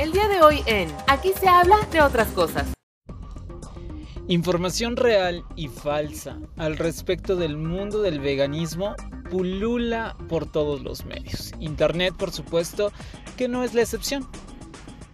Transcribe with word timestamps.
El 0.00 0.12
día 0.12 0.28
de 0.28 0.40
hoy 0.40 0.62
en 0.64 0.88
Aquí 1.08 1.30
se 1.38 1.46
habla 1.46 1.76
de 1.92 2.00
otras 2.00 2.28
cosas. 2.28 2.72
Información 4.28 4.96
real 4.96 5.44
y 5.56 5.68
falsa 5.68 6.38
al 6.56 6.78
respecto 6.78 7.36
del 7.36 7.58
mundo 7.58 8.00
del 8.00 8.18
veganismo 8.18 8.94
pulula 9.30 10.16
por 10.30 10.50
todos 10.50 10.80
los 10.82 11.04
medios. 11.04 11.52
Internet, 11.60 12.14
por 12.16 12.30
supuesto, 12.30 12.92
que 13.36 13.46
no 13.46 13.62
es 13.62 13.74
la 13.74 13.82
excepción. 13.82 14.26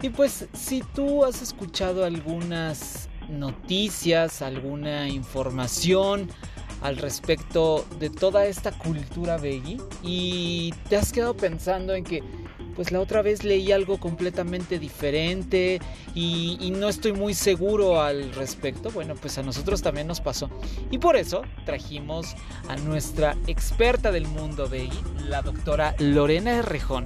Y 0.02 0.10
pues 0.10 0.46
si 0.52 0.82
tú 0.94 1.24
has 1.24 1.42
escuchado 1.42 2.04
algunas 2.04 3.08
noticias, 3.28 4.40
alguna 4.40 5.08
información 5.08 6.30
al 6.80 6.96
respecto 6.98 7.84
de 7.98 8.08
toda 8.08 8.46
esta 8.46 8.70
cultura 8.70 9.36
veggie 9.36 9.78
y 10.04 10.72
te 10.88 10.96
has 10.96 11.12
quedado 11.12 11.36
pensando 11.36 11.92
en 11.92 12.04
que 12.04 12.22
pues 12.76 12.92
la 12.92 13.00
otra 13.00 13.22
vez 13.22 13.42
leí 13.42 13.72
algo 13.72 13.98
completamente 13.98 14.78
diferente 14.78 15.80
y, 16.14 16.72
no 16.76 16.90
estoy 16.90 17.12
muy 17.12 17.32
seguro 17.32 18.02
al 18.02 18.32
respecto. 18.34 18.90
Bueno, 18.90 19.14
pues 19.14 19.38
a 19.38 19.42
nosotros 19.42 19.80
también 19.80 20.06
nos 20.06 20.20
pasó. 20.20 20.50
Y 20.90 20.98
por 20.98 21.16
eso 21.16 21.42
trajimos 21.64 22.34
a 22.68 22.76
nuestra 22.76 23.34
experta 23.46 24.12
del 24.12 24.26
mundo 24.26 24.68
veggie, 24.68 25.00
la 25.26 25.40
doctora 25.40 25.94
Lorena 25.98 26.56
Herrejón, 26.56 27.04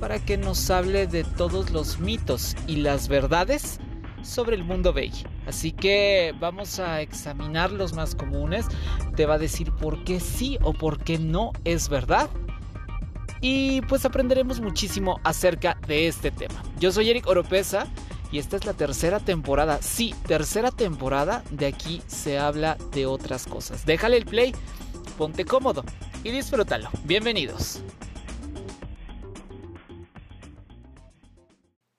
para 0.00 0.18
que 0.18 0.36
nos 0.36 0.68
hable 0.70 1.06
de 1.06 1.22
todos 1.22 1.70
los 1.70 2.00
mitos 2.00 2.56
y 2.66 2.76
las 2.76 3.06
verdades 3.06 3.78
sobre 4.22 4.56
el 4.56 4.64
mundo 4.64 4.92
veggie. 4.92 5.26
Así 5.46 5.70
que 5.70 6.34
vamos 6.40 6.80
a 6.80 7.00
examinar 7.00 7.70
los 7.70 7.92
más 7.92 8.16
comunes. 8.16 8.66
Te 9.14 9.24
va 9.24 9.34
a 9.34 9.38
decir 9.38 9.70
por 9.70 10.02
qué 10.02 10.18
sí 10.18 10.58
o 10.62 10.72
por 10.72 10.98
qué 10.98 11.18
no 11.18 11.52
es 11.64 11.88
verdad 11.88 12.28
y 13.48 13.80
pues 13.82 14.04
aprenderemos 14.04 14.60
muchísimo 14.60 15.20
acerca 15.22 15.78
de 15.86 16.08
este 16.08 16.32
tema. 16.32 16.60
Yo 16.80 16.90
soy 16.90 17.10
Eric 17.10 17.28
Oropesa 17.28 17.86
y 18.32 18.40
esta 18.40 18.56
es 18.56 18.66
la 18.66 18.72
tercera 18.72 19.20
temporada. 19.20 19.78
Sí, 19.82 20.16
tercera 20.26 20.72
temporada. 20.72 21.44
De 21.52 21.66
aquí 21.66 22.02
se 22.08 22.40
habla 22.40 22.76
de 22.90 23.06
otras 23.06 23.46
cosas. 23.46 23.86
Déjale 23.86 24.16
el 24.16 24.24
play, 24.26 24.52
ponte 25.16 25.44
cómodo 25.44 25.84
y 26.24 26.32
disfrútalo. 26.32 26.90
Bienvenidos. 27.04 27.80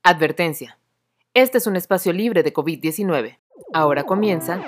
Advertencia. 0.03 0.77
Este 1.33 1.59
es 1.59 1.65
un 1.65 1.77
espacio 1.77 2.11
libre 2.11 2.43
de 2.43 2.53
COVID-19. 2.53 3.37
Ahora 3.71 4.03
comienza. 4.03 4.61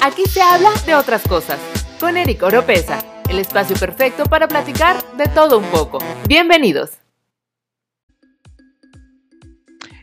Aquí 0.00 0.22
se 0.26 0.40
habla 0.40 0.70
de 0.86 0.94
otras 0.94 1.26
cosas. 1.26 1.58
Con 1.98 2.16
Eric 2.16 2.44
Oropesa 2.44 3.11
el 3.32 3.38
espacio 3.38 3.74
perfecto 3.76 4.24
para 4.24 4.46
platicar 4.46 5.02
de 5.16 5.26
todo 5.28 5.56
un 5.56 5.64
poco. 5.70 5.98
Bienvenidos. 6.28 6.90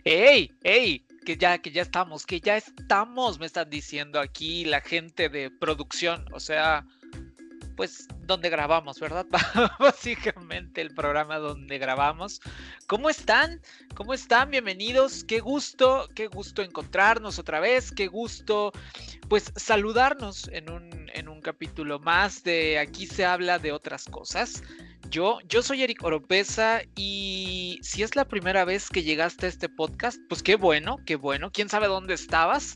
¡Ey! 0.04 0.52
¡Ey! 0.64 1.06
Que 1.24 1.38
ya, 1.38 1.60
que 1.60 1.70
ya 1.70 1.84
estamos, 1.84 2.26
que 2.26 2.42
ya 2.42 2.58
estamos, 2.58 3.40
me 3.40 3.46
están 3.46 3.70
diciendo 3.70 4.20
aquí 4.20 4.66
la 4.66 4.82
gente 4.82 5.30
de 5.30 5.52
producción. 5.52 6.26
O 6.32 6.40
sea, 6.40 6.88
pues 7.76 8.08
donde 8.26 8.50
grabamos, 8.50 9.00
¿verdad? 9.00 9.28
Básicamente 9.80 10.82
el 10.82 10.96
programa 10.96 11.38
donde 11.38 11.78
grabamos. 11.78 12.42
¿Cómo 12.88 13.12
están? 13.12 13.62
¿Cómo 13.94 14.16
están? 14.16 14.50
Bienvenidos. 14.50 15.24
Qué 15.24 15.40
gusto, 15.40 16.10
qué 16.16 16.26
gusto 16.26 16.64
encontrarnos 16.64 17.38
otra 17.38 17.60
vez. 17.60 17.92
Qué 17.92 18.08
gusto, 18.08 18.72
pues, 19.28 19.54
saludarnos 19.56 20.50
en 20.52 20.72
un, 20.72 20.99
capítulo 21.50 21.98
más 21.98 22.44
de 22.44 22.78
Aquí 22.78 23.08
se 23.08 23.26
habla 23.26 23.58
de 23.58 23.72
otras 23.72 24.06
cosas. 24.06 24.62
Yo, 25.10 25.40
yo 25.48 25.64
soy 25.64 25.82
Eric 25.82 26.04
Oropesa 26.04 26.84
y 26.96 27.80
si 27.82 28.04
es 28.04 28.16
la 28.16 28.26
primera 28.26 28.66
vez 28.66 28.88
que 28.88 29.02
llegaste 29.02 29.48
a 29.48 29.50
este 29.50 29.68
podcast, 29.68 30.20
pues 30.30 30.44
qué 30.44 30.58
bueno, 30.58 30.98
qué 31.08 31.16
bueno. 31.16 31.52
¿Quién 31.52 31.68
sabe 31.68 31.88
dónde 31.88 32.14
estabas? 32.14 32.76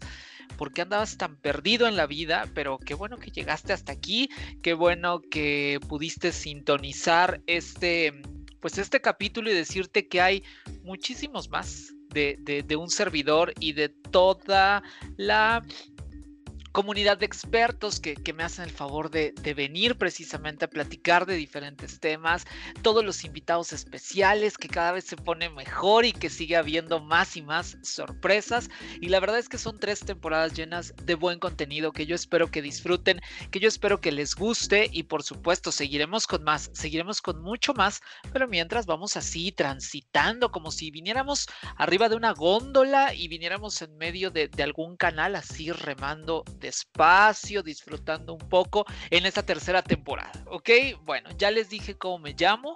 por 0.57 0.71
qué 0.73 0.81
andabas 0.81 1.17
tan 1.17 1.35
perdido 1.35 1.88
en 1.88 1.95
la 1.95 2.05
vida, 2.07 2.47
pero 2.53 2.77
qué 2.77 2.94
bueno 2.95 3.17
que 3.17 3.31
llegaste 3.31 3.73
hasta 3.73 3.91
aquí, 3.91 4.29
qué 4.61 4.73
bueno 4.73 5.22
que 5.22 5.79
pudiste 5.88 6.31
sintonizar 6.31 7.41
este, 7.47 8.22
pues 8.59 8.78
este 8.78 9.01
capítulo 9.01 9.50
y 9.51 9.53
decirte 9.53 10.07
que 10.07 10.22
hay 10.22 10.44
muchísimos 10.84 11.50
más 11.50 11.94
de, 12.09 12.38
de 12.67 12.75
un 12.75 12.90
servidor 12.90 13.53
y 13.59 13.73
de 13.73 13.90
toda 13.90 14.84
la 15.17 15.63
comunidad 16.73 17.19
de 17.19 17.28
expertos 17.28 18.00
que, 18.00 18.34
me 18.34 18.44
hacen 18.44 18.66
el 18.66 18.72
favor 18.72 19.11
de, 19.11 19.31
venir 19.56 19.95
precisamente 19.95 20.66
a 20.66 20.69
platicar 20.69 21.28
de 21.28 21.35
diferentes 21.35 22.00
temas, 22.00 22.45
todos 22.81 23.06
los 23.06 23.23
invitados 23.23 23.72
especiales 23.72 24.57
que 24.57 24.67
cada 24.67 24.91
vez 24.91 25.06
se 25.06 25.16
pone 25.16 25.50
mejor 25.51 26.03
y 26.03 26.13
que 26.13 26.31
sigue 26.31 26.56
habiendo 26.56 27.00
más 27.00 27.38
y 27.38 27.44
más 27.44 27.78
sorpresas. 27.84 28.72
Y 29.00 29.09
la 29.09 29.19
verdad 29.19 29.38
es 29.38 29.50
que 29.50 29.59
son 29.59 29.79
tres 29.79 30.00
temporadas 30.00 30.53
llenas 30.53 30.95
de 31.03 31.13
buen 31.13 31.38
contenido 31.38 31.91
que 31.91 32.07
yo 32.07 32.16
espero 32.16 32.50
que 32.50 32.63
disfruten, 32.63 33.22
que 33.51 33.59
yo 33.59 33.67
espero 33.67 34.01
que 34.01 34.11
les 34.11 34.34
guste 34.34 34.90
y 34.91 35.03
por 35.03 35.22
supuesto 35.22 35.72
seguiremos 35.72 36.25
con 36.25 36.44
más, 36.44 36.72
seguiremos 36.73 37.22
con 37.22 37.40
mucho 37.40 37.75
más, 37.75 38.01
pero 38.31 38.47
mientras 38.47 38.88
vamos 38.88 39.16
así 39.16 39.51
transitando 39.51 40.51
como 40.51 40.72
si 40.72 40.90
viniéramos 40.90 41.45
arriba 41.78 42.09
de 42.09 42.16
una 42.16 42.34
góndola 42.34 43.13
y 43.13 43.28
viniéramos 43.28 43.79
en 43.84 43.95
medio 43.97 44.31
de, 44.31 44.47
de 44.47 44.63
algún 44.63 44.97
canal 44.97 45.35
así 45.35 45.72
remando 45.72 46.44
despacio, 46.63 47.62
disfrutando 47.62 48.34
un 48.34 48.50
poco 48.50 48.85
en 49.12 49.28
esta 49.28 49.44
tercera 49.44 49.84
temporada, 49.84 50.31
¿ok? 50.47 50.69
Bueno, 51.03 51.29
ya 51.38 51.51
les 51.51 51.69
dije 51.69 51.96
cómo 51.96 52.18
me 52.18 52.34
llamo. 52.34 52.74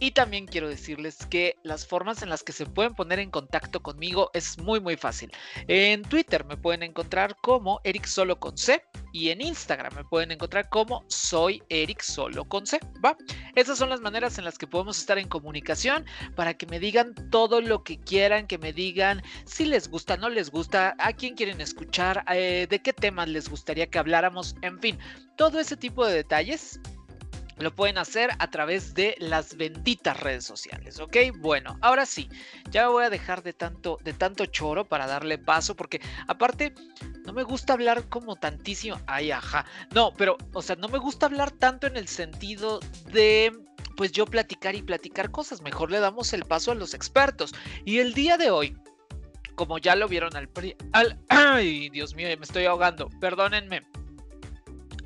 Y 0.00 0.10
también 0.10 0.46
quiero 0.46 0.68
decirles 0.68 1.26
que 1.26 1.56
las 1.62 1.86
formas 1.86 2.22
en 2.22 2.28
las 2.28 2.42
que 2.42 2.52
se 2.52 2.66
pueden 2.66 2.94
poner 2.94 3.18
en 3.18 3.30
contacto 3.30 3.82
conmigo 3.82 4.30
es 4.34 4.58
muy 4.58 4.80
muy 4.80 4.96
fácil. 4.96 5.30
En 5.68 6.02
Twitter 6.02 6.44
me 6.44 6.56
pueden 6.56 6.82
encontrar 6.82 7.36
como 7.42 7.80
Eric 7.84 8.06
Solo 8.06 8.38
con 8.38 8.56
C 8.58 8.82
y 9.12 9.30
en 9.30 9.40
Instagram 9.40 9.94
me 9.94 10.04
pueden 10.04 10.32
encontrar 10.32 10.68
como 10.68 11.04
soy 11.08 11.62
Eric 11.68 12.02
Solo 12.02 12.44
con 12.44 12.66
C, 12.66 12.80
¿va? 13.04 13.16
Esas 13.54 13.78
son 13.78 13.88
las 13.88 14.00
maneras 14.00 14.38
en 14.38 14.44
las 14.44 14.58
que 14.58 14.66
podemos 14.66 14.98
estar 14.98 15.18
en 15.18 15.28
comunicación 15.28 16.04
para 16.34 16.54
que 16.54 16.66
me 16.66 16.80
digan 16.80 17.14
todo 17.30 17.60
lo 17.60 17.84
que 17.84 18.00
quieran, 18.00 18.46
que 18.46 18.58
me 18.58 18.72
digan 18.72 19.22
si 19.44 19.64
les 19.64 19.88
gusta, 19.88 20.16
no 20.16 20.28
les 20.28 20.50
gusta, 20.50 20.94
a 20.98 21.12
quién 21.12 21.34
quieren 21.34 21.60
escuchar, 21.60 22.24
eh, 22.32 22.66
de 22.68 22.82
qué 22.82 22.92
temas 22.92 23.28
les 23.28 23.48
gustaría 23.48 23.86
que 23.86 23.98
habláramos, 23.98 24.56
en 24.62 24.80
fin, 24.80 24.98
todo 25.36 25.60
ese 25.60 25.76
tipo 25.76 26.06
de 26.06 26.14
detalles 26.14 26.80
lo 27.58 27.74
pueden 27.74 27.98
hacer 27.98 28.30
a 28.38 28.50
través 28.50 28.94
de 28.94 29.14
las 29.18 29.56
benditas 29.56 30.18
redes 30.20 30.44
sociales, 30.44 30.98
¿ok? 30.98 31.16
Bueno, 31.38 31.78
ahora 31.80 32.06
sí, 32.06 32.28
ya 32.70 32.88
voy 32.88 33.04
a 33.04 33.10
dejar 33.10 33.42
de 33.42 33.52
tanto, 33.52 33.98
de 34.02 34.12
tanto 34.12 34.46
choro 34.46 34.84
para 34.84 35.06
darle 35.06 35.38
paso, 35.38 35.76
porque 35.76 36.00
aparte 36.26 36.74
no 37.24 37.32
me 37.32 37.42
gusta 37.42 37.74
hablar 37.74 38.08
como 38.08 38.36
tantísimo, 38.36 39.00
ay, 39.06 39.30
ajá, 39.30 39.64
no, 39.94 40.12
pero, 40.14 40.36
o 40.52 40.62
sea, 40.62 40.76
no 40.76 40.88
me 40.88 40.98
gusta 40.98 41.26
hablar 41.26 41.50
tanto 41.52 41.86
en 41.86 41.96
el 41.96 42.08
sentido 42.08 42.80
de, 43.12 43.52
pues 43.96 44.12
yo 44.12 44.26
platicar 44.26 44.74
y 44.74 44.82
platicar 44.82 45.30
cosas, 45.30 45.62
mejor 45.62 45.90
le 45.90 46.00
damos 46.00 46.32
el 46.32 46.44
paso 46.44 46.72
a 46.72 46.74
los 46.74 46.94
expertos. 46.94 47.54
Y 47.84 47.98
el 47.98 48.14
día 48.14 48.36
de 48.36 48.50
hoy, 48.50 48.76
como 49.54 49.78
ya 49.78 49.94
lo 49.94 50.08
vieron 50.08 50.36
al... 50.36 50.50
al 50.92 51.18
ay, 51.28 51.88
Dios 51.90 52.14
mío, 52.14 52.28
me 52.36 52.44
estoy 52.44 52.64
ahogando, 52.64 53.08
perdónenme 53.20 53.82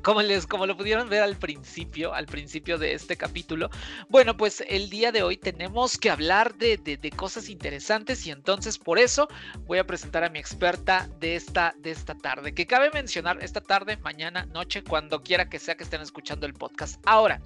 como, 0.09 0.23
les, 0.23 0.47
como 0.47 0.65
lo 0.65 0.75
pudieron 0.75 1.07
ver 1.07 1.21
al 1.21 1.37
principio, 1.37 2.15
al 2.15 2.25
principio 2.25 2.79
de 2.79 2.93
este 2.93 3.15
capítulo, 3.15 3.69
bueno, 4.07 4.35
pues 4.35 4.63
el 4.67 4.89
día 4.89 5.11
de 5.11 5.21
hoy 5.21 5.37
tenemos 5.37 5.99
que 5.99 6.09
hablar 6.09 6.55
de, 6.55 6.77
de, 6.77 7.11
cosas 7.11 7.47
interesantes 7.47 8.25
y 8.25 8.31
entonces 8.31 8.79
por 8.79 8.97
eso 8.97 9.27
voy 9.67 9.77
a 9.77 9.85
presentar 9.85 10.23
a 10.23 10.29
mi 10.31 10.39
experta 10.39 11.07
de 11.19 11.35
esta, 11.35 11.75
de 11.77 11.91
esta 11.91 12.15
tarde, 12.15 12.55
que 12.55 12.65
cabe 12.65 12.89
mencionar 12.89 13.37
esta 13.43 13.61
tarde, 13.61 13.97
mañana, 13.97 14.47
noche, 14.47 14.83
cuando 14.83 15.21
quiera 15.21 15.47
que 15.47 15.59
sea 15.59 15.77
que 15.77 15.83
estén 15.83 16.01
escuchando 16.01 16.47
el 16.47 16.55
podcast. 16.55 16.99
Ahora, 17.05 17.39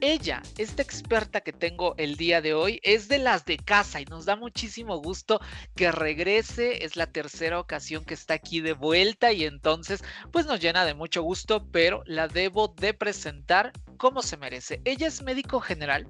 ella, 0.00 0.42
esta 0.58 0.82
experta 0.82 1.40
que 1.40 1.52
tengo 1.52 1.94
el 1.98 2.16
día 2.16 2.40
de 2.40 2.54
hoy, 2.54 2.80
es 2.82 3.08
de 3.08 3.18
las 3.18 3.44
de 3.44 3.56
casa 3.56 4.00
y 4.00 4.04
nos 4.04 4.24
da 4.24 4.36
muchísimo 4.36 4.98
gusto 4.98 5.40
que 5.74 5.92
regrese. 5.92 6.84
Es 6.84 6.96
la 6.96 7.06
tercera 7.06 7.60
ocasión 7.60 8.04
que 8.04 8.14
está 8.14 8.34
aquí 8.34 8.60
de 8.60 8.72
vuelta 8.72 9.32
y 9.32 9.44
entonces 9.44 10.02
pues 10.30 10.46
nos 10.46 10.60
llena 10.60 10.84
de 10.84 10.94
mucho 10.94 11.22
gusto, 11.22 11.66
pero 11.70 12.02
la 12.06 12.28
debo 12.28 12.68
de 12.68 12.94
presentar 12.94 13.72
como 13.96 14.22
se 14.22 14.36
merece. 14.36 14.80
Ella 14.84 15.06
es 15.06 15.22
médico 15.22 15.60
general 15.60 16.08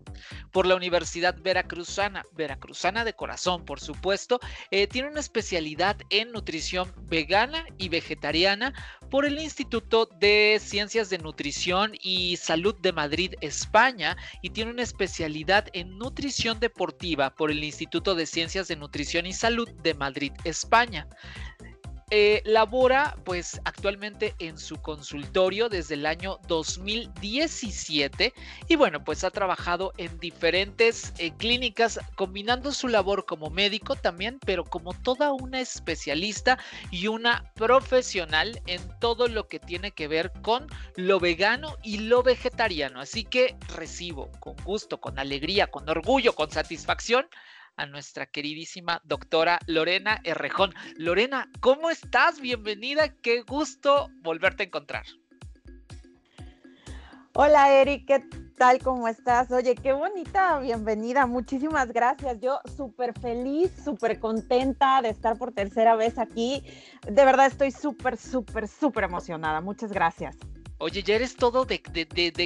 por 0.50 0.66
la 0.66 0.74
Universidad 0.74 1.36
Veracruzana, 1.40 2.24
Veracruzana 2.32 3.04
de 3.04 3.12
corazón, 3.14 3.64
por 3.64 3.78
supuesto. 3.80 4.40
Eh, 4.70 4.86
tiene 4.86 5.08
una 5.08 5.20
especialidad 5.20 5.96
en 6.10 6.32
nutrición 6.32 6.92
vegana 7.02 7.66
y 7.78 7.90
vegetariana 7.90 8.72
por 9.10 9.26
el 9.26 9.38
Instituto 9.38 10.06
de 10.06 10.58
Ciencias 10.60 11.10
de 11.10 11.18
Nutrición 11.18 11.92
y 12.00 12.36
Salud 12.38 12.74
de 12.80 12.92
Madrid, 12.92 13.34
España, 13.40 13.73
y 14.40 14.50
tiene 14.50 14.70
una 14.70 14.82
especialidad 14.82 15.66
en 15.72 15.98
nutrición 15.98 16.60
deportiva 16.60 17.34
por 17.34 17.50
el 17.50 17.64
Instituto 17.64 18.14
de 18.14 18.26
Ciencias 18.26 18.68
de 18.68 18.76
Nutrición 18.76 19.26
y 19.26 19.32
Salud 19.32 19.68
de 19.82 19.94
Madrid, 19.94 20.32
España. 20.44 21.08
Eh, 22.10 22.42
labora 22.44 23.16
pues 23.24 23.60
actualmente 23.64 24.34
en 24.38 24.58
su 24.58 24.76
consultorio 24.76 25.68
desde 25.68 25.94
el 25.94 26.06
año 26.06 26.38
2017 26.48 28.32
y 28.68 28.76
bueno 28.76 29.02
pues 29.02 29.24
ha 29.24 29.30
trabajado 29.30 29.92
en 29.96 30.18
diferentes 30.20 31.12
eh, 31.18 31.32
clínicas 31.36 31.98
combinando 32.14 32.72
su 32.72 32.88
labor 32.88 33.24
como 33.26 33.50
médico 33.50 33.96
también 33.96 34.38
pero 34.44 34.64
como 34.64 34.92
toda 34.92 35.32
una 35.32 35.60
especialista 35.60 36.58
y 36.90 37.06
una 37.06 37.50
profesional 37.54 38.60
en 38.66 38.82
todo 39.00 39.28
lo 39.28 39.48
que 39.48 39.58
tiene 39.58 39.92
que 39.92 40.08
ver 40.08 40.32
con 40.42 40.66
lo 40.96 41.20
vegano 41.20 41.76
y 41.82 41.98
lo 41.98 42.22
vegetariano. 42.22 43.00
Así 43.00 43.24
que 43.24 43.56
recibo 43.74 44.30
con 44.40 44.56
gusto 44.64 45.00
con 45.00 45.18
alegría 45.18 45.66
con 45.68 45.88
orgullo 45.88 46.34
con 46.34 46.50
satisfacción 46.50 47.26
a 47.76 47.86
nuestra 47.86 48.26
queridísima 48.26 49.00
doctora 49.04 49.58
Lorena 49.66 50.20
Herrejón. 50.24 50.74
Lorena, 50.96 51.50
¿cómo 51.60 51.90
estás? 51.90 52.40
Bienvenida, 52.40 53.08
qué 53.08 53.42
gusto 53.42 54.08
volverte 54.22 54.62
a 54.62 54.66
encontrar. 54.66 55.04
Hola 57.34 57.72
Eric, 57.72 58.06
¿qué 58.06 58.20
tal? 58.56 58.78
¿Cómo 58.78 59.08
estás? 59.08 59.50
Oye, 59.50 59.74
qué 59.74 59.92
bonita 59.92 60.60
bienvenida, 60.60 61.26
muchísimas 61.26 61.92
gracias. 61.92 62.40
Yo 62.40 62.60
súper 62.76 63.18
feliz, 63.18 63.72
súper 63.84 64.20
contenta 64.20 65.02
de 65.02 65.08
estar 65.08 65.36
por 65.36 65.52
tercera 65.52 65.96
vez 65.96 66.18
aquí. 66.18 66.62
De 67.02 67.24
verdad 67.24 67.46
estoy 67.46 67.72
súper, 67.72 68.16
súper, 68.16 68.68
súper 68.68 69.04
emocionada. 69.04 69.60
Muchas 69.60 69.90
gracias. 69.90 70.36
Oye, 70.78 71.02
ya 71.04 71.14
eres 71.14 71.36
todo 71.36 71.64
de, 71.64 71.80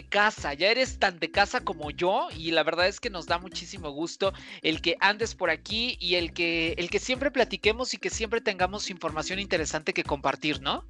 casa, 0.09 0.53
ya 0.53 0.71
eres 0.71 0.99
tan 0.99 1.19
de 1.19 1.31
casa 1.31 1.61
como 1.61 1.91
yo 1.91 2.29
y 2.37 2.51
la 2.51 2.63
verdad 2.63 2.87
es 2.87 3.01
que 3.01 3.09
nos 3.09 3.27
da 3.27 3.39
muchísimo 3.39 3.91
gusto 3.91 4.33
el 4.63 4.83
que 4.83 4.97
andes 5.01 5.35
por 5.35 5.49
aquí 5.49 5.97
y 5.99 6.17
el 6.17 6.33
que, 6.33 6.75
el 6.77 6.91
que 6.91 6.99
siempre 6.99 7.31
platiquemos 7.31 7.95
y 7.95 7.97
que 7.97 8.11
siempre 8.11 8.43
tengamos 8.43 8.91
información 8.91 9.39
interesante 9.39 9.95
que 9.95 10.05
compartir, 10.05 10.61
¿no? 10.61 10.85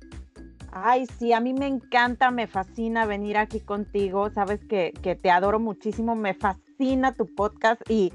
Ay, 0.73 1.07
sí, 1.19 1.33
a 1.33 1.41
mí 1.41 1.55
me 1.55 1.67
encanta, 1.67 2.31
me 2.31 2.49
fascina 2.49 3.07
venir 3.07 3.39
aquí 3.39 3.61
contigo, 3.61 4.31
sabes 4.31 4.61
que, 4.69 4.93
que 5.01 5.15
te 5.15 5.31
adoro 5.31 5.61
muchísimo, 5.61 6.17
me 6.17 6.35
fascina 6.35 7.15
tu 7.15 7.33
podcast 7.35 7.81
y 7.89 8.13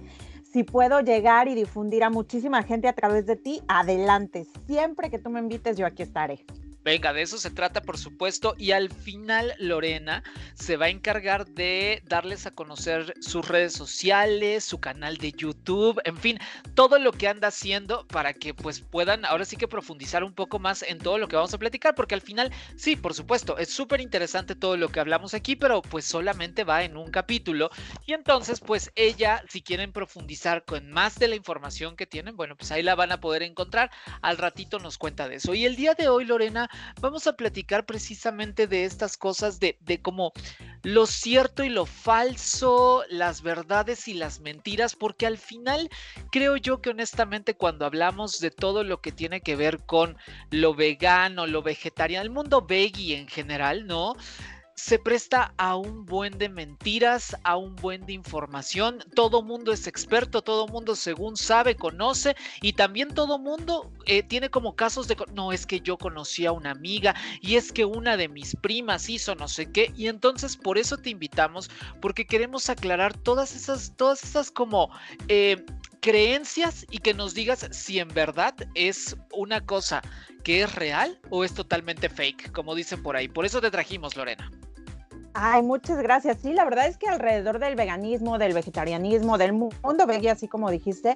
si 0.51 0.63
puedo 0.63 0.99
llegar 0.99 1.47
y 1.47 1.55
difundir 1.55 2.03
a 2.03 2.09
muchísima 2.09 2.61
gente 2.61 2.87
a 2.87 2.93
través 2.93 3.25
de 3.25 3.37
ti, 3.37 3.61
adelante, 3.67 4.45
siempre 4.67 5.09
que 5.09 5.17
tú 5.17 5.29
me 5.29 5.39
invites 5.39 5.77
yo 5.77 5.87
aquí 5.87 6.03
estaré. 6.03 6.45
Venga, 6.83 7.13
de 7.13 7.21
eso 7.21 7.38
se 7.38 7.50
trata, 7.50 7.81
por 7.81 7.97
supuesto. 7.97 8.56
Y 8.57 8.71
al 8.71 8.91
final, 8.91 9.53
Lorena 9.57 10.24
se 10.53 10.75
va 10.75 10.85
a 10.85 10.89
encargar 10.89 11.45
de 11.45 12.03
darles 12.06 12.45
a 12.45 12.51
conocer 12.51 13.13
sus 13.21 13.47
redes 13.47 13.74
sociales, 13.74 14.65
su 14.65 14.80
canal 14.80 15.18
de 15.18 15.31
YouTube, 15.31 16.01
en 16.03 16.18
fin, 16.18 16.39
todo 16.75 17.00
lo 17.00 17.13
que 17.13 17.27
anda 17.27 17.47
haciendo 17.47 18.06
para 18.07 18.33
que 18.33 18.53
pues 18.53 18.81
puedan 18.81 19.25
ahora 19.25 19.45
sí 19.45 19.56
que 19.56 19.68
profundizar 19.68 20.24
un 20.24 20.33
poco 20.33 20.59
más 20.59 20.83
en 20.83 20.97
todo 20.97 21.18
lo 21.18 21.27
que 21.27 21.35
vamos 21.35 21.53
a 21.53 21.57
platicar, 21.57 21.95
porque 21.95 22.15
al 22.15 22.21
final, 22.21 22.51
sí, 22.75 22.95
por 22.95 23.13
supuesto, 23.13 23.57
es 23.57 23.69
súper 23.69 24.01
interesante 24.01 24.56
todo 24.56 24.75
lo 24.75 24.89
que 24.89 25.00
hablamos 25.00 25.33
aquí, 25.33 25.56
pero 25.56 25.81
pues 25.81 26.06
solamente 26.06 26.63
va 26.63 26.83
en 26.83 26.97
un 26.97 27.12
capítulo. 27.12 27.69
Y 28.06 28.13
entonces, 28.13 28.59
pues 28.59 28.91
ella, 28.95 29.44
si 29.47 29.62
quieren 29.62 29.94
profundizar 29.94 30.65
con 30.65 30.91
más 30.91 31.18
de 31.18 31.29
la 31.29 31.36
información 31.36 31.95
que 31.95 32.06
tienen, 32.06 32.36
bueno, 32.36 32.56
pues 32.57 32.71
ahí 32.71 32.83
la 32.83 32.95
van 32.95 33.12
a 33.12 33.21
poder 33.21 33.44
encontrar. 33.44 33.89
Al 34.21 34.38
ratito 34.38 34.79
nos 34.79 34.97
cuenta 34.97 35.29
de 35.29 35.36
eso. 35.36 35.53
Y 35.53 35.65
el 35.65 35.75
día 35.75 35.94
de 35.94 36.09
hoy, 36.09 36.25
Lorena, 36.25 36.69
vamos 37.01 37.27
a 37.27 37.35
platicar 37.35 37.85
precisamente 37.85 38.67
de 38.67 38.85
estas 38.85 39.17
cosas, 39.17 39.59
de, 39.59 39.77
de 39.81 40.01
como 40.01 40.33
lo 40.83 41.05
cierto 41.05 41.63
y 41.63 41.69
lo 41.69 41.85
falso, 41.85 43.03
las 43.09 43.41
verdades 43.41 44.07
y 44.07 44.13
las 44.13 44.41
mentiras, 44.41 44.95
porque 44.95 45.25
al 45.25 45.37
final 45.37 45.89
creo 46.31 46.57
yo 46.57 46.81
que 46.81 46.89
honestamente 46.89 47.55
cuando 47.55 47.85
hablamos 47.85 48.39
de 48.39 48.51
todo 48.51 48.83
lo 48.83 49.01
que 49.01 49.11
tiene 49.11 49.41
que 49.41 49.55
ver 49.55 49.79
con 49.85 50.17
lo 50.51 50.75
vegano, 50.75 51.47
lo 51.47 51.61
vegetariano, 51.61 52.23
el 52.23 52.29
mundo 52.29 52.65
veggie 52.65 53.17
en 53.17 53.27
general, 53.27 53.87
¿no? 53.87 54.15
Se 54.75 54.99
presta 54.99 55.53
a 55.57 55.75
un 55.75 56.05
buen 56.05 56.37
de 56.37 56.49
mentiras, 56.49 57.35
a 57.43 57.57
un 57.57 57.75
buen 57.75 58.05
de 58.05 58.13
información. 58.13 59.03
Todo 59.15 59.41
mundo 59.41 59.71
es 59.71 59.87
experto, 59.87 60.41
todo 60.41 60.67
mundo 60.67 60.95
según 60.95 61.37
sabe, 61.37 61.75
conoce 61.75 62.35
y 62.61 62.73
también 62.73 63.13
todo 63.13 63.37
mundo 63.37 63.91
eh, 64.05 64.23
tiene 64.23 64.49
como 64.49 64.75
casos 64.75 65.07
de, 65.07 65.15
no 65.33 65.51
es 65.51 65.65
que 65.65 65.79
yo 65.79 65.97
conocí 65.97 66.45
a 66.45 66.51
una 66.51 66.71
amiga 66.71 67.15
y 67.41 67.55
es 67.55 67.71
que 67.71 67.85
una 67.85 68.17
de 68.17 68.29
mis 68.29 68.55
primas 68.55 69.09
hizo 69.09 69.35
no 69.35 69.47
sé 69.47 69.71
qué 69.71 69.91
y 69.95 70.07
entonces 70.07 70.57
por 70.57 70.77
eso 70.77 70.97
te 70.97 71.09
invitamos 71.09 71.69
porque 72.01 72.25
queremos 72.25 72.69
aclarar 72.69 73.15
todas 73.15 73.55
esas, 73.55 73.95
todas 73.95 74.23
esas 74.23 74.51
como... 74.51 74.89
Eh, 75.27 75.63
creencias 76.01 76.85
y 76.91 76.97
que 76.97 77.13
nos 77.13 77.33
digas 77.33 77.65
si 77.71 77.99
en 77.99 78.09
verdad 78.09 78.53
es 78.75 79.15
una 79.31 79.65
cosa 79.65 80.01
que 80.43 80.61
es 80.61 80.75
real 80.75 81.17
o 81.29 81.45
es 81.45 81.53
totalmente 81.53 82.09
fake, 82.09 82.51
como 82.51 82.75
dicen 82.75 83.01
por 83.01 83.15
ahí. 83.15 83.29
Por 83.29 83.45
eso 83.45 83.61
te 83.61 83.71
trajimos, 83.71 84.17
Lorena. 84.17 84.51
Ay, 85.35 85.63
muchas 85.63 85.97
gracias. 85.97 86.38
Sí, 86.41 86.53
la 86.53 86.63
verdad 86.63 86.88
es 86.88 86.97
que 86.97 87.07
alrededor 87.07 87.57
del 87.57 87.75
veganismo, 87.75 88.38
del 88.38 88.53
vegetarianismo, 88.53 89.39
del 89.39 89.53
mundo 89.53 90.06
veggie, 90.06 90.30
así 90.30 90.47
como 90.47 90.69
dijiste, 90.69 91.15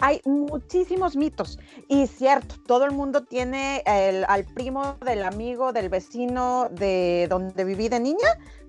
hay 0.00 0.22
muchísimos 0.24 1.16
mitos. 1.16 1.58
Y 1.86 2.06
cierto, 2.06 2.54
todo 2.66 2.86
el 2.86 2.92
mundo 2.92 3.24
tiene 3.24 3.82
al 4.26 4.44
primo 4.46 4.96
del 5.04 5.22
amigo, 5.22 5.74
del 5.74 5.90
vecino, 5.90 6.70
de 6.70 7.26
donde 7.28 7.64
viví 7.64 7.90
de 7.90 8.00
niña, 8.00 8.28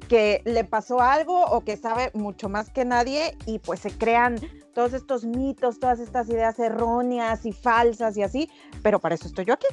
que 0.09 0.41
le 0.43 0.65
pasó 0.65 0.99
algo 0.99 1.45
o 1.45 1.61
que 1.61 1.77
sabe 1.77 2.11
mucho 2.13 2.49
más 2.49 2.69
que 2.69 2.83
nadie 2.83 3.37
y 3.45 3.59
pues 3.59 3.79
se 3.79 3.91
crean 3.91 4.37
todos 4.73 4.91
estos 4.93 5.23
mitos, 5.23 5.79
todas 5.79 5.99
estas 5.99 6.27
ideas 6.29 6.59
erróneas 6.59 7.45
y 7.45 7.53
falsas 7.53 8.17
y 8.17 8.23
así. 8.23 8.49
Pero 8.83 8.99
para 8.99 9.15
eso 9.15 9.27
estoy 9.27 9.45
yo 9.45 9.53
aquí. 9.53 9.67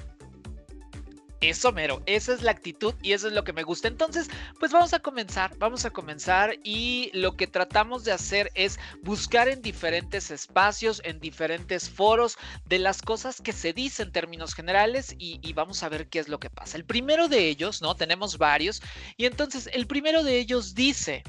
Eso 1.41 1.73
mero, 1.73 2.03
esa 2.07 2.33
es 2.33 2.43
la 2.43 2.51
actitud 2.51 2.95
y 3.03 3.13
eso 3.13 3.29
es 3.29 3.35
lo 3.35 3.45
que 3.45 3.53
me 3.53 3.63
gusta. 3.63 3.89
Entonces, 3.89 4.29
pues 4.59 4.73
vamos 4.73 4.95
a 4.95 5.01
comenzar, 5.01 5.57
vamos 5.59 5.85
a 5.85 5.91
comenzar 5.91 6.57
y 6.65 7.11
lo 7.13 7.37
que 7.37 7.47
tratamos 7.47 8.05
de 8.05 8.13
hacer 8.13 8.51
es 8.55 8.79
buscar 9.03 9.49
en 9.49 9.61
diferentes 9.61 10.31
espacios, 10.31 11.03
en 11.05 11.21
diferentes 11.21 11.91
foros 11.91 12.39
de 12.65 12.79
las 12.79 13.03
cosas 13.03 13.41
que 13.41 13.53
se 13.53 13.73
dicen 13.73 13.97
en 13.99 14.13
términos 14.13 14.55
generales 14.55 15.15
y, 15.19 15.39
y 15.43 15.53
vamos 15.53 15.83
a 15.83 15.89
ver 15.89 16.09
qué 16.09 16.19
es 16.19 16.29
lo 16.29 16.39
que 16.39 16.51
pasa. 16.51 16.77
El 16.77 16.85
primero 16.85 17.29
de 17.29 17.49
ellos, 17.49 17.83
¿no? 17.83 17.95
Tenemos 17.95 18.39
varios 18.39 18.83
y 19.17 19.27
entonces 19.27 19.69
el 19.73 19.87
primero 19.87 20.23
de 20.23 20.39
ellos 20.39 20.75
dice, 20.75 21.23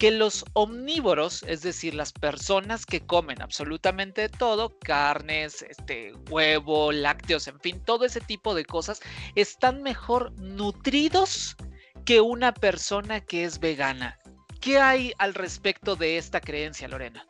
que 0.00 0.10
los 0.10 0.46
omnívoros, 0.54 1.42
es 1.42 1.60
decir, 1.60 1.94
las 1.94 2.10
personas 2.14 2.86
que 2.86 3.04
comen 3.04 3.42
absolutamente 3.42 4.30
todo, 4.30 4.78
carnes, 4.78 5.60
este, 5.60 6.14
huevo, 6.30 6.90
lácteos, 6.90 7.46
en 7.48 7.60
fin, 7.60 7.84
todo 7.84 8.06
ese 8.06 8.22
tipo 8.22 8.54
de 8.54 8.64
cosas, 8.64 9.00
están 9.34 9.82
mejor 9.82 10.32
nutridos 10.38 11.54
que 12.06 12.22
una 12.22 12.54
persona 12.54 13.20
que 13.20 13.44
es 13.44 13.60
vegana. 13.60 14.18
¿Qué 14.62 14.80
hay 14.80 15.12
al 15.18 15.34
respecto 15.34 15.96
de 15.96 16.16
esta 16.16 16.40
creencia, 16.40 16.88
Lorena? 16.88 17.26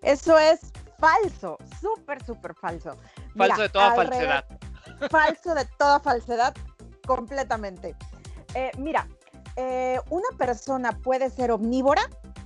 Eso 0.00 0.38
es 0.38 0.60
falso, 1.00 1.58
súper, 1.80 2.24
súper 2.24 2.54
falso. 2.54 2.96
Falso 3.36 3.62
de 3.62 3.68
toda 3.68 3.96
falsedad. 3.96 4.44
Falso 5.10 5.54
de 5.54 5.64
toda 5.76 5.98
falsedad, 5.98 6.54
completamente. 7.04 7.96
Eh, 8.54 8.70
mira, 8.78 9.08
eh, 9.56 9.98
una 10.10 10.28
persona 10.38 10.92
puede 10.92 11.30
ser 11.30 11.50
omnívora, 11.50 12.02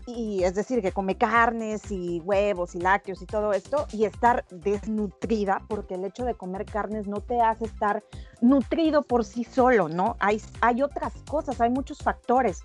y 0.06 0.42
es 0.44 0.54
decir, 0.54 0.82
que 0.82 0.92
come 0.92 1.16
carnes 1.16 1.90
y 1.90 2.20
huevos 2.20 2.75
y 2.75 2.78
lácteos 2.78 3.23
y 3.23 3.26
todo 3.26 3.52
esto, 3.52 3.87
y 3.92 4.04
estar 4.04 4.44
desnutrida, 4.50 5.62
porque 5.68 5.94
el 5.94 6.04
hecho 6.04 6.25
de 6.25 6.34
comer 6.34 6.64
carnes 6.66 7.06
no 7.06 7.20
te 7.20 7.40
hace 7.40 7.64
estar 7.64 8.04
nutrido 8.40 9.02
por 9.02 9.25
sí 9.25 9.44
solo, 9.44 9.88
¿no? 9.88 10.16
Hay, 10.20 10.42
hay 10.61 10.82
otras 10.82 11.14
cosas, 11.28 11.61
hay 11.61 11.70
muchos 11.70 11.99
factores. 11.99 12.61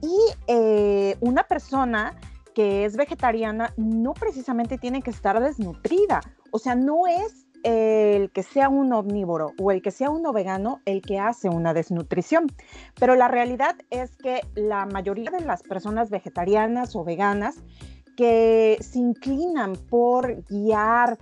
Y 0.00 0.18
eh, 0.46 1.16
una 1.20 1.42
persona 1.42 2.16
que 2.54 2.84
es 2.84 2.96
vegetariana 2.96 3.72
no 3.76 4.14
precisamente 4.14 4.78
tiene 4.78 5.02
que 5.02 5.10
estar 5.10 5.38
desnutrida, 5.40 6.20
o 6.50 6.58
sea, 6.58 6.74
no 6.74 7.06
es 7.06 7.47
el 7.62 8.30
que 8.30 8.42
sea 8.42 8.68
un 8.68 8.92
omnívoro 8.92 9.52
o 9.58 9.70
el 9.70 9.82
que 9.82 9.90
sea 9.90 10.10
uno 10.10 10.32
vegano 10.32 10.80
el 10.84 11.02
que 11.02 11.18
hace 11.18 11.48
una 11.48 11.74
desnutrición. 11.74 12.46
Pero 12.98 13.14
la 13.14 13.28
realidad 13.28 13.76
es 13.90 14.16
que 14.16 14.40
la 14.54 14.86
mayoría 14.86 15.30
de 15.30 15.40
las 15.40 15.62
personas 15.62 16.10
vegetarianas 16.10 16.94
o 16.96 17.04
veganas 17.04 17.56
que 18.16 18.76
se 18.80 18.98
inclinan 18.98 19.74
por 19.88 20.42
guiar 20.44 21.18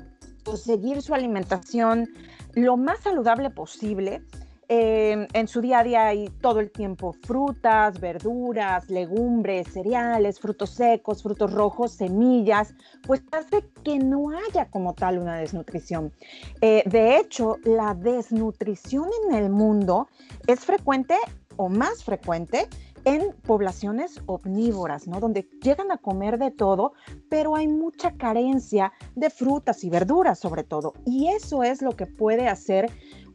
o 0.47 0.57
seguir 0.57 1.03
su 1.03 1.15
alimentación 1.15 2.09
lo 2.55 2.77
más 2.77 3.01
saludable 3.01 3.51
posible, 3.51 4.23
En 4.69 5.47
su 5.47 5.61
día 5.61 5.79
a 5.79 5.85
día 5.85 6.07
hay 6.07 6.29
todo 6.41 6.59
el 6.61 6.71
tiempo 6.71 7.13
frutas, 7.13 8.01
verduras, 8.01 8.91
legumbres, 8.91 9.69
cereales, 9.73 10.41
frutos 10.41 10.71
secos, 10.71 11.23
frutos 11.23 11.53
rojos, 11.53 11.93
semillas, 11.93 12.75
pues 13.07 13.23
hace 13.31 13.65
que 13.85 13.99
no 13.99 14.31
haya 14.31 14.69
como 14.71 14.95
tal 14.95 15.19
una 15.19 15.37
desnutrición. 15.37 16.13
Eh, 16.61 16.83
de 16.87 17.17
hecho, 17.17 17.57
la 17.65 17.95
desnutrición 17.95 19.09
en 19.29 19.37
el 19.37 19.51
mundo 19.51 20.09
es 20.47 20.61
frecuente 20.61 21.17
o 21.57 21.69
más 21.69 22.03
frecuente 22.03 22.67
en 23.05 23.33
poblaciones 23.47 24.21
omnívoras, 24.27 25.07
¿no? 25.07 25.21
Donde 25.21 25.49
llegan 25.63 25.93
a 25.93 25.99
comer 25.99 26.39
de 26.39 26.51
todo, 26.51 26.93
pero 27.29 27.55
hay 27.55 27.69
mucha 27.69 28.11
carencia 28.17 28.93
de 29.15 29.31
frutas 29.31 29.85
y 29.85 29.91
verduras 29.91 30.41
sobre 30.41 30.65
todo. 30.65 30.93
Y 31.05 31.29
eso 31.29 31.63
es 31.63 31.83
lo 31.83 31.93
que 31.93 32.07
puede 32.07 32.49
hacer 32.49 32.91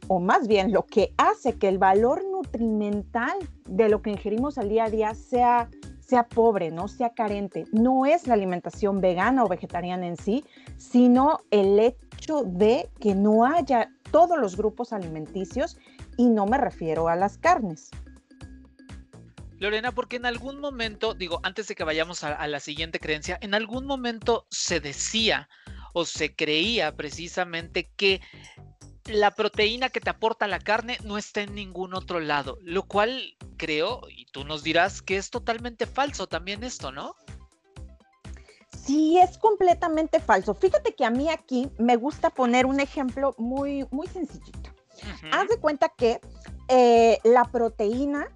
o 0.08 0.20
más 0.20 0.48
bien 0.48 0.72
lo 0.72 0.84
que 0.86 1.12
hace 1.16 1.54
que 1.54 1.68
el 1.68 1.78
valor 1.78 2.24
nutrimental 2.24 3.36
de 3.68 3.88
lo 3.88 4.02
que 4.02 4.10
ingerimos 4.10 4.58
al 4.58 4.68
día 4.68 4.84
a 4.84 4.90
día 4.90 5.14
sea, 5.14 5.68
sea 6.00 6.26
pobre, 6.28 6.70
no 6.70 6.88
sea 6.88 7.10
carente, 7.10 7.64
no 7.72 8.06
es 8.06 8.26
la 8.26 8.34
alimentación 8.34 9.00
vegana 9.00 9.44
o 9.44 9.48
vegetariana 9.48 10.06
en 10.06 10.16
sí, 10.16 10.44
sino 10.76 11.40
el 11.50 11.78
hecho 11.78 12.42
de 12.44 12.90
que 13.00 13.14
no 13.14 13.44
haya 13.44 13.90
todos 14.10 14.38
los 14.38 14.56
grupos 14.56 14.92
alimenticios 14.92 15.78
y 16.16 16.28
no 16.28 16.46
me 16.46 16.58
refiero 16.58 17.08
a 17.08 17.16
las 17.16 17.38
carnes. 17.38 17.90
Lorena, 19.58 19.92
porque 19.92 20.16
en 20.16 20.26
algún 20.26 20.58
momento, 20.58 21.14
digo, 21.14 21.38
antes 21.44 21.68
de 21.68 21.76
que 21.76 21.84
vayamos 21.84 22.24
a, 22.24 22.34
a, 22.34 22.48
la 22.48 22.58
siguiente 22.58 22.98
creencia, 22.98 23.38
en 23.40 23.54
algún 23.54 23.86
momento 23.86 24.44
se 24.50 24.80
decía 24.80 25.48
o 25.94 26.04
se 26.04 26.34
creía 26.34 26.96
precisamente 26.96 27.88
que 27.96 28.20
la 29.06 29.32
proteína 29.32 29.88
que 29.88 30.00
te 30.00 30.10
aporta 30.10 30.46
la 30.46 30.58
carne 30.58 30.98
no 31.04 31.18
está 31.18 31.42
en 31.42 31.54
ningún 31.54 31.94
otro 31.94 32.20
lado, 32.20 32.58
lo 32.62 32.84
cual 32.84 33.36
creo, 33.56 34.02
y 34.08 34.26
tú 34.26 34.44
nos 34.44 34.62
dirás 34.62 35.02
que 35.02 35.16
es 35.16 35.30
totalmente 35.30 35.86
falso 35.86 36.26
también 36.26 36.62
esto, 36.64 36.92
¿no? 36.92 37.16
Sí, 38.84 39.18
es 39.18 39.38
completamente 39.38 40.18
falso. 40.20 40.54
Fíjate 40.54 40.94
que 40.94 41.04
a 41.04 41.10
mí 41.10 41.28
aquí 41.28 41.70
me 41.78 41.96
gusta 41.96 42.30
poner 42.30 42.66
un 42.66 42.80
ejemplo 42.80 43.34
muy, 43.38 43.86
muy 43.90 44.06
sencillito. 44.08 44.70
Haz 45.32 45.48
de 45.48 45.58
cuenta 45.58 45.88
que 45.88 46.20
eh, 46.68 47.18
la 47.24 47.44
proteína 47.44 48.28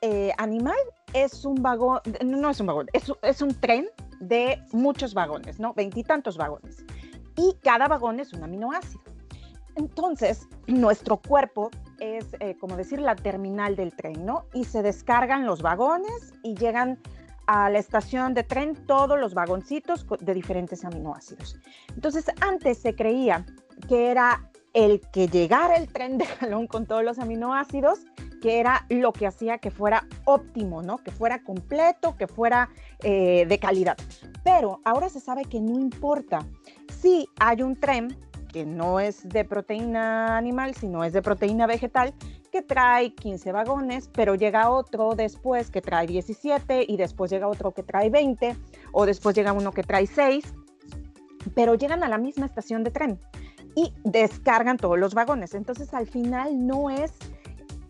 eh, 0.00 0.32
animal 0.38 0.76
es 1.12 1.44
un 1.44 1.56
vagón, 1.56 2.00
no 2.24 2.50
es 2.50 2.60
un 2.60 2.66
vagón, 2.66 2.88
es, 2.92 3.10
es 3.22 3.42
un 3.42 3.58
tren 3.60 3.88
de 4.20 4.62
muchos 4.72 5.14
vagones, 5.14 5.58
¿no? 5.58 5.74
Veintitantos 5.74 6.36
vagones. 6.36 6.84
Y 7.36 7.56
cada 7.62 7.88
vagón 7.88 8.20
es 8.20 8.32
un 8.32 8.42
aminoácido. 8.42 9.13
Entonces, 9.76 10.48
nuestro 10.66 11.16
cuerpo 11.16 11.70
es, 11.98 12.26
eh, 12.40 12.56
como 12.58 12.76
decir, 12.76 13.00
la 13.00 13.16
terminal 13.16 13.76
del 13.76 13.94
tren, 13.94 14.24
¿no? 14.24 14.44
Y 14.52 14.64
se 14.64 14.82
descargan 14.82 15.46
los 15.46 15.62
vagones 15.62 16.34
y 16.42 16.54
llegan 16.54 16.98
a 17.46 17.68
la 17.70 17.78
estación 17.78 18.34
de 18.34 18.42
tren 18.42 18.74
todos 18.86 19.18
los 19.18 19.34
vagoncitos 19.34 20.06
de 20.20 20.34
diferentes 20.34 20.84
aminoácidos. 20.84 21.58
Entonces, 21.94 22.26
antes 22.40 22.78
se 22.78 22.94
creía 22.94 23.44
que 23.88 24.10
era 24.10 24.50
el 24.72 25.00
que 25.12 25.28
llegara 25.28 25.76
el 25.76 25.88
tren 25.88 26.18
de 26.18 26.26
jalón 26.26 26.66
con 26.66 26.86
todos 26.86 27.04
los 27.04 27.18
aminoácidos, 27.18 28.00
que 28.42 28.60
era 28.60 28.84
lo 28.90 29.12
que 29.12 29.26
hacía 29.26 29.58
que 29.58 29.70
fuera 29.70 30.06
óptimo, 30.24 30.82
¿no? 30.82 30.98
Que 30.98 31.10
fuera 31.10 31.42
completo, 31.42 32.16
que 32.16 32.26
fuera 32.26 32.68
eh, 33.02 33.46
de 33.48 33.58
calidad. 33.58 33.96
Pero 34.42 34.80
ahora 34.84 35.08
se 35.08 35.20
sabe 35.20 35.44
que 35.44 35.60
no 35.60 35.78
importa. 35.78 36.44
Si 37.00 37.28
hay 37.38 37.62
un 37.62 37.76
tren 37.76 38.16
que 38.54 38.64
no 38.64 39.00
es 39.00 39.28
de 39.28 39.44
proteína 39.44 40.36
animal, 40.36 40.76
sino 40.76 41.02
es 41.02 41.12
de 41.12 41.22
proteína 41.22 41.66
vegetal, 41.66 42.14
que 42.52 42.62
trae 42.62 43.12
15 43.12 43.50
vagones, 43.50 44.08
pero 44.14 44.36
llega 44.36 44.70
otro 44.70 45.16
después 45.16 45.72
que 45.72 45.82
trae 45.82 46.06
17 46.06 46.86
y 46.88 46.96
después 46.96 47.32
llega 47.32 47.48
otro 47.48 47.72
que 47.72 47.82
trae 47.82 48.10
20 48.10 48.56
o 48.92 49.06
después 49.06 49.34
llega 49.34 49.52
uno 49.52 49.72
que 49.72 49.82
trae 49.82 50.06
6, 50.06 50.54
pero 51.56 51.74
llegan 51.74 52.04
a 52.04 52.08
la 52.08 52.16
misma 52.16 52.46
estación 52.46 52.84
de 52.84 52.92
tren 52.92 53.18
y 53.74 53.92
descargan 54.04 54.76
todos 54.76 55.00
los 55.00 55.14
vagones. 55.14 55.54
Entonces 55.54 55.92
al 55.92 56.06
final 56.06 56.64
no 56.64 56.90
es 56.90 57.12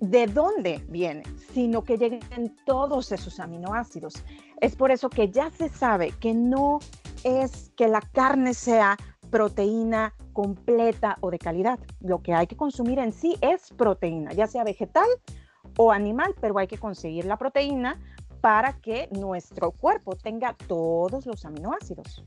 de 0.01 0.27
dónde 0.27 0.83
viene, 0.89 1.25
sino 1.53 1.85
que 1.85 1.99
lleguen 1.99 2.57
todos 2.65 3.13
esos 3.13 3.39
aminoácidos. 3.39 4.15
Es 4.63 4.77
por 4.77 4.91
eso 4.91 5.11
que 5.11 5.29
ya 5.29 5.51
se 5.51 5.69
sabe 5.69 6.13
que 6.21 6.33
no 6.33 6.79
es 7.23 7.71
que 7.77 7.87
la 7.87 8.01
carne 8.01 8.55
sea 8.55 8.97
proteína 9.35 10.15
completa 10.33 11.19
o 11.21 11.29
de 11.29 11.41
calidad. 11.41 11.81
Lo 11.99 12.23
que 12.23 12.33
hay 12.33 12.47
que 12.47 12.57
consumir 12.57 13.01
en 13.01 13.13
sí 13.13 13.37
es 13.41 13.73
proteína, 13.77 14.33
ya 14.33 14.47
sea 14.47 14.63
vegetal 14.63 15.09
o 15.77 15.91
animal, 15.91 16.37
pero 16.41 16.57
hay 16.57 16.69
que 16.69 16.79
conseguir 16.79 17.25
la 17.25 17.37
proteína 17.37 18.01
para 18.41 18.75
que 18.75 19.09
nuestro 19.11 19.73
cuerpo 19.73 20.15
tenga 20.15 20.55
todos 20.69 21.27
los 21.27 21.45
aminoácidos. 21.45 22.23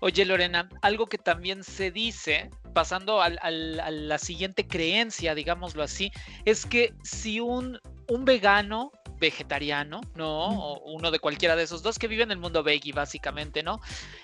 Oye 0.00 0.24
Lorena, 0.24 0.68
algo 0.82 1.06
que 1.06 1.18
también 1.18 1.62
se 1.62 1.92
dice, 1.92 2.50
pasando 2.74 3.22
a, 3.22 3.30
la 3.30 4.18
siguiente 4.18 4.66
creencia, 4.66 5.36
digámoslo 5.36 5.84
así, 5.84 6.10
es 6.46 6.66
que 6.66 6.94
si 7.04 7.38
un, 7.38 7.78
vegano 8.24 8.90
vegetariano, 9.20 10.00
¿no? 10.16 10.48
O 10.48 10.92
uno 10.92 11.10
de 11.10 11.20
cualquiera 11.20 11.54
de 11.54 11.62
esos 11.62 11.82
dos 11.82 11.98
que 11.98 12.08
vive 12.08 12.24
en 12.24 12.32
el 12.32 12.38
mundo 12.38 12.62
veggie, 12.62 12.92
básicamente, 12.92 13.62
¿no? 13.62 13.80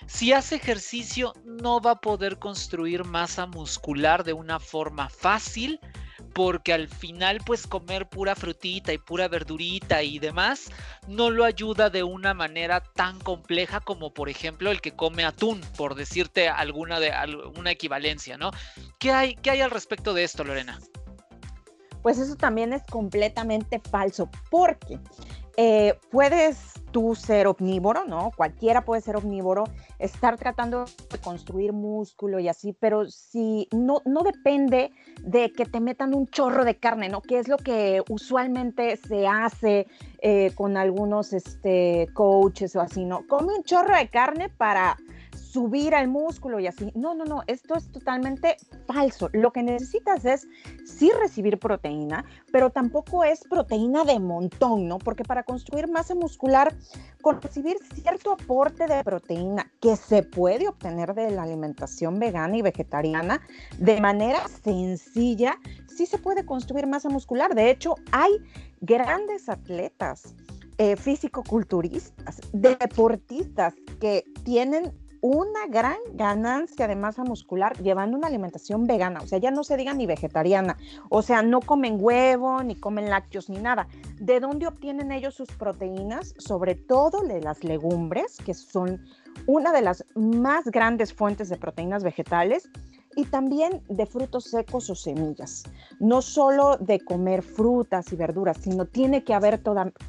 Si 0.07 0.33
hace 0.33 0.57
ejercicio, 0.57 1.35
no 1.45 1.81
va 1.81 1.93
a 1.93 2.01
poder 2.01 2.39
construir 2.39 3.05
masa 3.05 3.47
muscular 3.47 4.25
de 4.25 4.33
una 4.33 4.59
forma 4.59 5.09
fácil, 5.09 5.79
porque 6.33 6.73
al 6.73 6.89
final, 6.89 7.41
pues 7.47 7.67
comer 7.67 8.09
pura 8.09 8.35
frutita 8.35 8.93
y 8.93 8.99
pura 8.99 9.29
verdurita 9.29 10.03
y 10.03 10.19
demás, 10.19 10.71
no 11.07 11.31
lo 11.31 11.45
ayuda 11.45 11.89
de 11.89 12.03
una 12.03 12.35
manera 12.35 12.81
tan 12.81 13.19
compleja 13.21 13.81
como, 13.81 14.13
por 14.13 14.29
ejemplo, 14.29 14.71
el 14.71 14.81
que 14.81 14.95
come 14.95 15.25
atún, 15.25 15.61
por 15.77 15.95
decirte 15.95 16.49
alguna 16.49 17.01
de 17.01 17.13
alguna 17.13 17.71
equivalencia, 17.71 18.37
¿no? 18.37 18.51
¿Qué 18.99 19.13
hay, 19.13 19.35
qué 19.37 19.51
hay 19.51 19.61
al 19.61 19.71
respecto 19.71 20.13
de 20.13 20.25
esto, 20.25 20.45
Lorena? 20.45 20.79
Pues 22.07 22.21
eso 22.21 22.37
también 22.37 22.73
es 22.73 22.85
completamente 22.85 23.81
falso, 23.81 24.31
porque 24.49 25.01
eh, 25.57 25.99
puedes 26.13 26.75
tú 26.93 27.17
ser 27.17 27.49
omnívoro, 27.49 28.05
¿no? 28.05 28.31
Cualquiera 28.37 28.85
puede 28.85 29.03
ser 29.03 29.17
omnívoro, 29.17 29.65
estar 29.99 30.37
tratando 30.37 30.85
de 31.11 31.19
construir 31.19 31.73
músculo 31.73 32.39
y 32.39 32.47
así, 32.47 32.73
pero 32.73 33.07
si 33.07 33.67
no, 33.73 34.03
no 34.05 34.23
depende 34.23 34.93
de 35.21 35.51
que 35.51 35.65
te 35.65 35.81
metan 35.81 36.15
un 36.15 36.29
chorro 36.29 36.65
de 36.65 36.77
carne, 36.77 37.09
¿no? 37.09 37.23
Que 37.23 37.41
es 37.41 37.49
lo 37.49 37.57
que 37.57 38.01
usualmente 38.09 38.97
se 38.99 39.27
hace 39.27 39.89
eh, 40.23 40.53
con 40.55 40.77
algunos 40.77 41.33
este, 41.33 42.07
coaches 42.15 42.77
o 42.77 42.81
así, 42.81 43.05
¿no? 43.05 43.27
Come 43.27 43.53
un 43.53 43.65
chorro 43.65 43.97
de 43.97 44.09
carne 44.11 44.49
para 44.49 44.97
subir 45.57 45.95
al 45.95 46.07
músculo 46.07 46.61
y 46.61 46.67
así. 46.67 46.93
No, 46.95 47.15
no, 47.15 47.25
no, 47.25 47.43
esto 47.47 47.77
es 47.77 47.91
totalmente 47.91 48.59
falso. 48.87 49.31
Lo 49.33 49.55
que 49.55 49.63
necesitas 49.63 50.27
es 50.27 50.47
sí 50.85 51.11
recibir 51.19 51.59
proteína, 51.59 52.27
pero 52.53 52.69
tampoco 52.69 53.25
es 53.25 53.41
proteína 53.49 54.05
de 54.05 54.21
montón, 54.21 54.87
¿no? 54.87 54.99
Porque 54.99 55.25
para 55.25 55.45
construir 55.45 55.89
masa 55.89 56.15
muscular, 56.15 56.75
con 57.23 57.41
recibir 57.41 57.79
cierto 57.95 58.33
aporte 58.33 58.87
de 58.87 59.03
proteína 59.03 59.73
que 59.81 59.97
se 59.97 60.23
puede 60.23 60.69
obtener 60.69 61.15
de 61.15 61.31
la 61.31 61.45
alimentación 61.45 62.19
vegana 62.19 62.55
y 62.59 62.61
vegetariana 62.61 63.41
de 63.79 63.99
manera 63.99 64.47
sencilla, 64.63 65.59
sí 65.89 66.05
se 66.05 66.19
puede 66.19 66.45
construir 66.45 66.87
masa 66.87 67.09
muscular. 67.09 67.55
De 67.55 67.71
hecho, 67.71 67.95
hay 68.13 68.33
grandes 68.83 69.49
atletas. 69.49 70.35
Eh, 70.79 70.95
físico-culturistas, 70.97 72.39
deportistas 72.53 73.73
que 73.99 74.25
tienen 74.45 74.93
una 75.21 75.67
gran 75.69 75.97
ganancia 76.15 76.89
de 76.89 76.97
masa 76.97 77.25
muscular 77.25 77.77
llevando 77.83 78.17
una 78.17 78.29
alimentación 78.29 78.87
vegana, 78.87 79.21
o 79.23 79.27
sea, 79.27 79.39
ya 79.39 79.51
no 79.51 79.65
se 79.65 79.77
diga 79.77 79.95
ni 79.95 80.07
vegetariana, 80.07 80.77
o 81.09 81.23
sea, 81.23 81.43
no 81.43 81.61
comen 81.61 81.99
huevo, 81.99 82.63
ni 82.63 82.75
comen 82.75 83.11
lácteos, 83.11 83.49
ni 83.49 83.59
nada. 83.59 83.89
¿De 84.21 84.41
dónde 84.41 84.67
obtienen 84.67 85.13
ellos 85.13 85.35
sus 85.35 85.49
proteínas? 85.53 86.35
Sobre 86.39 86.75
todo 86.75 87.23
de 87.23 87.41
las 87.41 87.65
legumbres, 87.65 88.39
que 88.45 88.55
son 88.55 89.01
una 89.47 89.73
de 89.73 89.83
las 89.83 90.05
más 90.15 90.65
grandes 90.67 91.13
fuentes 91.13 91.49
de 91.49 91.57
proteínas 91.57 92.03
vegetales 92.03 92.69
y 93.17 93.25
también 93.25 93.83
de 93.89 94.07
frutos 94.07 94.45
secos 94.45 94.91
o 94.91 94.95
semillas. 94.95 95.65
No 95.99 96.23
solo 96.23 96.77
de 96.77 97.01
comer 97.01 97.43
frutas 97.43 98.13
y 98.13 98.17
verduras, 98.17 98.59
sino 98.61 98.85
tiene 98.85 99.25
que 99.25 99.35
haber 99.35 99.61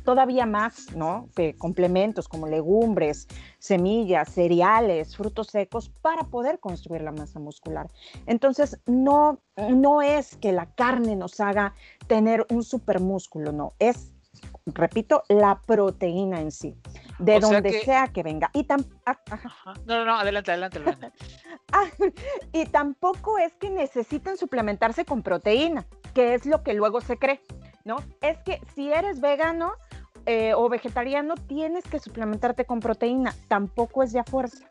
todavía 0.03 0.45
más, 0.45 0.95
¿no? 0.95 1.29
complementos 1.57 2.27
como 2.27 2.47
legumbres, 2.47 3.27
semillas, 3.59 4.29
cereales, 4.29 5.15
frutos 5.15 5.47
secos 5.47 5.89
para 6.01 6.25
poder 6.25 6.59
construir 6.59 7.01
la 7.01 7.13
masa 7.13 7.39
muscular. 7.39 7.87
Entonces, 8.25 8.77
no, 8.85 9.39
no 9.55 10.01
es 10.01 10.35
que 10.35 10.51
la 10.51 10.65
carne 10.75 11.15
nos 11.15 11.39
haga 11.39 11.73
tener 12.07 12.45
un 12.49 12.63
supermúsculo, 12.63 13.53
no, 13.53 13.73
es 13.79 14.11
repito, 14.73 15.23
la 15.29 15.61
proteína 15.65 16.41
en 16.41 16.51
sí, 16.51 16.75
de 17.19 17.39
donde 17.39 17.81
sea 17.81 18.07
que 18.07 18.23
venga. 18.23 18.49
Y 18.53 18.65
ah, 19.05 19.17
No, 19.85 19.99
no, 19.99 20.05
no, 20.05 20.15
adelante, 20.15 20.51
adelante. 20.51 20.79
Ah, 21.73 21.83
y 22.53 22.65
tampoco 22.67 23.37
es 23.37 23.53
que 23.55 23.69
necesiten 23.69 24.37
suplementarse 24.37 25.03
con 25.03 25.21
proteína, 25.21 25.85
que 26.13 26.33
es 26.33 26.45
lo 26.45 26.63
que 26.63 26.73
luego 26.73 27.01
se 27.01 27.17
cree, 27.17 27.41
¿no? 27.83 27.97
Es 28.21 28.37
que 28.43 28.61
si 28.73 28.89
eres 28.89 29.19
vegano 29.19 29.73
eh, 30.25 30.53
o 30.53 30.69
vegetariano, 30.69 31.35
tienes 31.35 31.83
que 31.83 31.99
suplementarte 31.99 32.63
con 32.63 32.79
proteína, 32.79 33.35
tampoco 33.49 34.01
es 34.01 34.13
de 34.13 34.23
fuerza. 34.23 34.65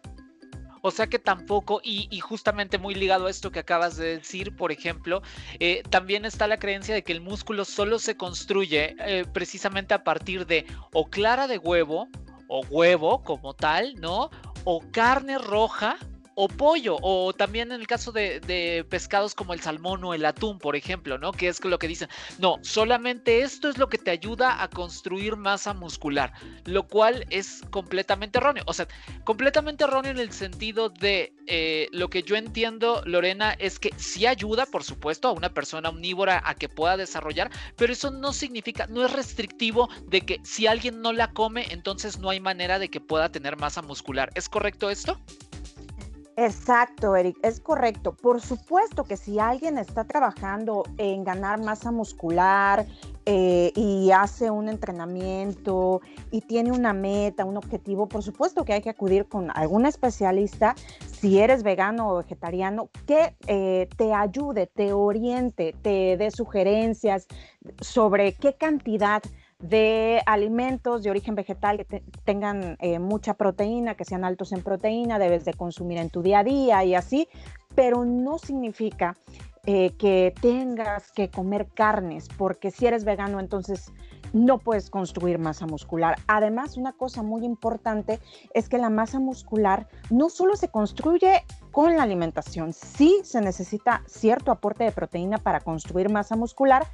O 0.86 0.92
sea 0.92 1.08
que 1.08 1.18
tampoco, 1.18 1.80
y, 1.82 2.20
justamente 2.20 2.78
muy 2.78 2.94
ligado 2.94 3.26
a 3.26 3.30
esto 3.30 3.50
que 3.50 3.58
acabas 3.58 3.96
de 3.96 4.18
decir, 4.18 4.54
por 4.54 4.70
ejemplo, 4.70 5.20
eh, 5.58 5.82
también 5.90 6.24
está 6.24 6.46
la 6.46 6.60
creencia 6.60 6.94
de 6.94 7.02
que 7.02 7.10
el 7.10 7.20
músculo 7.20 7.64
solo 7.64 7.98
se 7.98 8.16
construye 8.16 8.94
eh, 9.00 9.24
precisamente 9.32 9.94
a 9.94 10.04
partir 10.04 10.46
de 10.46 10.64
o 10.92 11.10
clara 11.10 11.48
de 11.48 11.58
huevo, 11.58 12.08
o 12.46 12.60
huevo 12.70 13.24
como 13.24 13.52
tal, 13.52 13.96
¿no? 13.96 14.30
O 14.62 14.80
carne 14.92 15.38
roja, 15.38 15.96
o 16.38 16.48
pollo, 16.48 16.98
o 17.00 17.32
también 17.32 17.72
en 17.72 17.80
el 17.80 17.86
caso 17.86 18.12
de, 18.12 18.84
pescados 18.90 19.34
como 19.34 19.54
el 19.54 19.60
salmón 19.60 20.04
o 20.04 20.12
el 20.12 20.24
atún, 20.24 20.58
por 20.58 20.76
ejemplo, 20.76 21.16
¿no? 21.16 21.32
Que 21.32 21.48
es 21.48 21.64
lo 21.64 21.78
que 21.78 21.88
dicen, 21.88 22.08
no, 22.38 22.58
solamente 22.60 23.40
esto 23.40 23.70
es 23.70 23.78
lo 23.78 23.88
que 23.88 23.96
te 23.96 24.10
ayuda 24.10 24.62
a 24.62 24.68
construir 24.68 25.36
masa 25.36 25.72
muscular, 25.72 26.34
lo 26.66 26.86
cual 26.86 27.24
es 27.30 27.62
completamente 27.70 28.38
erróneo. 28.38 28.64
O 28.66 28.74
sea, 28.74 28.86
completamente 29.24 29.84
erróneo 29.84 30.10
en 30.10 30.18
el 30.18 30.30
sentido 30.30 30.90
de 30.90 31.32
eh, 31.46 31.88
lo 31.92 32.10
que 32.10 32.22
yo 32.22 32.36
entiendo, 32.36 33.02
Lorena, 33.06 33.52
es 33.54 33.78
que 33.78 33.94
sí 33.96 34.26
ayuda, 34.26 34.66
por 34.66 34.84
supuesto, 34.84 35.28
a 35.28 35.32
una 35.32 35.54
persona 35.54 35.88
omnívora 35.88 36.42
a 36.44 36.54
que 36.54 36.68
pueda 36.68 36.98
desarrollar, 36.98 37.50
pero 37.76 37.94
eso 37.94 38.10
no 38.10 38.34
significa, 38.34 38.86
no 38.88 39.06
es 39.06 39.12
restrictivo 39.12 39.88
de 40.08 40.20
que 40.20 40.40
si 40.44 40.66
alguien 40.66 41.00
no 41.00 41.14
la 41.14 41.32
come, 41.32 41.66
entonces 41.70 42.18
no 42.18 42.28
hay 42.28 42.40
manera 42.40 42.78
de 42.78 42.90
que 42.90 43.00
pueda 43.00 43.32
tener 43.32 43.56
masa 43.56 43.80
muscular. 43.80 44.30
¿Es 44.34 44.50
correcto 44.50 44.90
esto? 44.90 45.18
Exacto, 46.38 47.16
Eric, 47.16 47.38
es 47.42 47.60
correcto. 47.60 48.12
Por 48.12 48.42
supuesto 48.42 49.04
que 49.04 49.16
si 49.16 49.38
alguien 49.38 49.78
está 49.78 50.04
trabajando 50.04 50.82
en 50.98 51.24
ganar 51.24 51.62
masa 51.62 51.90
muscular 51.90 52.84
eh, 53.24 53.72
y 53.74 54.10
hace 54.10 54.50
un 54.50 54.68
entrenamiento 54.68 56.02
y 56.30 56.42
tiene 56.42 56.72
una 56.72 56.92
meta, 56.92 57.46
un 57.46 57.56
objetivo, 57.56 58.06
por 58.06 58.22
supuesto 58.22 58.66
que 58.66 58.74
hay 58.74 58.82
que 58.82 58.90
acudir 58.90 59.26
con 59.26 59.50
algún 59.56 59.86
especialista, 59.86 60.74
si 61.10 61.38
eres 61.38 61.62
vegano 61.62 62.10
o 62.10 62.16
vegetariano, 62.18 62.90
que 63.06 63.34
eh, 63.46 63.88
te 63.96 64.12
ayude, 64.12 64.66
te 64.66 64.92
oriente, 64.92 65.74
te 65.80 66.18
dé 66.18 66.30
sugerencias 66.30 67.28
sobre 67.80 68.34
qué 68.34 68.54
cantidad 68.54 69.22
de 69.58 70.20
alimentos 70.26 71.02
de 71.02 71.10
origen 71.10 71.34
vegetal 71.34 71.84
que 71.86 72.02
tengan 72.25 72.76
eh, 72.80 72.98
mucha 72.98 73.34
proteína, 73.34 73.94
que 73.94 74.04
sean 74.04 74.25
altos 74.25 74.52
en 74.52 74.62
proteína, 74.62 75.18
debes 75.18 75.44
de 75.44 75.54
consumir 75.54 75.98
en 75.98 76.10
tu 76.10 76.22
día 76.22 76.40
a 76.40 76.44
día 76.44 76.84
y 76.84 76.94
así, 76.94 77.28
pero 77.75 78.04
no 78.04 78.38
significa 78.38 79.16
eh, 79.64 79.92
que 79.98 80.34
tengas 80.40 81.10
que 81.10 81.30
comer 81.30 81.68
carnes, 81.75 82.28
porque 82.36 82.70
si 82.70 82.86
eres 82.86 83.04
vegano 83.04 83.40
entonces 83.40 83.92
no 84.33 84.59
puedes 84.59 84.90
construir 84.90 85.38
masa 85.38 85.66
muscular. 85.66 86.18
Además, 86.26 86.76
una 86.76 86.92
cosa 86.92 87.23
muy 87.23 87.45
importante 87.45 88.21
es 88.54 88.68
que 88.68 88.78
la 88.78 88.90
masa 88.90 89.18
muscular 89.18 89.88
no 90.11 90.28
solo 90.30 90.56
se 90.56 90.68
construye 90.68 91.45
con 91.71 91.97
la 91.97 92.02
alimentación, 92.02 92.73
sí 92.73 93.21
se 93.23 93.40
necesita 93.40 94.02
cierto 94.06 94.50
aporte 94.50 94.85
de 94.85 94.92
proteína 94.92 95.38
para 95.38 95.61
construir 95.61 96.11
masa 96.11 96.37
muscular, 96.37 96.87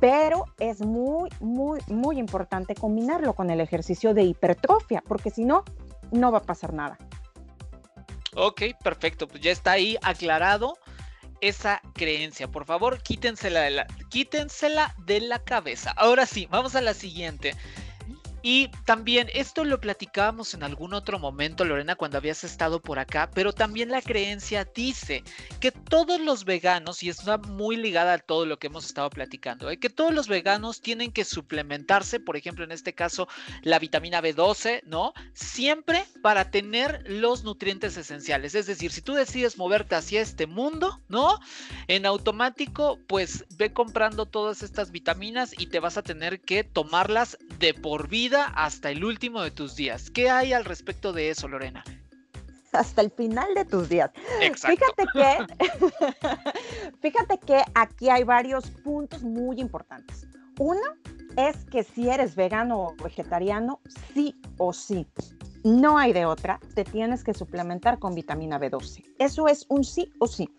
pero 0.00 0.46
es 0.58 0.80
muy, 0.84 1.28
muy, 1.40 1.80
muy 1.88 2.18
importante 2.18 2.74
combinarlo 2.74 3.34
con 3.34 3.50
el 3.50 3.60
ejercicio 3.60 4.14
de 4.14 4.24
hipertrofia, 4.24 5.02
porque 5.06 5.30
si 5.30 5.44
no, 5.44 5.64
no 6.10 6.32
va 6.32 6.38
a 6.38 6.42
pasar 6.42 6.72
nada. 6.72 6.98
Ok, 8.34 8.62
perfecto, 8.82 9.28
pues 9.28 9.42
ya 9.42 9.50
está 9.50 9.72
ahí 9.72 9.98
aclarado 10.02 10.74
esa 11.42 11.82
creencia. 11.92 12.48
Por 12.48 12.64
favor, 12.64 13.02
quítensela 13.02 13.60
de 13.60 13.70
la, 13.70 13.86
de 14.98 15.20
la 15.20 15.38
cabeza. 15.40 15.92
Ahora 15.96 16.24
sí, 16.24 16.46
vamos 16.50 16.74
a 16.74 16.80
la 16.80 16.94
siguiente. 16.94 17.54
Y 18.42 18.68
también 18.84 19.28
esto 19.34 19.64
lo 19.64 19.80
platicábamos 19.80 20.54
en 20.54 20.64
algún 20.64 20.94
otro 20.94 21.18
momento, 21.18 21.64
Lorena, 21.64 21.94
cuando 21.94 22.18
habías 22.18 22.42
estado 22.42 22.82
por 22.82 22.98
acá, 22.98 23.30
pero 23.32 23.52
también 23.52 23.90
la 23.90 24.02
creencia 24.02 24.64
dice 24.64 25.22
que 25.60 25.70
todos 25.70 26.20
los 26.20 26.44
veganos, 26.44 27.02
y 27.02 27.08
está 27.08 27.38
muy 27.38 27.76
ligada 27.76 28.14
a 28.14 28.18
todo 28.18 28.44
lo 28.44 28.58
que 28.58 28.66
hemos 28.66 28.84
estado 28.84 29.10
platicando, 29.10 29.70
¿eh? 29.70 29.78
que 29.78 29.90
todos 29.90 30.12
los 30.12 30.26
veganos 30.26 30.80
tienen 30.80 31.12
que 31.12 31.24
suplementarse, 31.24 32.18
por 32.18 32.36
ejemplo, 32.36 32.64
en 32.64 32.72
este 32.72 32.94
caso, 32.94 33.28
la 33.62 33.78
vitamina 33.78 34.20
B12, 34.20 34.82
¿no? 34.84 35.12
Siempre 35.34 36.04
para 36.22 36.50
tener 36.50 37.04
los 37.06 37.44
nutrientes 37.44 37.96
esenciales. 37.96 38.54
Es 38.54 38.66
decir, 38.66 38.90
si 38.90 39.02
tú 39.02 39.14
decides 39.14 39.56
moverte 39.56 39.94
hacia 39.94 40.20
este 40.20 40.46
mundo, 40.46 41.00
¿no? 41.08 41.38
En 41.86 42.06
automático, 42.06 42.98
pues 43.06 43.44
ve 43.56 43.72
comprando 43.72 44.26
todas 44.26 44.62
estas 44.62 44.90
vitaminas 44.90 45.54
y 45.56 45.66
te 45.66 45.80
vas 45.80 45.96
a 45.96 46.02
tener 46.02 46.40
que 46.40 46.64
tomarlas 46.64 47.38
de 47.58 47.74
por 47.74 48.08
vida 48.08 48.31
hasta 48.40 48.90
el 48.90 49.04
último 49.04 49.42
de 49.42 49.50
tus 49.50 49.76
días. 49.76 50.10
¿Qué 50.10 50.30
hay 50.30 50.52
al 50.52 50.64
respecto 50.64 51.12
de 51.12 51.30
eso, 51.30 51.48
Lorena? 51.48 51.84
Hasta 52.72 53.02
el 53.02 53.10
final 53.10 53.54
de 53.54 53.64
tus 53.64 53.88
días. 53.88 54.10
Fíjate 54.40 55.04
que, 55.12 55.46
fíjate 57.00 57.38
que 57.38 57.62
aquí 57.74 58.08
hay 58.08 58.24
varios 58.24 58.70
puntos 58.70 59.22
muy 59.22 59.60
importantes. 59.60 60.26
Uno 60.58 60.80
es 61.36 61.64
que 61.66 61.82
si 61.84 62.08
eres 62.08 62.34
vegano 62.34 62.80
o 62.80 62.94
vegetariano, 63.02 63.80
sí 64.14 64.34
o 64.58 64.72
sí, 64.72 65.06
no 65.64 65.96
hay 65.96 66.12
de 66.12 66.26
otra, 66.26 66.58
te 66.74 66.84
tienes 66.84 67.22
que 67.22 67.34
suplementar 67.34 67.98
con 67.98 68.14
vitamina 68.14 68.58
B12. 68.58 69.04
Eso 69.18 69.46
es 69.46 69.64
un 69.68 69.84
sí 69.84 70.12
o 70.18 70.26
sí. 70.26 70.50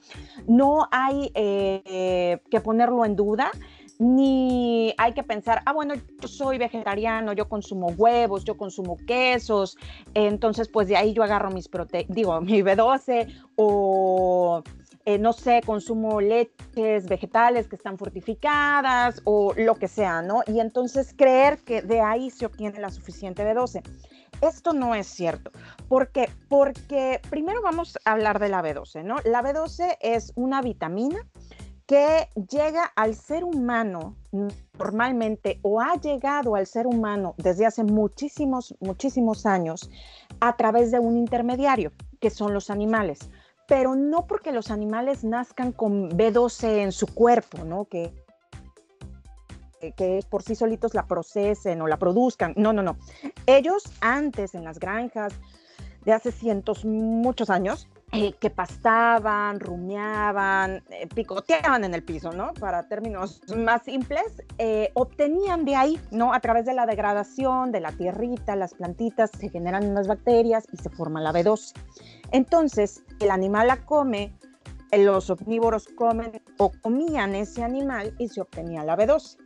No 0.48 0.88
hay 0.92 1.30
eh, 1.36 2.40
que 2.50 2.62
ponerlo 2.62 3.04
en 3.04 3.16
duda 3.16 3.52
ni 4.04 4.94
hay 4.98 5.14
que 5.14 5.24
pensar, 5.24 5.62
ah, 5.66 5.72
bueno, 5.72 5.96
yo 5.96 6.28
soy 6.28 6.58
vegetariano, 6.58 7.32
yo 7.34 7.48
consumo 7.48 7.88
huevos, 7.98 8.44
yo 8.44 8.58
consumo 8.58 8.98
quesos, 9.08 9.78
entonces 10.14 10.68
pues 10.68 10.90
de 10.90 10.98
ahí 10.98 11.14
yo 11.14 11.24
agarro 11.24 11.50
mis 11.50 11.70
proteínas, 11.70 12.14
digo, 12.14 12.40
mi 12.42 12.62
B12 12.62 13.34
o... 13.56 14.64
Eh, 15.06 15.20
no 15.20 15.34
sé, 15.34 15.62
consumo 15.66 16.22
leches 16.22 17.08
vegetales 17.08 17.68
que 17.68 17.76
están 17.76 17.98
fortificadas 17.98 19.22
o 19.26 19.54
lo 19.58 19.76
que 19.76 19.90
sea, 19.90 20.22
¿no? 20.22 20.44
Y 20.48 20.62
entonces 20.62 21.14
creer 21.14 21.58
que 21.58 21.82
de 21.82 22.00
ahí 22.00 22.30
se 22.30 22.46
obtiene 22.46 22.80
la 22.80 22.90
suficiente 22.90 23.44
B12. 23.44 23.84
Esto 24.40 24.72
no 24.72 24.96
es 24.96 25.08
cierto. 25.08 25.52
¿Por 25.90 26.08
qué? 26.08 26.30
Porque 26.48 27.20
primero 27.30 27.62
vamos 27.62 28.00
a 28.06 28.14
hablar 28.14 28.40
de 28.40 28.48
la 28.48 28.64
B12, 28.64 29.04
¿no? 29.04 29.18
La 29.26 29.44
B12 29.44 29.98
es 30.00 30.32
una 30.36 30.62
vitamina 30.62 31.20
que 31.86 32.30
llega 32.50 32.86
al 32.96 33.16
ser 33.16 33.44
humano 33.44 34.16
normalmente 34.32 35.60
o 35.64 35.82
ha 35.82 35.96
llegado 35.96 36.56
al 36.56 36.66
ser 36.66 36.88
humano 36.88 37.36
desde 37.38 37.66
hace 37.66 37.84
muchísimos, 37.84 38.76
muchísimos 38.80 39.46
años 39.46 39.90
a 40.40 40.56
través 40.56 40.92
de 40.92 41.00
un 41.00 41.18
intermediario, 41.18 41.92
que 42.20 42.30
son 42.30 42.54
los 42.54 42.70
animales. 42.70 43.30
Pero 43.68 43.96
no 43.96 44.28
porque 44.28 44.52
los 44.52 44.72
animales 44.72 45.24
nazcan 45.24 45.72
con 45.72 46.10
B12 46.12 46.84
en 46.84 46.92
su 46.92 47.08
cuerpo, 47.08 47.64
¿no? 47.64 47.86
Que, 47.86 48.14
que 49.96 50.24
por 50.30 50.44
sí 50.44 50.56
solitos 50.56 50.94
la 50.94 51.08
procesen 51.08 51.82
o 51.82 51.88
la 51.88 51.98
produzcan. 51.98 52.54
No, 52.56 52.72
no, 52.72 52.82
no. 52.82 52.98
Ellos 53.46 53.84
antes 54.02 54.56
en 54.56 54.64
las 54.64 54.80
granjas 54.80 55.34
de 56.06 56.14
hace 56.14 56.32
cientos, 56.32 56.86
muchos 56.86 57.50
años, 57.50 57.88
eh, 58.14 58.34
que 58.40 58.52
pastaban, 58.52 59.60
rumiaban, 59.60 60.84
eh, 60.92 61.08
picoteaban 61.14 61.84
en 61.84 61.96
el 61.96 62.04
piso, 62.04 62.32
¿no? 62.32 62.54
Para 62.54 62.88
términos 62.88 63.42
más 63.56 63.84
simples, 63.84 64.44
eh, 64.60 64.92
obtenían 64.94 65.66
de 65.66 65.76
ahí, 65.76 66.00
¿no? 66.12 66.32
A 66.32 66.40
través 66.40 66.66
de 66.66 66.76
la 66.76 66.86
degradación 66.86 67.72
de 67.72 67.80
la 67.82 67.92
tierrita, 67.92 68.56
las 68.56 68.76
plantitas, 68.76 69.32
se 69.32 69.50
generan 69.50 69.90
unas 69.90 70.08
bacterias 70.08 70.66
y 70.72 70.78
se 70.78 70.92
forma 70.92 71.22
la 71.22 71.34
B12. 71.34 71.74
Entonces, 72.32 73.04
el 73.20 73.32
animal 73.32 73.68
la 73.68 73.78
come, 73.78 74.38
los 74.92 75.32
omnívoros 75.32 75.88
comen 75.88 76.40
o 76.58 76.72
comían 76.82 77.34
ese 77.34 77.64
animal 77.64 78.14
y 78.20 78.28
se 78.28 78.42
obtenía 78.42 78.84
la 78.84 78.96
B12. 78.96 79.38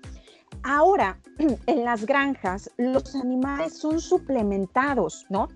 Ahora, 0.64 1.20
en 1.68 1.86
las 1.86 2.06
granjas, 2.06 2.70
los 2.78 3.16
animales 3.16 3.78
son 3.78 4.02
suplementados, 4.02 5.26
¿no? 5.30 5.48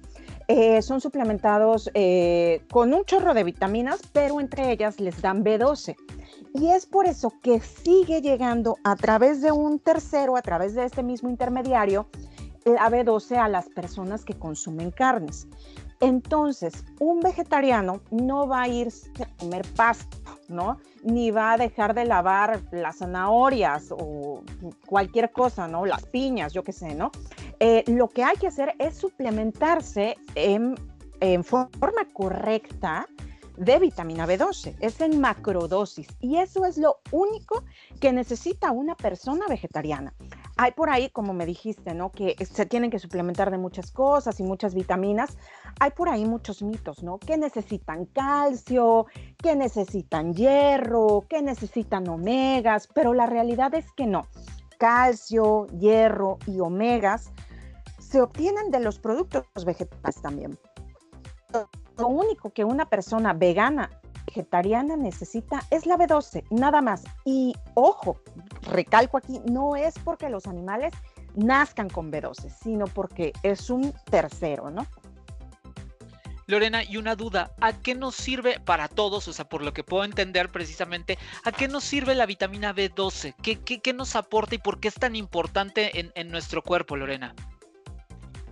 Eh, 0.53 0.81
son 0.81 0.99
suplementados 0.99 1.89
eh, 1.93 2.61
con 2.69 2.93
un 2.93 3.05
chorro 3.05 3.33
de 3.33 3.45
vitaminas, 3.45 4.01
pero 4.11 4.41
entre 4.41 4.69
ellas 4.69 4.99
les 4.99 5.21
dan 5.21 5.45
B12. 5.45 5.95
Y 6.53 6.67
es 6.71 6.85
por 6.85 7.05
eso 7.05 7.31
que 7.41 7.61
sigue 7.61 8.21
llegando 8.21 8.75
a 8.83 8.97
través 8.97 9.41
de 9.41 9.53
un 9.53 9.79
tercero, 9.79 10.35
a 10.35 10.41
través 10.41 10.75
de 10.75 10.83
este 10.83 11.03
mismo 11.03 11.29
intermediario, 11.29 12.05
la 12.65 12.89
B12 12.89 13.37
a 13.37 13.47
las 13.47 13.69
personas 13.69 14.25
que 14.25 14.33
consumen 14.33 14.91
carnes. 14.91 15.47
Entonces, 16.01 16.83
un 16.99 17.19
vegetariano 17.19 18.01
no 18.09 18.47
va 18.47 18.63
a 18.63 18.67
irse 18.67 19.09
a 19.21 19.27
comer 19.37 19.63
pasto, 19.75 20.17
¿no? 20.49 20.79
Ni 21.03 21.29
va 21.29 21.53
a 21.53 21.57
dejar 21.57 21.93
de 21.93 22.05
lavar 22.05 22.59
las 22.71 22.97
zanahorias 22.97 23.91
o 23.91 24.43
cualquier 24.87 25.31
cosa, 25.31 25.67
¿no? 25.67 25.85
Las 25.85 26.03
piñas, 26.07 26.53
yo 26.53 26.63
qué 26.63 26.71
sé, 26.71 26.95
¿no? 26.95 27.11
Eh, 27.59 27.83
lo 27.85 28.09
que 28.09 28.23
hay 28.23 28.35
que 28.37 28.47
hacer 28.47 28.73
es 28.79 28.97
suplementarse 28.97 30.17
en, 30.33 30.75
forma 31.43 32.07
correcta 32.13 33.07
de 33.57 33.79
vitamina 33.79 34.27
B12, 34.27 34.75
es 34.79 35.01
en 35.01 35.19
macrodosis 35.19 36.07
y 36.19 36.37
eso 36.37 36.65
es 36.65 36.77
lo 36.77 36.99
único 37.11 37.63
que 37.99 38.13
necesita 38.13 38.71
una 38.71 38.95
persona 38.95 39.45
vegetariana. 39.47 40.13
Hay 40.57 40.71
por 40.73 40.89
ahí, 40.89 41.09
como 41.09 41.33
me 41.33 41.45
dijiste, 41.45 41.93
¿no? 41.93 42.11
Que 42.11 42.35
se 42.45 42.65
tienen 42.65 42.91
que 42.91 42.99
suplementar 42.99 43.51
de 43.51 43.57
muchas 43.57 43.91
cosas 43.91 44.39
y 44.39 44.43
muchas 44.43 44.75
vitaminas. 44.75 45.37
Hay 45.79 45.91
por 45.91 46.09
ahí 46.09 46.25
muchos 46.25 46.61
mitos, 46.61 47.03
¿no? 47.03 47.17
Que 47.17 47.37
necesitan 47.37 48.05
calcio, 48.05 49.07
que 49.37 49.55
necesitan 49.55 50.33
hierro, 50.33 51.25
que 51.29 51.41
necesitan 51.41 52.07
omegas, 52.07 52.87
pero 52.93 53.13
la 53.13 53.25
realidad 53.25 53.73
es 53.73 53.91
que 53.93 54.05
no. 54.05 54.27
Calcio, 54.77 55.67
hierro 55.67 56.37
y 56.45 56.59
omegas 56.59 57.31
se 57.99 58.21
obtienen 58.21 58.71
de 58.71 58.81
los 58.81 58.99
productos 58.99 59.45
vegetales 59.65 60.21
también. 60.21 60.59
Lo 62.01 62.07
único 62.07 62.51
que 62.51 62.65
una 62.65 62.85
persona 62.85 63.33
vegana 63.33 63.89
vegetariana 64.25 64.95
necesita 64.95 65.63
es 65.69 65.85
la 65.85 65.97
B12, 65.97 66.43
nada 66.49 66.81
más. 66.81 67.03
Y 67.25 67.53
ojo, 67.75 68.21
recalco 68.63 69.17
aquí, 69.17 69.39
no 69.45 69.75
es 69.75 69.97
porque 69.99 70.29
los 70.29 70.47
animales 70.47 70.93
nazcan 71.35 71.89
con 71.89 72.11
B12, 72.11 72.49
sino 72.49 72.85
porque 72.87 73.33
es 73.43 73.69
un 73.69 73.93
tercero, 74.09 74.69
¿no? 74.71 74.85
Lorena, 76.47 76.83
y 76.83 76.97
una 76.97 77.15
duda, 77.15 77.51
¿a 77.61 77.71
qué 77.71 77.95
nos 77.95 78.15
sirve 78.15 78.59
para 78.59 78.89
todos? 78.89 79.27
O 79.27 79.33
sea, 79.33 79.47
por 79.47 79.61
lo 79.61 79.73
que 79.73 79.83
puedo 79.83 80.03
entender 80.03 80.49
precisamente, 80.49 81.17
¿a 81.45 81.51
qué 81.51 81.67
nos 81.67 81.83
sirve 81.83 82.13
la 82.13 82.25
vitamina 82.25 82.75
B12? 82.75 83.35
¿Qué, 83.41 83.59
qué, 83.61 83.93
nos 83.93 84.15
aporta 84.15 84.55
y 84.55 84.57
por 84.57 84.79
qué 84.79 84.89
es 84.89 84.95
tan 84.95 85.15
importante 85.15 86.11
en, 86.13 86.31
nuestro 86.31 86.61
cuerpo, 86.61 86.97
Lorena? 86.97 87.33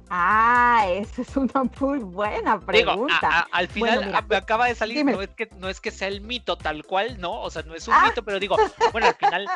Ah, 0.09 0.85
esa 0.89 1.21
es 1.21 1.37
una 1.37 1.63
muy 1.79 1.99
buena 1.99 2.59
pregunta. 2.59 3.47
al 3.51 3.67
final 3.67 4.15
acaba 4.15 4.67
de 4.67 4.75
salir, 4.75 5.05
no 5.05 5.21
es, 5.21 5.29
que, 5.29 5.49
no 5.57 5.69
es 5.69 5.79
que 5.79 5.91
sea 5.91 6.07
el 6.07 6.21
mito 6.21 6.57
tal 6.57 6.83
cual, 6.83 7.19
¿no? 7.19 7.41
O 7.41 7.49
sea, 7.49 7.61
no 7.61 7.75
es 7.75 7.87
un 7.87 7.93
ah. 7.93 8.05
mito, 8.07 8.23
pero 8.23 8.39
digo, 8.39 8.57
bueno, 8.91 9.07
al 9.07 9.15
final, 9.15 9.47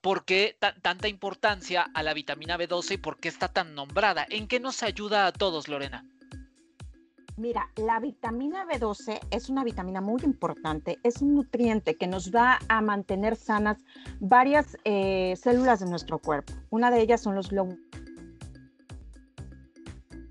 ¿por 0.00 0.24
qué 0.24 0.58
tanta 0.82 1.06
importancia 1.06 1.88
a 1.94 2.02
la 2.02 2.12
vitamina 2.12 2.58
B12 2.58 2.94
y 2.94 2.96
por 2.98 3.18
qué 3.18 3.28
está 3.28 3.48
tan 3.48 3.74
nombrada? 3.74 4.26
¿En 4.28 4.48
qué 4.48 4.58
nos 4.58 4.82
ayuda 4.82 5.26
a 5.26 5.32
todos, 5.32 5.68
Lorena? 5.68 6.04
Mira, 7.36 7.68
la 7.76 7.98
vitamina 7.98 8.64
B12 8.64 9.18
es 9.30 9.48
una 9.48 9.64
vitamina 9.64 10.00
muy 10.00 10.22
importante, 10.22 10.98
es 11.02 11.20
un 11.20 11.34
nutriente 11.34 11.96
que 11.96 12.06
nos 12.06 12.32
va 12.32 12.60
a 12.68 12.80
mantener 12.80 13.34
sanas 13.34 13.78
varias 14.20 14.76
eh, 14.84 15.34
células 15.36 15.80
de 15.80 15.86
nuestro 15.86 16.20
cuerpo. 16.20 16.52
Una 16.70 16.92
de 16.92 17.00
ellas 17.00 17.20
son 17.20 17.34
los 17.34 17.50
glóbulos 17.50 17.80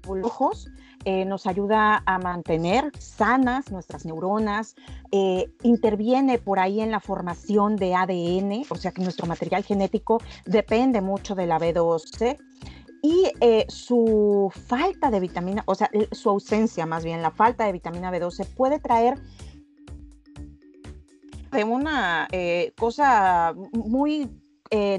rojos, 0.03 0.69
eh, 1.05 1.25
nos 1.25 1.47
ayuda 1.47 2.03
a 2.05 2.17
mantener 2.17 2.91
sanas 2.97 3.71
nuestras 3.71 4.05
neuronas, 4.05 4.75
eh, 5.11 5.51
interviene 5.63 6.37
por 6.37 6.59
ahí 6.59 6.81
en 6.81 6.91
la 6.91 6.99
formación 6.99 7.75
de 7.75 7.95
ADN, 7.95 8.65
o 8.69 8.75
sea 8.75 8.91
que 8.91 9.01
nuestro 9.01 9.27
material 9.27 9.63
genético 9.63 10.21
depende 10.45 11.01
mucho 11.01 11.35
de 11.35 11.47
la 11.47 11.59
B12 11.59 12.37
y 13.01 13.31
eh, 13.41 13.65
su 13.67 14.49
falta 14.67 15.11
de 15.11 15.19
vitamina, 15.19 15.63
o 15.65 15.75
sea, 15.75 15.89
su 16.11 16.29
ausencia 16.29 16.85
más 16.85 17.03
bien, 17.03 17.21
la 17.21 17.31
falta 17.31 17.65
de 17.65 17.73
vitamina 17.73 18.11
B12 18.11 18.45
puede 18.55 18.79
traer 18.79 19.19
de 21.51 21.63
una 21.63 22.27
cosa 22.77 23.53
muy 23.73 24.27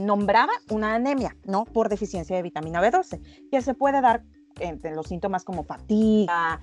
nombrada, 0.01 0.53
una 0.71 0.95
anemia, 0.95 1.37
¿no? 1.45 1.65
Por 1.65 1.89
deficiencia 1.89 2.37
de 2.37 2.43
vitamina 2.43 2.81
B12, 2.81 3.49
que 3.51 3.61
se 3.61 3.75
puede 3.75 4.01
dar 4.01 4.23
entre 4.61 4.95
los 4.95 5.07
síntomas 5.07 5.45
como 5.45 5.65
fatiga, 5.65 6.61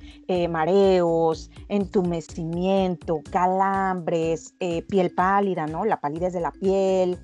mareos, 0.50 1.50
entumecimiento, 1.70 3.22
calambres, 3.32 4.54
piel 4.88 5.12
pálida, 5.12 5.68
¿no? 5.68 5.86
La 5.86 6.00
palidez 6.00 6.34
de 6.34 6.42
la 6.42 6.52
piel, 6.52 7.20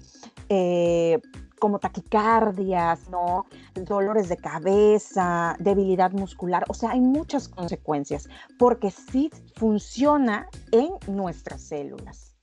como 1.60 1.80
taquicardias, 1.80 3.10
¿no? 3.10 3.48
Dolores 3.74 4.30
de 4.30 4.38
cabeza, 4.38 5.56
debilidad 5.60 6.12
muscular, 6.12 6.64
o 6.70 6.74
sea, 6.76 6.92
hay 6.92 7.02
muchas 7.02 7.50
consecuencias 7.50 8.30
porque 8.60 8.92
sí 8.92 9.32
funciona 9.56 10.48
en 10.72 10.90
nuestras 11.08 11.62
células. 11.62 12.37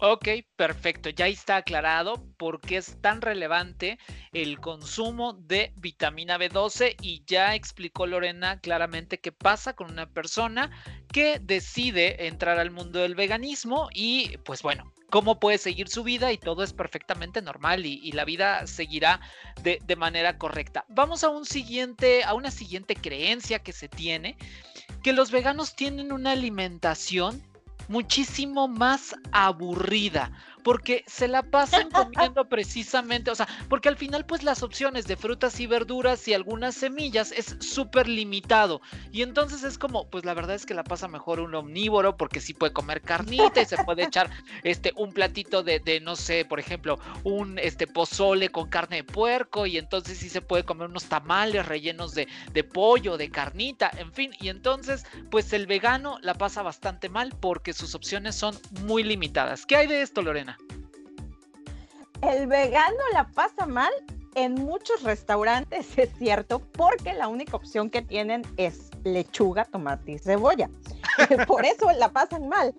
Ok, 0.00 0.28
perfecto. 0.54 1.10
Ya 1.10 1.26
está 1.26 1.56
aclarado 1.56 2.24
por 2.36 2.60
qué 2.60 2.76
es 2.76 3.00
tan 3.00 3.20
relevante 3.20 3.98
el 4.32 4.60
consumo 4.60 5.32
de 5.32 5.72
vitamina 5.74 6.38
B12 6.38 6.94
y 7.02 7.24
ya 7.26 7.56
explicó 7.56 8.06
Lorena 8.06 8.60
claramente 8.60 9.18
qué 9.18 9.32
pasa 9.32 9.74
con 9.74 9.90
una 9.90 10.08
persona 10.08 10.70
que 11.12 11.40
decide 11.40 12.28
entrar 12.28 12.60
al 12.60 12.70
mundo 12.70 13.00
del 13.00 13.16
veganismo 13.16 13.88
y 13.92 14.36
pues 14.44 14.62
bueno, 14.62 14.92
cómo 15.10 15.40
puede 15.40 15.58
seguir 15.58 15.88
su 15.88 16.04
vida 16.04 16.30
y 16.30 16.38
todo 16.38 16.62
es 16.62 16.72
perfectamente 16.72 17.42
normal 17.42 17.84
y, 17.84 18.12
la 18.12 18.24
vida 18.24 18.68
seguirá 18.68 19.20
de, 19.64 19.80
de, 19.84 19.96
manera 19.96 20.38
correcta. 20.38 20.84
Vamos 20.88 21.24
a 21.24 21.28
un 21.28 21.44
siguiente, 21.44 22.22
a 22.22 22.34
una 22.34 22.52
siguiente 22.52 22.94
creencia 22.94 23.58
que 23.58 23.72
se 23.72 23.88
tiene, 23.88 24.36
que 25.02 25.12
los 25.12 25.32
veganos 25.32 25.74
tienen 25.74 26.12
una 26.12 26.32
alimentación 26.32 27.42
muchísimo 27.88 28.68
más 28.68 29.14
aburrida 29.32 30.30
porque 30.62 31.04
se 31.06 31.28
la 31.28 31.42
pasan 31.42 31.90
comiendo 31.90 32.48
precisamente, 32.48 33.30
o 33.30 33.34
sea, 33.34 33.48
porque 33.68 33.88
al 33.88 33.96
final 33.96 34.24
pues 34.26 34.42
las 34.42 34.62
opciones 34.62 35.06
de 35.06 35.16
frutas 35.16 35.58
y 35.60 35.66
verduras 35.66 36.26
y 36.28 36.34
algunas 36.34 36.74
semillas 36.74 37.32
es 37.32 37.56
súper 37.60 38.08
limitado. 38.08 38.80
Y 39.12 39.22
entonces 39.22 39.62
es 39.64 39.78
como, 39.78 40.08
pues 40.08 40.24
la 40.24 40.34
verdad 40.34 40.56
es 40.56 40.66
que 40.66 40.74
la 40.74 40.84
pasa 40.84 41.08
mejor 41.08 41.40
un 41.40 41.54
omnívoro 41.54 42.16
porque 42.16 42.40
sí 42.40 42.54
puede 42.54 42.72
comer 42.72 43.02
carnita 43.02 43.60
y 43.60 43.66
se 43.66 43.82
puede 43.84 44.04
echar 44.04 44.30
este 44.62 44.92
un 44.96 45.12
platito 45.12 45.62
de, 45.62 45.80
de, 45.80 46.00
no 46.00 46.16
sé, 46.16 46.44
por 46.44 46.60
ejemplo, 46.60 46.98
un 47.24 47.58
este 47.58 47.86
pozole 47.86 48.48
con 48.50 48.68
carne 48.68 48.96
de 48.96 49.04
puerco 49.04 49.66
y 49.66 49.78
entonces 49.78 50.18
sí 50.18 50.28
se 50.28 50.40
puede 50.40 50.64
comer 50.64 50.88
unos 50.88 51.04
tamales 51.04 51.66
rellenos 51.66 52.14
de, 52.14 52.28
de 52.52 52.64
pollo, 52.64 53.16
de 53.16 53.30
carnita, 53.30 53.90
en 53.96 54.12
fin. 54.12 54.32
Y 54.40 54.48
entonces 54.48 55.04
pues 55.30 55.52
el 55.52 55.66
vegano 55.66 56.18
la 56.22 56.34
pasa 56.34 56.62
bastante 56.62 57.08
mal 57.08 57.34
porque 57.40 57.72
sus 57.72 57.94
opciones 57.94 58.34
son 58.34 58.56
muy 58.82 59.02
limitadas. 59.02 59.66
¿Qué 59.66 59.76
hay 59.76 59.86
de 59.86 60.02
esto, 60.02 60.22
Lorena? 60.22 60.47
El 62.22 62.46
vegano 62.46 62.96
la 63.12 63.28
pasa 63.28 63.66
mal 63.66 63.92
en 64.34 64.54
muchos 64.54 65.02
restaurantes, 65.02 65.86
es 65.98 66.10
cierto, 66.18 66.60
porque 66.72 67.12
la 67.12 67.28
única 67.28 67.56
opción 67.56 67.90
que 67.90 68.02
tienen 68.02 68.42
es 68.56 68.90
lechuga, 69.04 69.64
tomate 69.64 70.12
y 70.12 70.18
cebolla. 70.18 70.70
Por 71.46 71.64
eso 71.64 71.90
la 71.92 72.10
pasan 72.10 72.48
mal. 72.48 72.74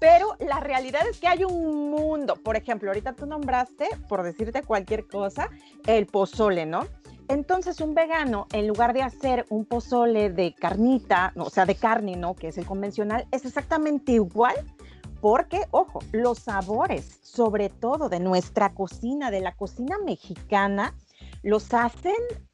Pero 0.00 0.36
la 0.38 0.60
realidad 0.60 1.06
es 1.08 1.18
que 1.18 1.28
hay 1.28 1.44
un 1.44 1.90
mundo. 1.90 2.34
Por 2.36 2.56
ejemplo, 2.56 2.90
ahorita 2.90 3.14
tú 3.14 3.24
nombraste, 3.24 3.88
por 4.06 4.22
decirte 4.22 4.62
cualquier 4.62 5.06
cosa, 5.06 5.48
el 5.86 6.04
pozole, 6.06 6.66
¿no? 6.66 6.86
Entonces 7.28 7.80
un 7.80 7.94
vegano, 7.94 8.46
en 8.52 8.66
lugar 8.66 8.92
de 8.92 9.02
hacer 9.02 9.46
un 9.48 9.64
pozole 9.64 10.28
de 10.28 10.54
carnita, 10.54 11.32
o 11.36 11.48
sea, 11.48 11.64
de 11.64 11.74
carne, 11.74 12.16
¿no? 12.16 12.34
Que 12.34 12.48
es 12.48 12.58
el 12.58 12.66
convencional, 12.66 13.26
es 13.30 13.46
exactamente 13.46 14.12
igual 14.12 14.54
porque, 15.24 15.62
ojo, 15.70 16.00
los 16.12 16.38
sabores, 16.38 17.18
sobre 17.22 17.70
todo 17.70 18.10
de 18.10 18.20
nuestra 18.20 18.74
cocina, 18.74 19.30
de 19.30 19.40
la 19.40 19.56
cocina 19.56 19.96
mexicana, 20.04 20.94
los 21.42 21.72
hacen 21.72 22.12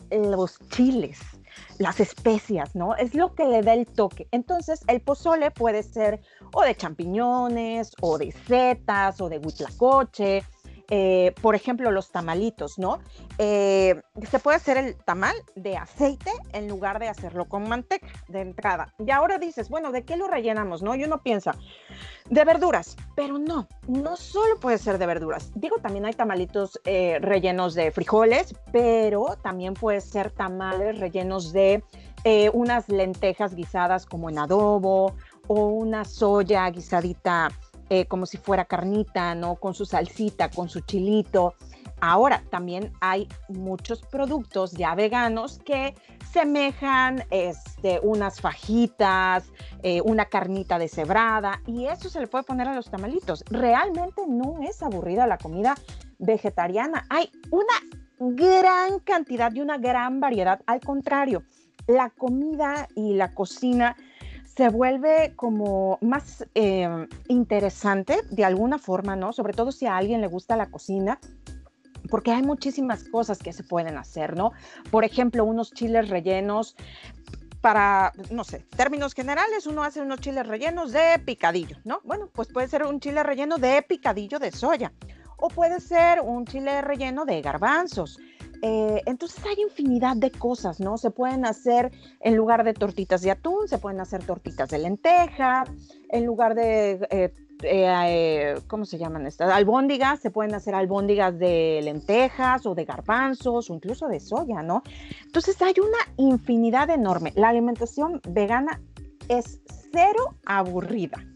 los 0.09 0.57
chiles, 0.69 1.19
las 1.79 1.99
especias, 1.99 2.77
¿no? 2.77 2.95
Es 2.95 3.17
lo 3.17 3.35
que 3.35 3.45
le 3.47 3.63
da 3.63 3.75
el 3.75 3.87
toque. 3.87 4.29
Entonces, 4.31 4.83
el 4.87 5.01
pozole 5.01 5.51
puede 5.51 5.83
ser 5.83 6.21
o 6.55 6.63
de 6.63 6.77
champiñones, 6.77 7.91
o 8.03 8.19
de 8.19 8.31
setas, 8.31 9.21
o 9.21 9.29
de 9.29 9.39
huitlacoche, 9.39 10.45
eh, 10.91 11.33
por 11.41 11.55
ejemplo, 11.55 11.91
los 11.93 12.11
tamalitos, 12.11 12.79
¿no? 12.79 12.99
Eh, 13.39 14.03
se 14.29 14.39
puede 14.41 14.57
hacer 14.57 14.77
el 14.77 14.97
tamal 14.97 15.37
de 15.55 15.77
aceite 15.77 16.33
en 16.53 16.69
lugar 16.69 16.99
de 16.99 17.09
hacerlo 17.09 17.45
con 17.45 17.69
manteca 17.69 18.09
de 18.29 18.41
entrada. 18.41 18.93
Y 18.99 19.13
ahora 19.13 19.39
dices, 19.39 19.69
bueno, 19.69 19.93
¿de 19.93 20.05
qué 20.05 20.17
lo 20.17 20.27
rellenamos, 20.27 20.83
no? 20.83 20.97
Y 20.97 21.05
uno 21.05 21.23
piensa, 21.23 21.55
de 22.29 22.45
verduras, 22.45 22.97
pero 23.15 23.39
no, 23.39 23.69
no 23.87 24.17
solo 24.17 24.59
puede 24.59 24.79
ser 24.79 24.99
de 24.99 25.07
verduras. 25.07 25.53
Digo, 25.55 25.77
también 25.77 26.07
hay 26.07 26.13
tamalitos 26.13 26.81
eh, 26.85 27.19
rellenos 27.21 27.75
de 27.75 27.93
frijoles, 27.93 28.55
pero 28.73 29.37
también 29.43 29.75
puede 29.75 30.01
ser 30.01 30.33
tamales 30.33 30.99
rellenos 30.99 31.53
de 31.53 31.83
unas 32.53 32.87
lentejas 32.91 33.55
guisadas 33.55 34.05
como 34.05 34.29
en 34.29 34.39
adobo 34.39 35.15
o 35.47 35.69
una 35.69 36.05
soya 36.05 36.69
guisadita 36.69 37.49
eh, 37.91 38.07
como 38.07 38.25
si 38.25 38.39
fuera 38.39 38.65
carnita, 38.65 39.35
¿no? 39.35 39.57
Con 39.57 39.75
su 39.75 39.85
salsita, 39.85 40.49
con 40.49 40.69
su 40.69 40.81
chilito. 40.81 41.55
Ahora, 42.01 42.43
también 42.51 42.93
hay 43.01 43.29
muchos 43.49 44.01
productos 44.03 44.73
ya 44.73 44.95
veganos 44.95 45.59
que 45.65 45.95
semejan 46.33 47.25
este, 47.31 48.01
unas 48.03 48.41
fajitas, 48.41 49.45
eh, 49.83 50.01
una 50.03 50.25
carnita 50.27 50.79
deshebrada, 50.79 51.61
y 51.67 51.87
eso 51.87 52.09
se 52.09 52.21
le 52.21 52.27
puede 52.27 52.45
poner 52.45 52.69
a 52.69 52.75
los 52.75 52.91
tamalitos. 52.91 53.45
Realmente 53.51 54.23
no 54.27 54.61
es 54.63 54.83
aburrida 54.83 55.27
la 55.27 55.37
comida 55.37 55.75
vegetariana. 56.19 57.05
Hay 57.11 57.31
una 57.51 57.75
gran 58.21 59.01
cantidad 59.01 59.53
y 59.53 59.61
una 59.61 59.79
gran 59.79 60.21
variedad. 60.21 60.61
Al 60.67 60.81
contrario, 60.81 61.43
la 61.87 62.11
comida 62.11 62.87
y 62.95 63.15
la 63.15 63.35
cocina 63.35 63.97
se 64.61 64.69
vuelve 64.69 65.33
como 65.37 65.97
más 66.03 66.45
em, 66.53 67.09
interesante 67.29 68.21
de 68.31 68.45
alguna 68.45 68.77
forma, 68.77 69.17
¿no? 69.17 69.33
Sobre 69.33 69.55
todo 69.55 69.73
si 69.73 69.87
a 69.87 69.97
alguien 69.97 70.21
le 70.21 70.27
gusta 70.27 70.55
la 70.55 70.71
cocina, 70.71 71.19
porque 72.11 72.31
hay 72.31 72.43
muchísimas 72.43 73.05
cosas 73.05 73.39
que 73.39 73.55
se 73.55 73.65
pueden 73.65 73.97
hacer, 73.97 74.37
¿no? 74.37 74.53
Por 74.91 75.05
ejemplo, 75.05 75.47
unos 75.47 75.73
chiles 75.73 76.11
rellenos 76.11 76.77
para, 77.63 78.13
no 78.31 78.45
sé, 78.45 78.67
términos 78.77 79.15
generales, 79.15 79.67
uno 79.67 79.83
hace 79.83 80.03
unos 80.03 80.21
chiles 80.21 80.47
rellenos 80.47 80.93
de 80.93 81.19
picadillo, 81.25 81.79
¿no? 81.85 82.03
Bueno, 82.05 82.29
pues 82.31 82.49
puede 82.49 82.69
ser 82.69 82.85
un 82.85 83.01
chile 83.01 83.23
relleno 83.23 83.57
de 83.57 83.81
picadillo 83.81 84.39
de 84.39 84.53
soya 84.53 84.93
o 85.39 85.49
puede 85.49 85.81
ser 85.81 86.21
un 86.21 86.45
chile 86.45 86.83
relleno 86.83 87.25
de 87.25 87.41
garbanzos 87.41 88.19
Eh, 88.63 89.03
entonces 89.07 89.45
hay 89.47 89.63
infinidad 89.63 90.17
de 90.17 90.31
cosas, 90.31 90.81
¿no? 90.81 90.99
Se 90.99 91.11
pueden 91.11 91.47
hacer 91.47 91.93
en 92.21 92.37
lugar 92.37 92.65
de 92.65 92.75
tortitas 92.75 93.23
de 93.23 93.31
atún, 93.31 93.69
se 93.69 93.79
pueden 93.79 94.01
hacer 94.01 94.23
tortitas 94.25 94.69
de 94.69 94.79
lenteja, 94.79 95.65
en 96.11 96.27
lugar 96.27 96.55
de, 96.55 97.07
eh, 97.11 97.33
eh, 97.63 98.61
¿cómo 98.67 98.85
se 98.85 98.99
llaman 98.99 99.27
estas? 99.27 99.51
Albóndigas, 99.51 100.21
se 100.21 100.31
pueden 100.31 100.55
hacer 100.55 100.75
albóndigas 100.75 101.39
de 101.39 101.81
lentejas 101.83 102.67
o 102.67 102.75
de 102.75 102.85
garbanzos 102.85 103.71
o 103.71 103.75
incluso 103.75 104.09
de 104.09 104.21
soya, 104.21 104.63
¿no? 104.63 104.83
Entonces 105.25 105.61
hay 105.63 105.75
una 105.79 105.99
infinidad 106.17 106.91
enorme. 106.91 107.33
La 107.37 107.49
alimentación 107.49 108.21
vegana 108.29 108.81
es 109.29 109.61
cero 109.93 110.37
aburrida 110.45 111.30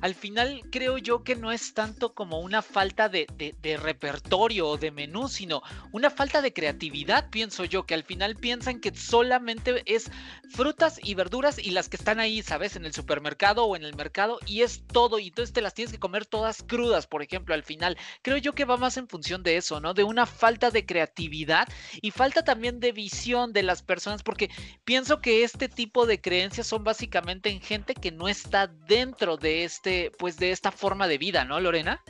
al 0.00 0.14
final 0.14 0.62
creo 0.70 0.98
yo 0.98 1.22
que 1.24 1.36
no 1.36 1.52
es 1.52 1.74
tanto 1.74 2.14
como 2.14 2.40
una 2.40 2.62
falta 2.62 3.08
de, 3.08 3.26
repertorio 3.82 4.68
o 4.68 4.76
de 4.78 4.90
menú, 4.90 5.28
sino 5.28 5.62
una 5.92 6.10
falta 6.10 6.42
de 6.42 6.52
creatividad, 6.52 7.30
pienso 7.30 7.64
yo, 7.64 7.84
que 7.84 7.94
al 7.94 8.04
final 8.04 8.36
piensan 8.36 8.80
que 8.80 8.94
solamente 8.94 9.82
es 9.86 10.10
frutas 10.50 10.98
y 11.02 11.14
verduras 11.14 11.58
y 11.58 11.70
las 11.70 11.88
que 11.88 11.96
están 11.96 12.20
ahí, 12.20 12.42
¿sabes? 12.42 12.76
En 12.76 12.84
el 12.84 12.94
supermercado 12.94 13.64
o 13.64 13.76
en 13.76 13.84
el 13.84 13.94
mercado 13.94 14.38
y 14.46 14.62
es 14.62 14.86
todo, 14.86 15.18
y 15.18 15.28
entonces 15.28 15.52
te 15.52 15.60
las 15.60 15.74
tienes 15.74 15.92
que 15.92 15.98
comer 15.98 16.26
todas 16.26 16.62
crudas, 16.62 17.06
por 17.06 17.22
ejemplo, 17.22 17.54
al 17.54 17.62
final. 17.62 17.96
Creo 18.22 18.38
yo 18.38 18.54
que 18.54 18.64
va 18.64 18.76
más 18.76 18.96
en 18.96 19.08
función 19.08 19.42
de 19.42 19.56
eso, 19.56 19.80
¿no? 19.80 19.94
De 19.94 20.04
una 20.04 20.26
falta 20.26 20.70
de 20.70 20.86
creatividad 20.86 21.68
y 22.00 22.10
falta 22.10 22.42
también 22.42 22.80
de 22.80 22.92
visión 22.92 23.52
de 23.52 23.62
las 23.62 23.82
personas, 23.82 24.22
porque 24.22 24.50
pienso 24.84 25.20
que 25.20 25.44
este 25.44 25.68
tipo 25.68 26.06
de 26.06 26.20
creencias 26.20 26.66
son 26.66 26.84
básicamente 26.84 27.50
en 27.50 27.60
gente 27.60 27.94
que 27.94 28.10
no 28.10 28.28
está 28.28 28.66
dentro 28.66 29.36
de 29.36 29.64
este 29.64 29.89
pues 30.18 30.36
de 30.36 30.50
esta 30.50 30.70
forma 30.70 31.06
de 31.08 31.18
vida, 31.18 31.44
¿no, 31.44 31.60
Lorena? 31.60 32.02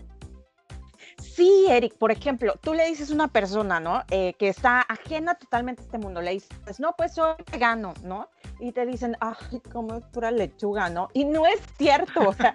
Sí, 1.21 1.67
Eric, 1.69 1.97
por 1.99 2.11
ejemplo, 2.11 2.55
tú 2.61 2.75
le 2.75 2.87
dices 2.87 3.11
a 3.11 3.15
una 3.15 3.29
persona, 3.29 3.79
¿no? 3.79 4.03
Eh, 4.11 4.35
que 4.39 4.49
está 4.49 4.81
ajena 4.81 5.35
totalmente 5.35 5.83
a 5.83 5.85
este 5.85 5.99
mundo, 5.99 6.21
le 6.23 6.33
dices, 6.33 6.81
no, 6.81 6.95
pues 6.97 7.15
soy 7.15 7.35
vegano, 7.53 7.95
¿no? 8.03 8.29
Y 8.59 8.73
te 8.73 8.87
dicen, 8.87 9.17
ay, 9.21 9.61
como 9.73 9.97
es 9.97 10.05
pura 10.07 10.31
lechuga, 10.31 10.89
¿no? 10.89 11.09
Y 11.13 11.25
no 11.25 11.47
es 11.47 11.61
cierto, 11.79 12.29
o 12.29 12.33
sea, 12.33 12.55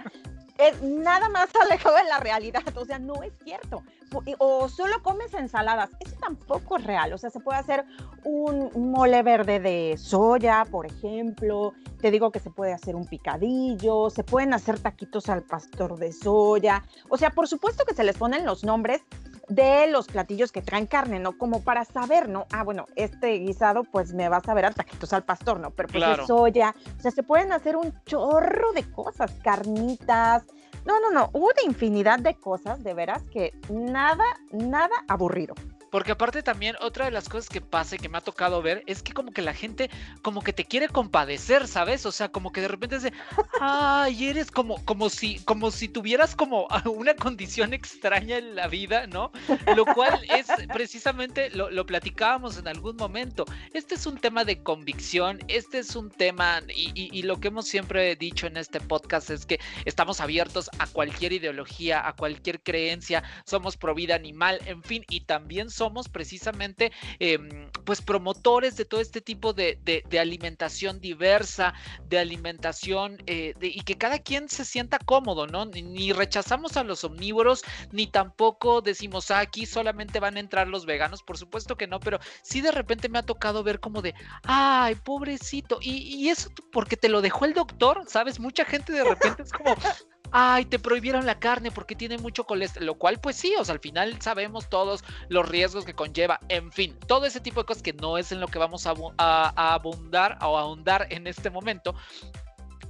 es 0.58 0.82
nada 0.82 1.30
más 1.30 1.50
alejado 1.62 1.96
de 1.98 2.04
la 2.06 2.20
realidad, 2.20 2.63
o 2.76 2.86
sea, 2.86 3.00
no 3.00 3.24
es 3.24 3.34
cierto. 3.44 3.84
O 4.38 4.70
solo 4.70 5.04
comes 5.04 5.34
ensaladas, 5.34 5.89
eso 6.00 6.15
tampoco 6.22 6.78
es 6.78 6.86
real, 6.86 7.12
o 7.12 7.18
sea, 7.18 7.30
se 7.30 7.41
puede 7.41 7.60
hacer 7.60 7.84
un 8.24 8.70
mole 8.91 9.22
verde 9.24 9.60
de 9.60 9.98
soya, 9.98 10.65
por 10.72 10.86
ejemplo, 10.86 11.74
te 12.00 12.12
digo 12.12 12.32
que 12.32 12.39
se 12.39 12.50
puede 12.50 12.72
hacer 12.72 12.96
un 12.96 13.08
picadillo, 13.08 14.10
se 14.10 14.24
pueden 14.24 14.54
hacer 14.54 14.80
taquitos 14.80 15.28
al 15.28 15.44
pastor 15.44 15.98
de 15.98 16.13
soya, 16.13 16.84
o 17.10 17.18
sea, 17.18 17.32
por 17.32 17.48
supuesto 17.48 17.84
que 17.84 17.94
se 17.94 18.06
les 18.06 18.18
ponen 18.18 18.46
los 18.46 18.63
nombres 18.63 19.02
de 19.47 19.88
los 19.88 20.08
platillos 20.08 20.51
que 20.51 20.62
traen 20.62 20.88
carne, 20.88 21.19
¿no? 21.19 21.38
Como 21.38 21.63
para 21.63 21.86
saber, 21.86 22.29
¿no? 22.29 22.45
Ah, 22.51 22.63
bueno, 22.63 22.86
este 22.95 23.39
guisado 23.39 23.84
pues 23.84 24.13
me 24.13 24.29
va 24.29 24.38
a 24.38 24.41
saber 24.41 24.65
a 24.65 24.71
taquitos 24.71 25.13
al 25.13 25.23
pastor, 25.23 25.60
¿no? 25.60 25.71
Pero 25.71 25.89
pues 25.89 26.17
de 26.17 26.25
soya, 26.25 26.75
o 26.97 27.01
sea, 27.01 27.12
se 27.12 27.23
pueden 27.23 27.51
hacer 27.51 27.75
un 27.75 27.93
chorro 28.05 28.71
de 28.73 28.84
cosas, 28.91 29.31
carnitas, 29.43 30.45
no, 30.86 30.99
no, 30.99 31.10
no, 31.10 31.29
una 31.34 31.62
infinidad 31.65 32.19
de 32.19 32.36
cosas, 32.36 32.84
de 32.84 32.93
veras, 32.93 33.23
que 33.31 33.53
nada, 33.69 34.25
nada 34.51 34.93
aburrido. 35.08 35.55
Porque 35.95 36.12
aparte 36.12 36.43
también 36.43 36.75
otra 36.81 37.05
de 37.05 37.12
las 37.12 37.29
cosas 37.29 37.47
que 37.47 37.62
pasa 37.62 37.95
y 37.95 37.99
que 37.99 38.10
me 38.10 38.17
ha 38.17 38.21
tocado 38.21 38.62
ver 38.62 38.84
es 38.86 39.01
que 39.01 39.13
como 39.13 39.31
que 39.31 39.41
la 39.41 39.53
gente 39.53 39.89
como 40.21 40.41
que 40.41 40.51
te 40.51 40.65
quiere 40.65 40.89
compadecer, 40.89 41.69
¿sabes? 41.69 42.05
O 42.05 42.12
sea, 42.12 42.27
como 42.27 42.51
que 42.51 42.60
de 42.60 42.67
repente 42.67 42.97
dice, 42.97 43.13
ay, 43.62 44.27
eres 44.27 44.51
como, 44.51 44.84
como 44.84 45.10
si, 45.10 45.39
como 45.45 45.71
si 45.71 45.88
tuvieras 45.88 46.36
como 46.36 46.67
una 46.86 47.15
condición 47.15 47.73
extraña 47.73 48.39
en 48.39 48.58
la 48.58 48.67
vida, 48.67 49.08
¿no? 49.08 49.31
Lo 49.73 49.86
cual 49.86 50.19
es 50.36 50.47
precisamente, 50.73 51.49
lo, 51.51 51.71
lo 51.71 51.86
platicábamos 51.86 52.58
en 52.58 52.67
algún 52.67 52.97
momento. 52.97 53.45
Este 53.71 53.95
es 53.95 54.05
un 54.05 54.17
tema 54.17 54.43
de 54.43 54.62
convicción, 54.63 55.39
este 55.47 55.79
es 55.79 55.95
un 55.95 56.12
tema, 56.12 56.60
y, 56.75 56.91
y, 56.93 57.17
y 57.17 57.23
lo 57.23 57.39
que 57.39 57.47
hemos 57.47 57.69
siempre 57.69 58.17
dicho 58.17 58.47
en 58.47 58.58
este 58.58 58.81
podcast 58.81 59.29
es 59.29 59.45
que 59.45 59.62
estamos 59.86 60.19
abiertos 60.19 60.69
a 60.77 60.88
cualquier 60.88 61.31
ideología, 61.31 62.05
a 62.05 62.13
cualquier 62.17 62.62
creencia, 62.62 63.23
somos 63.45 63.77
pro 63.77 63.95
vida 63.95 64.15
animal, 64.15 64.60
en 64.65 64.84
fin, 64.84 65.05
y 65.08 65.21
también 65.21 65.69
somos 65.69 65.85
somos 65.86 66.10
precisamente 66.10 66.91
em, 67.19 67.69
pues 67.86 68.02
promotores 68.02 68.76
de 68.76 68.86
todo 68.86 69.02
este 69.02 69.21
tipo 69.21 69.54
de, 69.54 69.78
alimentación 70.19 71.00
diversa, 71.00 71.76
de 72.10 72.17
alimentación 72.17 73.17
eh, 73.28 73.54
y 73.62 73.82
que 73.82 73.95
cada 73.95 74.17
quien 74.17 74.50
se 74.50 74.65
sienta 74.65 74.98
cómodo, 74.98 75.45
¿no? 75.45 75.65
Ni, 75.65 76.12
rechazamos 76.12 76.76
a 76.76 76.84
los 76.84 77.04
omnívoros, 77.04 77.63
ni 77.91 78.08
tampoco 78.08 78.82
decimos, 78.82 79.30
ah, 79.30 79.41
aquí 79.41 79.67
solamente 79.67 80.19
van 80.19 80.38
a 80.38 80.39
entrar 80.39 80.67
los 80.67 80.88
veganos, 80.88 81.21
por 81.21 81.38
supuesto 81.38 81.78
que 81.78 81.86
no, 81.86 82.00
pero 82.00 82.17
sí 82.41 82.62
de 82.62 82.71
repente 82.71 83.08
me 83.08 83.19
ha 83.19 83.24
tocado 83.24 83.62
ver 83.62 83.80
como 83.80 84.02
de, 84.02 84.15
ay, 84.43 84.95
pobrecito, 84.95 85.78
y, 85.82 85.91
y 86.15 86.30
eso 86.30 86.50
porque 86.71 86.98
te 86.98 87.10
lo 87.10 87.21
dejó 87.21 87.45
el 87.45 87.54
doctor, 87.54 88.02
¿sabes? 88.08 88.39
Mucha 88.39 88.65
gente 88.65 88.91
de 88.91 89.04
repente 89.04 89.43
es 89.43 89.52
como 89.52 89.76
ay, 90.32 90.66
te 90.66 90.80
prohibieron 90.80 91.26
la 91.26 91.40
carne 91.40 91.72
porque 91.72 91.96
tiene 91.96 92.18
mucho 92.18 92.46
colesterol, 92.46 92.86
lo 92.86 92.96
cual 92.96 93.20
pues 93.20 93.36
sí, 93.36 93.54
o 93.60 93.66
sea, 93.66 93.74
al 93.74 93.80
final 93.80 94.22
sabemos 94.22 94.70
todos 94.70 95.04
los 95.30 95.48
riesgos 95.48 95.86
que 95.86 95.94
conlleva, 95.94 96.40
en 96.50 96.72
fin, 96.72 96.98
todo 97.08 97.26
ese 97.26 97.40
tipo 97.40 97.62
de 97.62 97.66
cosas 97.66 97.84
que 97.84 97.94
no 97.94 98.18
es 98.18 98.32
en 98.32 98.40
lo 98.40 98.48
que 98.48 98.60
vamos 98.60 98.86
a, 98.88 98.94
abundar 99.56 100.38
o 100.42 100.58
ahondar 100.58 101.08
en 101.10 101.28
este 101.28 101.50
momento, 101.50 101.96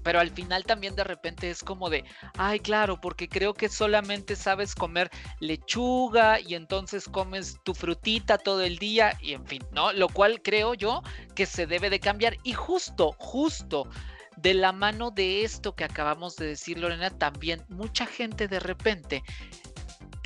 pero 0.04 0.20
al 0.20 0.30
final 0.30 0.64
también 0.66 0.96
de 0.96 1.04
repente 1.04 1.50
es 1.50 1.64
como 1.64 1.90
de, 1.90 2.04
ay, 2.38 2.60
claro, 2.60 3.02
porque 3.02 3.28
creo 3.28 3.54
que 3.54 3.70
solamente 3.70 4.36
sabes 4.36 4.76
comer 4.76 5.10
lechuga 5.40 6.40
y 6.40 6.54
entonces 6.54 7.10
comes 7.10 7.58
tu 7.64 7.74
frutita 7.74 8.38
todo 8.38 8.62
el 8.62 8.78
día 8.78 9.18
y 9.20 9.34
en 9.34 9.46
fin, 9.48 9.64
¿no? 9.72 9.92
Lo 9.94 10.08
cual 10.10 10.42
creo 10.44 10.76
yo 10.76 11.02
que 11.34 11.48
se 11.48 11.66
debe 11.66 11.90
de 11.90 12.00
cambiar 12.00 12.38
y 12.44 12.54
justo, 12.54 13.14
justo 13.18 13.90
de 14.38 14.54
la 14.54 14.72
mano 14.72 15.12
de 15.12 15.44
esto 15.44 15.76
que 15.76 15.84
acabamos 15.84 16.36
de 16.36 16.48
decir, 16.48 16.80
Lorena, 16.80 17.10
también 17.10 17.64
mucha 17.70 18.06
gente 18.06 18.48
de 18.48 18.60
repente 18.60 19.24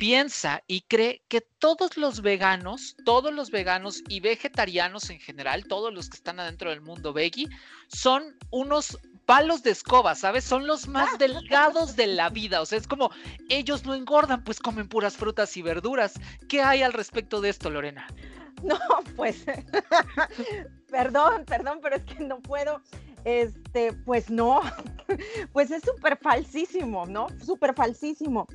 piensa 0.00 0.62
y 0.66 0.80
cree 0.80 1.22
que 1.28 1.42
todos 1.42 1.98
los 1.98 2.22
veganos, 2.22 2.96
todos 3.04 3.34
los 3.34 3.50
veganos 3.50 4.02
y 4.08 4.20
vegetarianos 4.20 5.10
en 5.10 5.20
general, 5.20 5.66
todos 5.66 5.92
los 5.92 6.08
que 6.08 6.16
están 6.16 6.40
adentro 6.40 6.70
del 6.70 6.80
mundo 6.80 7.12
veggie, 7.12 7.50
son 7.88 8.34
unos 8.50 8.98
palos 9.26 9.62
de 9.62 9.70
escoba, 9.70 10.14
¿sabes? 10.14 10.42
Son 10.42 10.66
los 10.66 10.88
más 10.88 11.18
delgados 11.18 11.96
de 11.96 12.06
la 12.06 12.30
vida. 12.30 12.62
O 12.62 12.66
sea, 12.66 12.78
es 12.78 12.88
como 12.88 13.10
ellos 13.50 13.84
no 13.84 13.94
engordan, 13.94 14.42
pues 14.42 14.58
comen 14.58 14.88
puras 14.88 15.18
frutas 15.18 15.54
y 15.58 15.62
verduras. 15.62 16.14
¿Qué 16.48 16.62
hay 16.62 16.82
al 16.82 16.94
respecto 16.94 17.42
de 17.42 17.50
esto, 17.50 17.70
Lorena? 17.70 18.06
No, 18.62 18.78
pues, 19.16 19.46
perdón, 20.90 21.46
perdón, 21.46 21.78
pero 21.80 21.96
es 21.96 22.04
que 22.04 22.22
no 22.22 22.40
puedo. 22.40 22.82
Este, 23.24 23.92
pues 23.92 24.30
no, 24.30 24.60
pues 25.52 25.70
es 25.70 25.82
súper 25.82 26.16
falsísimo, 26.16 27.06
¿no? 27.06 27.26
Súper 27.44 27.74
falsísimo, 27.74 28.46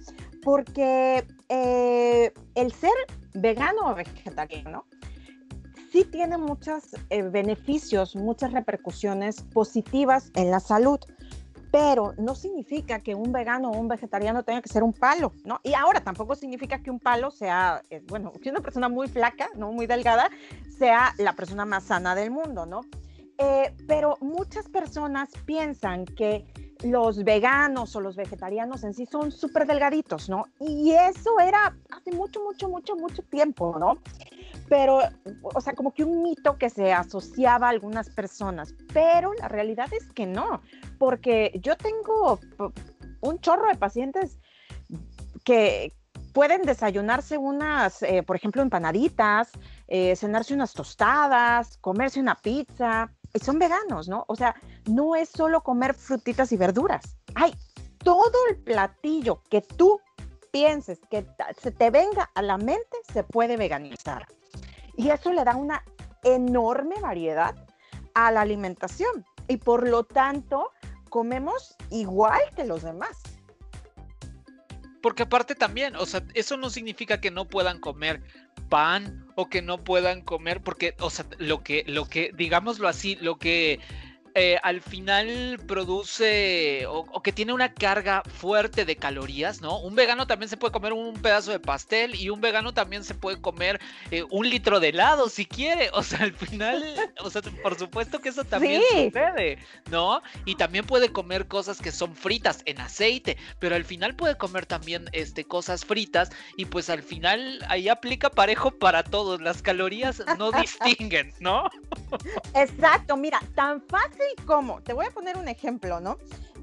porque 0.43 1.25
eh, 1.49 2.33
el 2.55 2.71
ser 2.71 2.93
vegano 3.33 3.81
o 3.91 3.95
vegetariano 3.95 4.85
sí 5.91 6.03
tiene 6.03 6.37
muchos 6.37 6.83
eh, 7.09 7.21
beneficios, 7.21 8.15
muchas 8.15 8.51
repercusiones 8.51 9.41
positivas 9.41 10.31
en 10.35 10.51
la 10.51 10.59
salud, 10.59 10.99
pero 11.71 12.13
no 12.17 12.35
significa 12.35 12.99
que 12.99 13.15
un 13.15 13.31
vegano 13.31 13.71
o 13.71 13.77
un 13.77 13.87
vegetariano 13.87 14.43
tenga 14.43 14.61
que 14.61 14.69
ser 14.69 14.83
un 14.83 14.93
palo, 14.93 15.31
¿no? 15.43 15.59
Y 15.63 15.73
ahora 15.73 16.01
tampoco 16.01 16.35
significa 16.35 16.79
que 16.79 16.89
un 16.89 16.99
palo 16.99 17.31
sea, 17.31 17.81
eh, 17.89 18.01
bueno, 18.07 18.31
que 18.41 18.49
una 18.49 18.61
persona 18.61 18.89
muy 18.89 19.07
flaca, 19.07 19.49
¿no? 19.55 19.71
Muy 19.71 19.85
delgada, 19.85 20.29
sea 20.77 21.13
la 21.17 21.33
persona 21.33 21.65
más 21.65 21.83
sana 21.83 22.15
del 22.15 22.31
mundo, 22.31 22.65
¿no? 22.65 22.81
Eh, 23.37 23.75
pero 23.87 24.17
muchas 24.21 24.69
personas 24.69 25.29
piensan 25.45 26.05
que 26.05 26.45
los 26.83 27.23
veganos 27.23 27.95
o 27.95 28.01
los 28.01 28.15
vegetarianos 28.15 28.83
en 28.83 28.93
sí 28.93 29.05
son 29.05 29.31
súper 29.31 29.65
delgaditos, 29.65 30.29
¿no? 30.29 30.45
Y 30.59 30.91
eso 30.91 31.39
era 31.39 31.75
hace 31.89 32.11
mucho, 32.11 32.41
mucho, 32.43 32.69
mucho, 32.69 32.95
mucho 32.95 33.23
tiempo, 33.23 33.77
¿no? 33.79 33.97
Pero, 34.69 34.99
o 35.41 35.61
sea, 35.61 35.73
como 35.73 35.93
que 35.93 36.03
un 36.03 36.23
mito 36.23 36.57
que 36.57 36.69
se 36.69 36.93
asociaba 36.93 37.67
a 37.67 37.69
algunas 37.71 38.09
personas, 38.09 38.73
pero 38.93 39.33
la 39.33 39.47
realidad 39.47 39.87
es 39.93 40.11
que 40.11 40.25
no, 40.25 40.61
porque 40.97 41.59
yo 41.61 41.75
tengo 41.75 42.39
un 43.21 43.39
chorro 43.39 43.67
de 43.67 43.75
pacientes 43.75 44.39
que 45.43 45.93
pueden 46.33 46.63
desayunarse 46.63 47.37
unas, 47.37 48.03
eh, 48.03 48.23
por 48.23 48.35
ejemplo, 48.35 48.61
empanaditas, 48.61 49.51
eh, 49.87 50.15
cenarse 50.15 50.53
unas 50.53 50.73
tostadas, 50.73 51.77
comerse 51.77 52.19
una 52.19 52.35
pizza, 52.35 53.09
son 53.39 53.59
veganos, 53.59 54.07
¿no? 54.07 54.25
O 54.27 54.35
sea, 54.35 54.55
no 54.85 55.15
es 55.15 55.29
solo 55.29 55.61
comer 55.61 55.93
frutitas 55.93 56.51
y 56.51 56.57
verduras. 56.57 57.17
Hay 57.35 57.55
todo 58.03 58.37
el 58.49 58.57
platillo 58.57 59.41
que 59.49 59.61
tú 59.61 59.99
pienses, 60.51 60.99
que 61.09 61.27
se 61.57 61.71
te 61.71 61.89
venga 61.89 62.29
a 62.33 62.41
la 62.41 62.57
mente, 62.57 62.97
se 63.11 63.23
puede 63.23 63.57
veganizar. 63.57 64.27
Y 64.95 65.09
eso 65.09 65.33
le 65.33 65.43
da 65.43 65.55
una 65.55 65.83
enorme 66.23 66.95
variedad 67.01 67.55
a 68.13 68.31
la 68.31 68.41
alimentación. 68.41 69.25
Y 69.47 69.57
por 69.57 69.87
lo 69.87 70.03
tanto, 70.03 70.71
comemos 71.09 71.75
igual 71.89 72.41
que 72.55 72.65
los 72.65 72.83
demás. 72.83 73.21
Porque 75.05 75.21
aparte 75.21 75.53
también, 75.53 75.95
o 75.97 76.07
sea, 76.07 76.23
eso 76.33 76.57
no 76.57 76.71
significa 76.71 77.21
que 77.21 77.29
no 77.29 77.45
puedan 77.45 77.79
comer 77.79 78.23
pan 78.69 79.23
o 79.35 79.49
que 79.49 79.61
no 79.61 79.83
puedan 79.83 80.21
comer, 80.21 80.63
porque, 80.63 80.95
o 80.99 81.11
sea, 81.11 81.27
lo 81.37 81.61
que, 81.61 81.83
lo 81.85 82.05
que, 82.05 82.31
digámoslo 82.33 82.87
así, 82.87 83.15
lo 83.17 83.37
que 83.37 83.79
eh, 84.37 84.59
al 84.63 84.81
final 84.81 85.57
produce 85.65 86.85
o, 86.89 87.21
que 87.21 87.31
tiene 87.31 87.53
una 87.53 87.73
carga 87.73 88.21
fuerte 88.27 88.83
de 88.83 88.97
calorías, 88.97 89.61
¿no? 89.61 89.79
Un 89.79 89.95
vegano 89.95 90.27
también 90.27 90.49
se 90.49 90.57
puede 90.57 90.73
comer 90.73 90.91
un 90.91 91.13
pedazo 91.13 91.51
de 91.51 91.59
pastel 91.61 92.15
y 92.15 92.29
un 92.29 92.41
vegano 92.41 92.73
también 92.73 93.05
se 93.05 93.13
puede 93.13 93.39
comer 93.39 93.79
eh, 94.11 94.25
un 94.29 94.49
litro 94.49 94.81
de 94.81 94.89
helado 94.89 95.29
si 95.29 95.45
quiere. 95.45 95.89
O 95.95 96.03
sea, 96.03 96.19
al 96.19 96.33
final, 96.33 96.83
o 97.21 97.29
sea, 97.29 97.41
por 97.63 97.79
supuesto 97.79 98.19
que 98.19 98.27
eso 98.27 98.43
también 98.43 98.81
sucede, 98.91 99.57
¿no? 99.89 100.21
Y 100.43 100.55
también 100.55 100.85
puede 100.85 101.09
comer 101.09 101.47
cosas 101.47 101.79
que 101.79 101.91
son 101.91 102.13
fritas 102.13 102.61
en 102.65 102.81
aceite, 102.81 103.37
pero 103.59 103.75
al 103.75 103.85
final 103.85 104.13
puede 104.13 104.35
comer 104.35 104.65
también 104.65 105.09
este, 105.13 105.45
cosas 105.45 105.85
fritas 105.85 106.29
y 106.57 106.65
pues 106.65 106.89
al 106.89 107.01
final 107.01 107.65
ahí 107.69 107.87
aplica 107.87 108.29
parejo 108.29 108.71
para 108.71 109.03
todos. 109.03 109.41
Las 109.41 109.61
calorías 109.61 110.21
no 110.37 110.51
distinguen, 110.61 111.33
¿no? 111.39 111.69
Exacto, 112.53 113.15
mira, 113.15 113.39
tan 113.55 113.81
fácil 113.87 114.24
como, 114.45 114.81
te 114.81 114.93
voy 114.93 115.05
a 115.05 115.11
poner 115.11 115.37
un 115.37 115.47
ejemplo, 115.47 115.99
¿no? 115.99 116.17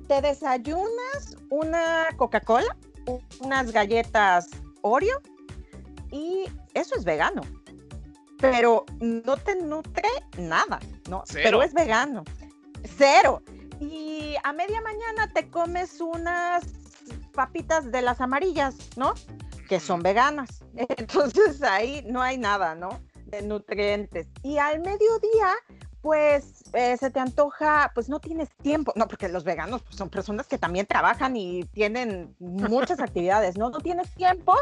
Te 0.09 0.21
desayunas 0.21 1.37
una 1.51 2.09
Coca-Cola, 2.17 2.77
unas 3.41 3.73
galletas 3.73 4.49
Oreo 4.83 5.21
y 6.11 6.45
eso 6.75 6.95
es 6.97 7.05
vegano. 7.05 7.43
Pero 8.39 8.85
no 9.01 9.37
te 9.37 9.55
nutre 9.57 10.09
nada, 10.37 10.81
¿no? 11.09 11.23
Pero 11.33 11.63
es 11.63 11.73
vegano. 11.73 12.25
Cero. 12.97 13.43
Y 13.79 14.35
a 14.43 14.53
media 14.53 14.81
mañana 14.81 15.33
te 15.33 15.49
comes 15.49 16.01
unas 16.01 16.65
papitas 17.33 17.91
de 17.91 18.03
las 18.03 18.21
amarillas, 18.21 18.77
¿no? 18.97 19.15
Que 19.69 19.81
son 19.81 20.03
veganas. 20.03 20.65
Entonces 20.97 21.63
ahí 21.63 22.05
no 22.07 22.21
hay 22.21 22.39
nada, 22.39 22.75
¿no? 22.75 23.01
De 23.27 23.43
nutrientes. 23.43 24.27
Y 24.43 24.59
al 24.59 24.81
mediodía 24.81 25.55
pues 26.03 26.65
eh, 26.73 26.97
se 26.97 27.11
te 27.11 27.21
antoja, 27.21 27.93
pues 27.95 28.09
no 28.09 28.19
tienes 28.19 28.51
tiempo, 28.63 28.93
no, 28.97 29.07
porque 29.07 29.29
los 29.29 29.45
veganos 29.45 29.83
pues, 29.83 29.95
son 29.95 30.11
personas 30.11 30.49
que 30.49 30.59
también 30.59 30.85
trabajan 30.85 31.37
y 31.37 31.65
tienen 31.67 32.35
muchas 32.41 32.99
actividades, 33.01 33.57
¿no? 33.57 33.71
No 33.71 33.79
tienes 33.79 34.13
tiempo, 34.15 34.55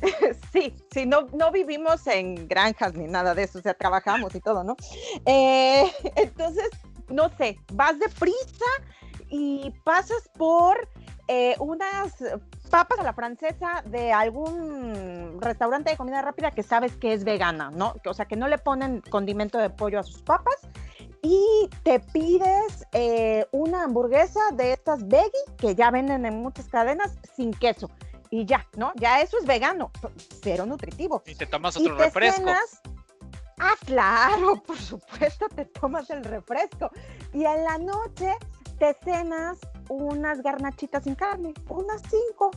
sí, 0.52 0.74
sí, 0.90 1.04
no, 1.04 1.28
no 1.34 1.52
vivimos 1.52 2.06
en 2.06 2.48
granjas 2.48 2.94
ni 2.94 3.06
nada 3.06 3.34
de 3.34 3.42
eso, 3.42 3.58
o 3.58 3.62
sea, 3.62 3.74
trabajamos 3.74 4.34
y 4.34 4.40
todo, 4.40 4.64
¿no? 4.64 4.74
Eh, 5.26 5.84
entonces, 6.16 6.70
no 7.08 7.28
sé, 7.36 7.58
vas 7.74 7.98
deprisa 7.98 8.64
y 9.28 9.72
pasas 9.84 10.30
por 10.38 10.88
eh, 11.28 11.56
unas 11.58 12.14
papas 12.70 12.98
a 13.00 13.02
la 13.02 13.12
francesa 13.12 13.82
de 13.86 14.12
algún 14.12 15.38
restaurante 15.40 15.90
de 15.90 15.96
comida 15.96 16.22
rápida 16.22 16.50
que 16.50 16.62
sabes 16.62 16.96
que 16.96 17.12
es 17.12 17.24
vegana, 17.24 17.70
¿no? 17.70 17.94
O 18.06 18.14
sea, 18.14 18.26
que 18.26 18.36
no 18.36 18.48
le 18.48 18.58
ponen 18.58 19.02
condimento 19.10 19.58
de 19.58 19.70
pollo 19.70 19.98
a 19.98 20.02
sus 20.02 20.22
papas 20.22 20.56
y 21.22 21.68
te 21.82 21.98
pides 21.98 22.86
eh, 22.92 23.46
una 23.50 23.84
hamburguesa 23.84 24.40
de 24.52 24.72
estas 24.72 25.06
veggie 25.08 25.30
que 25.56 25.74
ya 25.74 25.90
venden 25.90 26.24
en 26.26 26.40
muchas 26.40 26.68
cadenas 26.68 27.18
sin 27.34 27.52
queso. 27.52 27.90
Y 28.30 28.44
ya, 28.44 28.66
¿no? 28.76 28.92
Ya 28.96 29.20
eso 29.20 29.38
es 29.38 29.46
vegano, 29.46 29.90
pero 30.42 30.66
nutritivo. 30.66 31.22
Y 31.26 31.34
te 31.34 31.46
tomas 31.46 31.76
otro 31.76 31.96
refresco. 31.96 32.50
ah, 33.58 33.74
claro, 33.84 34.62
por 34.66 34.78
supuesto, 34.78 35.48
te 35.48 35.64
tomas 35.64 36.10
el 36.10 36.22
refresco. 36.22 36.90
Y 37.32 37.44
en 37.44 37.64
la 37.64 37.78
noche 37.78 38.32
te 38.78 38.96
cenas 39.02 39.58
unas 39.88 40.42
garnachitas 40.42 41.04
sin 41.04 41.14
carne, 41.14 41.54
unas 41.68 42.02
cinco. 42.02 42.50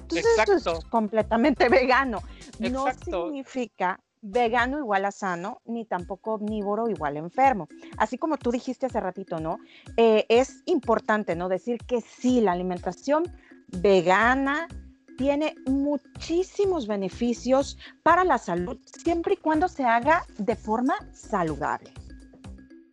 Entonces 0.00 0.26
eso 0.56 0.78
es 0.78 0.84
completamente 0.86 1.68
vegano. 1.68 2.22
No 2.58 2.86
significa 3.04 4.00
vegano 4.22 4.78
igual 4.78 5.04
a 5.04 5.12
sano, 5.12 5.60
ni 5.64 5.84
tampoco 5.84 6.34
omnívoro 6.34 6.88
igual 6.88 7.16
a 7.16 7.20
enfermo. 7.20 7.68
Así 7.96 8.18
como 8.18 8.36
tú 8.36 8.50
dijiste 8.50 8.86
hace 8.86 9.00
ratito, 9.00 9.40
¿no? 9.40 9.58
Eh, 9.96 10.26
es 10.28 10.62
importante, 10.66 11.36
¿no? 11.36 11.48
Decir 11.48 11.78
que 11.78 12.00
sí, 12.00 12.40
la 12.40 12.52
alimentación 12.52 13.24
vegana 13.68 14.68
tiene 15.16 15.54
muchísimos 15.66 16.86
beneficios 16.86 17.78
para 18.02 18.24
la 18.24 18.38
salud, 18.38 18.78
siempre 18.84 19.34
y 19.34 19.36
cuando 19.36 19.68
se 19.68 19.84
haga 19.84 20.24
de 20.38 20.56
forma 20.56 20.94
saludable. 21.12 21.92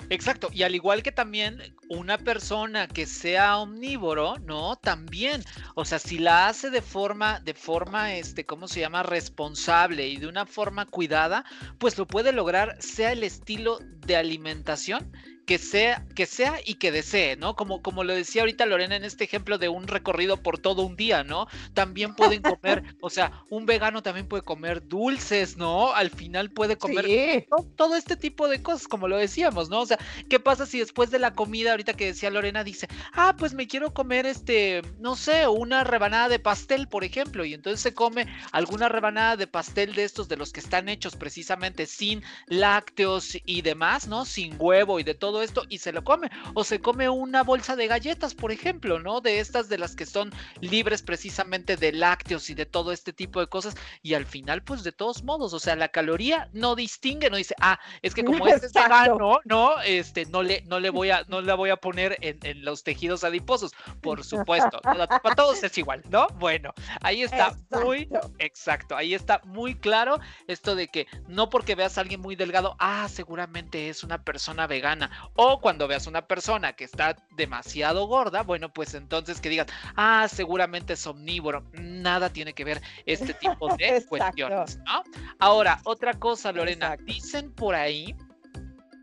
Exacto, 0.10 0.50
y 0.54 0.63
al 0.63 0.74
igual 0.74 1.04
que 1.04 1.12
también 1.12 1.62
una 1.89 2.17
persona 2.17 2.88
que 2.88 3.06
sea 3.06 3.58
omnívoro, 3.58 4.38
¿no? 4.39 4.78
También, 4.78 5.43
o 5.76 5.84
sea, 5.84 6.00
si 6.00 6.17
la 6.17 6.48
hace 6.48 6.70
de 6.70 6.82
forma, 6.82 7.41
de 7.41 7.54
forma, 7.54 8.15
este, 8.15 8.46
¿cómo 8.46 8.70
se 8.70 8.80
llama? 8.80 9.04
Responsable 9.04 10.08
y 10.08 10.15
de 10.17 10.28
una 10.28 10.46
forma 10.46 10.86
cuidada, 10.86 11.43
pues 11.78 11.98
lo 11.98 12.08
puede 12.08 12.32
lograr, 12.32 12.78
sea 12.82 13.12
el 13.12 13.24
estilo 13.24 13.80
de 14.06 14.15
alimentación 14.15 15.12
que 15.48 15.58
sea, 15.58 16.06
que 16.14 16.26
sea 16.26 16.60
y 16.66 16.76
que 16.76 16.92
desee, 16.92 17.38
¿no? 17.38 17.56
Como, 17.56 17.82
como 17.82 18.04
lo 18.04 18.14
decía 18.14 18.42
ahorita 18.42 18.66
Lorena 18.66 18.98
en 18.98 19.06
este 19.06 19.24
ejemplo 19.24 19.58
de 19.58 19.70
un 19.70 19.88
recorrido 19.88 20.44
por 20.44 20.60
todo 20.60 20.84
un 20.84 20.98
día, 20.98 21.24
¿no? 21.24 21.48
También 21.74 22.16
pueden 22.16 22.42
comer, 22.42 22.84
o 23.02 23.10
sea, 23.10 23.32
un 23.50 23.66
vegano 23.66 24.04
también 24.04 24.28
puede 24.28 24.44
comer 24.44 24.86
dulces, 24.86 25.56
¿no? 25.56 25.94
Al 25.94 26.10
final 26.10 26.52
puede 26.52 26.78
comer 26.78 27.48
todo, 27.78 27.96
este 27.96 28.18
tipo 28.18 28.50
de 28.50 28.62
cosas, 28.62 28.90
como 28.90 29.08
lo 29.08 29.16
decíamos, 29.16 29.70
¿no? 29.70 29.80
O 29.80 29.86
sea, 29.86 29.98
¿qué 30.30 30.38
pasa 30.38 30.66
si 30.66 30.80
después 30.80 31.12
de 31.12 31.20
la 31.20 31.34
comida, 31.34 31.72
ahorita 31.72 31.94
que 31.94 32.08
decía 32.08 32.30
Lorena, 32.30 32.66
dice, 32.66 32.90
ah, 33.14 33.34
pues 33.40 33.54
me 33.54 33.68
quiero 33.68 33.94
comer 33.94 34.26
este, 34.26 34.82
no 35.00 35.16
sé, 35.16 35.48
una 35.48 35.86
rebanada 35.86 36.28
de 36.28 36.40
pastel, 36.40 36.90
por 36.90 37.06
ejemplo, 37.06 37.46
y 37.46 37.54
entonces 37.54 37.80
se 37.80 37.94
come 37.94 38.28
alguna 38.52 38.90
rebanada 38.90 39.38
de 39.38 39.48
pastel 39.48 39.96
de 39.96 40.04
estos, 40.04 40.28
de 40.28 40.36
los 40.36 40.52
que 40.52 40.60
están 40.60 40.90
hechos 40.90 41.16
precisamente 41.16 41.86
sin 41.86 42.22
lácteos 42.48 43.38
y 43.46 43.62
demás, 43.62 44.10
¿no? 44.10 44.26
Sin 44.26 44.58
huevo 44.60 45.00
y 45.00 45.04
de 45.04 45.16
todo 45.16 45.37
esto 45.41 45.63
y 45.69 45.80
se 45.80 45.91
lo 45.91 46.04
come. 46.04 46.30
O 46.54 46.63
se 46.63 46.80
come 46.80 47.10
una 47.10 47.43
bolsa 47.43 47.76
de 47.76 47.88
galletas, 47.88 48.36
por 48.36 48.52
ejemplo, 48.52 49.00
¿no? 49.00 49.21
De 49.21 49.39
estas 49.39 49.69
de 49.69 49.78
las 49.78 49.95
que 49.95 50.06
son 50.06 50.32
libres 50.62 51.02
precisamente 51.02 51.78
de 51.78 51.91
lácteos 51.91 52.50
y 52.50 52.54
de 52.54 52.65
todo 52.65 52.91
este 52.91 53.13
tipo 53.13 53.39
de 53.39 53.47
cosas. 53.47 53.76
Y 54.02 54.13
al 54.13 54.26
final, 54.26 54.63
pues 54.63 54.84
de 54.84 54.91
todos 54.91 55.23
modos, 55.23 55.54
o 55.54 55.60
sea, 55.60 55.76
la 55.76 55.89
caloría 55.89 56.50
no 56.54 56.76
distingue, 56.76 57.30
no 57.30 57.38
dice, 57.38 57.56
ah, 57.62 57.80
es 58.02 58.13
que 58.13 58.23
como 58.23 58.47
este 58.47 58.67
es 58.67 58.73
vegano, 58.73 59.39
no, 59.45 59.82
este, 59.82 60.26
no 60.26 60.43
le, 60.43 60.62
no 60.63 60.80
le 60.80 60.89
voy 60.89 61.10
a, 61.10 61.23
no 61.28 61.41
la 61.41 61.56
voy 61.56 61.69
a 61.69 61.78
poner 61.78 62.17
en, 62.21 62.38
los 62.63 62.84
tejidos 62.84 63.23
adiposos. 63.23 63.71
Por 64.02 64.23
supuesto, 64.23 64.80
para 64.84 65.36
todos 65.36 65.63
es 65.63 65.78
igual, 65.78 66.02
¿no? 66.10 66.28
Bueno, 66.36 66.73
ahí 67.02 67.23
está 67.23 67.56
muy 67.84 68.10
exacto, 68.39 68.95
ahí 68.95 69.13
está 69.13 69.41
muy 69.45 69.76
claro 69.76 70.19
esto 70.47 70.76
de 70.76 70.88
que 70.88 71.08
no 71.28 71.50
porque 71.50 71.76
veas 71.76 71.97
a 71.97 72.02
alguien 72.02 72.21
muy 72.21 72.36
delgado, 72.36 72.76
ah, 72.80 73.08
seguramente 73.10 73.89
es 73.89 74.04
una 74.04 74.23
persona 74.23 74.67
vegana 74.67 75.27
o 75.36 75.60
cuando 75.60 75.88
veas 75.88 76.08
una 76.08 76.28
persona 76.28 76.74
que 76.74 76.84
está 76.84 77.16
demasiado 77.36 78.08
gorda, 78.08 78.44
bueno, 78.44 78.72
pues 78.72 78.94
entonces 78.94 79.40
que 79.42 79.50
digas, 79.50 79.68
ah, 79.96 80.28
seguramente 80.30 80.94
es 80.94 81.08
omnívoro. 81.08 81.63
Nada 81.74 82.30
tiene 82.30 82.54
que 82.54 82.63
ver 82.63 82.82
este 83.06 83.34
tipo 83.34 83.68
de 83.78 84.04
cuestiones, 84.08 84.80
¿no? 84.86 85.04
Ahora, 85.40 85.80
otra 85.84 86.13
cosa, 86.13 86.52
Lorena, 86.52 86.98
dicen 87.06 87.52
por 87.52 87.76
ahí 87.76 88.16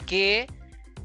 que 0.07 0.47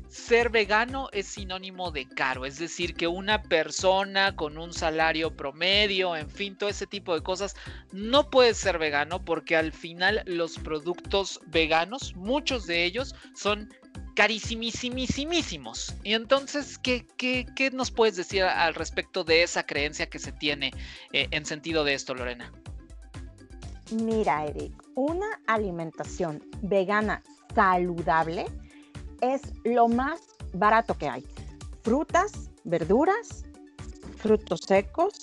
ser 0.10 0.49
vegano 0.49 1.08
es 1.12 1.27
sinónimo 1.27 1.91
de 1.91 2.08
caro, 2.08 2.45
es 2.45 2.58
decir, 2.58 2.95
que 2.95 3.08
una 3.08 3.43
persona 3.43 4.36
con 4.36 4.58
un 4.58 4.73
salario 4.73 5.36
promedio, 5.36 6.15
en 6.15 6.29
fin, 6.29 6.58
todo 6.58 6.69
ese 6.69 6.88
tipo 6.88 7.13
de 7.13 7.21
cosas, 7.21 7.55
no 7.91 8.29
puede 8.29 8.55
ser 8.55 8.79
vegano 8.79 9.23
porque 9.23 9.55
al 9.55 9.71
final 9.71 10.23
los 10.25 10.58
productos 10.58 11.39
veganos, 11.47 12.15
muchos 12.15 12.65
de 12.65 12.86
ellos 12.86 13.13
son 13.36 13.69
carísimísimísimos. 14.19 15.95
Y 16.03 16.13
entonces, 16.13 16.77
¿qué, 16.77 17.08
qué, 17.15 17.45
qué 17.55 17.71
nos 17.71 17.89
puedes 17.89 18.17
decir 18.17 18.43
al 18.43 18.75
respecto 18.75 19.23
de 19.23 19.43
esa 19.43 19.65
creencia 19.65 20.10
que 20.10 20.19
se 20.19 20.34
tiene 20.34 20.73
eh, 21.13 21.29
en 21.32 21.45
sentido 21.45 21.86
de 21.86 21.93
esto, 21.93 22.13
Lorena? 22.13 22.51
Mira, 24.03 24.45
Eric, 24.45 24.73
una 24.95 25.25
alimentación 25.47 26.43
vegana 26.62 27.23
saludable 27.55 28.47
es 29.21 29.41
lo 29.63 29.88
más 29.88 30.19
barato 30.51 30.97
que 30.97 31.08
hay. 31.08 31.25
Frutas, 31.82 32.51
verduras, 32.65 33.45
frutos 34.17 34.60
secos, 34.67 35.13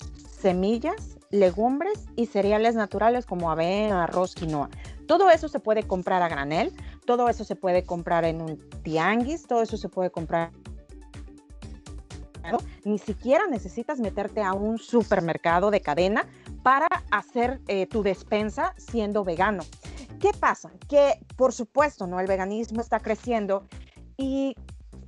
semillas, 0.41 1.19
legumbres 1.31 2.07
y 2.17 2.25
cereales 2.25 2.75
naturales 2.75 3.27
como 3.27 3.51
avena, 3.51 4.05
arroz, 4.05 4.35
quinoa. 4.35 4.71
Todo 5.07 5.29
eso 5.31 5.49
se 5.49 5.61
puede 5.61 5.83
comprar 5.83 6.23
a 6.23 6.29
granel, 6.29 6.73
todo 7.07 7.29
eso 7.29 7.45
se 7.45 7.57
puede 7.57 7.85
comprar 7.85 8.25
en 8.25 8.43
un 8.43 8.59
tianguis, 8.83 9.47
todo 9.47 9.63
eso 9.63 9.77
se 9.77 9.89
puede 9.89 10.11
comprar. 10.11 10.51
Ni 12.85 12.99
siquiera 12.99 13.47
necesitas 13.49 13.99
meterte 13.99 14.41
a 14.43 14.53
un 14.53 14.79
supermercado 14.79 15.71
de 15.71 15.81
cadena 15.81 16.27
para 16.63 16.87
hacer 17.11 17.61
eh, 17.67 17.87
tu 17.87 18.03
despensa 18.03 18.75
siendo 18.77 19.25
vegano. 19.25 19.65
¿Qué 20.21 20.31
pasa? 20.39 20.71
Que 20.89 21.19
por 21.37 21.53
supuesto, 21.53 22.07
¿no? 22.07 22.21
El 22.21 22.27
veganismo 22.27 22.81
está 22.81 23.01
creciendo 23.01 23.67
y 24.17 24.55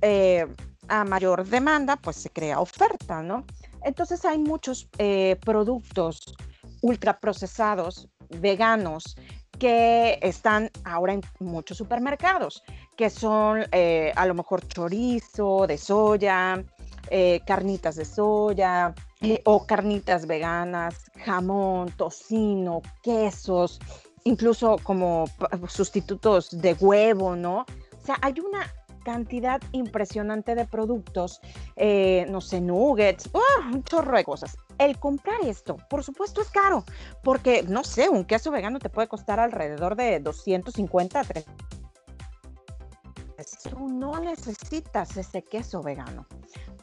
eh, 0.01 0.45
a 0.87 1.03
mayor 1.05 1.47
demanda, 1.47 1.95
pues 1.95 2.17
se 2.17 2.29
crea 2.29 2.59
oferta, 2.59 3.21
¿no? 3.21 3.45
Entonces 3.83 4.25
hay 4.25 4.37
muchos 4.37 4.89
eh, 4.97 5.37
productos 5.45 6.35
ultraprocesados 6.81 8.09
veganos 8.29 9.15
que 9.59 10.17
están 10.21 10.71
ahora 10.85 11.13
en 11.13 11.21
muchos 11.39 11.77
supermercados, 11.77 12.63
que 12.95 13.09
son 13.09 13.65
eh, 13.71 14.11
a 14.15 14.25
lo 14.25 14.33
mejor 14.33 14.65
chorizo 14.67 15.67
de 15.67 15.77
soya, 15.77 16.63
eh, 17.09 17.41
carnitas 17.45 17.95
de 17.95 18.05
soya 18.05 18.95
eh, 19.21 19.41
o 19.45 19.65
carnitas 19.65 20.25
veganas, 20.25 21.11
jamón, 21.25 21.91
tocino, 21.91 22.81
quesos, 23.03 23.79
incluso 24.23 24.77
como 24.81 25.25
sustitutos 25.67 26.49
de 26.61 26.73
huevo, 26.73 27.35
¿no? 27.35 27.59
O 27.61 28.05
sea, 28.05 28.17
hay 28.21 28.39
una 28.39 28.65
cantidad 29.09 29.59
impresionante 29.71 30.53
de 30.53 30.65
productos, 30.65 31.41
eh, 31.75 32.27
no 32.29 32.41
sé, 32.41 32.61
nuggets, 32.61 33.27
¡ah! 33.33 33.69
un 33.73 33.83
chorro 33.83 34.15
de 34.15 34.23
cosas. 34.23 34.55
El 34.77 34.99
comprar 34.99 35.41
esto, 35.43 35.77
por 35.89 36.03
supuesto, 36.03 36.41
es 36.41 36.49
caro, 36.51 36.83
porque, 37.23 37.63
no 37.63 37.83
sé, 37.83 38.07
un 38.07 38.23
queso 38.23 38.51
vegano 38.51 38.77
te 38.77 38.89
puede 38.89 39.07
costar 39.07 39.39
alrededor 39.39 39.95
de 39.95 40.19
250, 40.19 41.23
300. 41.23 41.55
Tú 43.71 43.89
no 43.89 44.19
necesitas 44.19 45.17
ese 45.17 45.41
queso 45.41 45.81
vegano. 45.81 46.27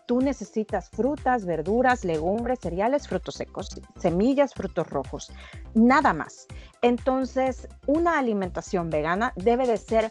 Tú 0.06 0.20
necesitas 0.20 0.90
frutas, 0.90 1.44
verduras, 1.44 2.04
legumbres, 2.04 2.58
cereales, 2.60 3.06
frutos 3.06 3.36
secos, 3.36 3.68
semillas, 3.98 4.52
frutos 4.52 4.88
rojos, 4.88 5.30
nada 5.74 6.12
más. 6.12 6.46
Entonces, 6.82 7.68
una 7.86 8.18
alimentación 8.18 8.90
vegana 8.90 9.32
debe 9.36 9.66
de 9.66 9.76
ser 9.76 10.10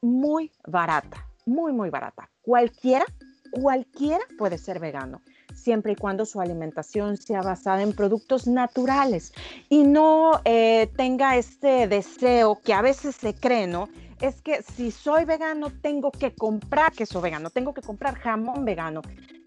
muy 0.00 0.50
barata 0.66 1.29
muy, 1.46 1.72
muy 1.72 1.90
barata. 1.90 2.30
Cualquiera, 2.42 3.04
cualquiera 3.50 4.24
puede 4.38 4.58
ser 4.58 4.78
vegano, 4.78 5.22
siempre 5.54 5.92
y 5.92 5.96
cuando 5.96 6.24
su 6.24 6.40
alimentación 6.40 7.16
sea 7.16 7.42
basada 7.42 7.82
en 7.82 7.92
productos 7.92 8.46
naturales 8.46 9.32
y 9.68 9.84
no 9.84 10.40
eh, 10.44 10.90
tenga 10.96 11.36
este 11.36 11.86
deseo 11.88 12.60
que 12.62 12.74
a 12.74 12.82
veces 12.82 13.16
se 13.16 13.34
cree, 13.34 13.66
¿no? 13.66 13.88
Es 14.20 14.42
que 14.42 14.62
si 14.62 14.90
soy 14.90 15.24
vegano, 15.24 15.70
tengo 15.80 16.10
que 16.10 16.34
comprar 16.34 16.92
queso 16.92 17.22
vegano, 17.22 17.48
tengo 17.48 17.72
que 17.72 17.80
comprar 17.80 18.16
jamón 18.16 18.66
vegano, 18.66 19.00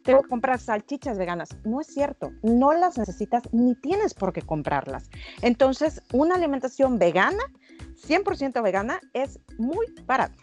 tengo 0.03 0.23
que 0.23 0.29
comprar 0.29 0.59
salchichas 0.59 1.17
veganas. 1.17 1.55
No 1.63 1.79
es 1.79 1.87
cierto, 1.87 2.31
no 2.41 2.73
las 2.73 2.97
necesitas 2.97 3.43
ni 3.51 3.75
tienes 3.75 4.13
por 4.13 4.33
qué 4.33 4.41
comprarlas. 4.41 5.09
Entonces, 5.41 6.01
una 6.11 6.35
alimentación 6.35 6.97
vegana, 6.97 7.43
100% 8.07 8.61
vegana, 8.63 8.99
es 9.13 9.39
muy 9.57 9.85
barata. 10.05 10.35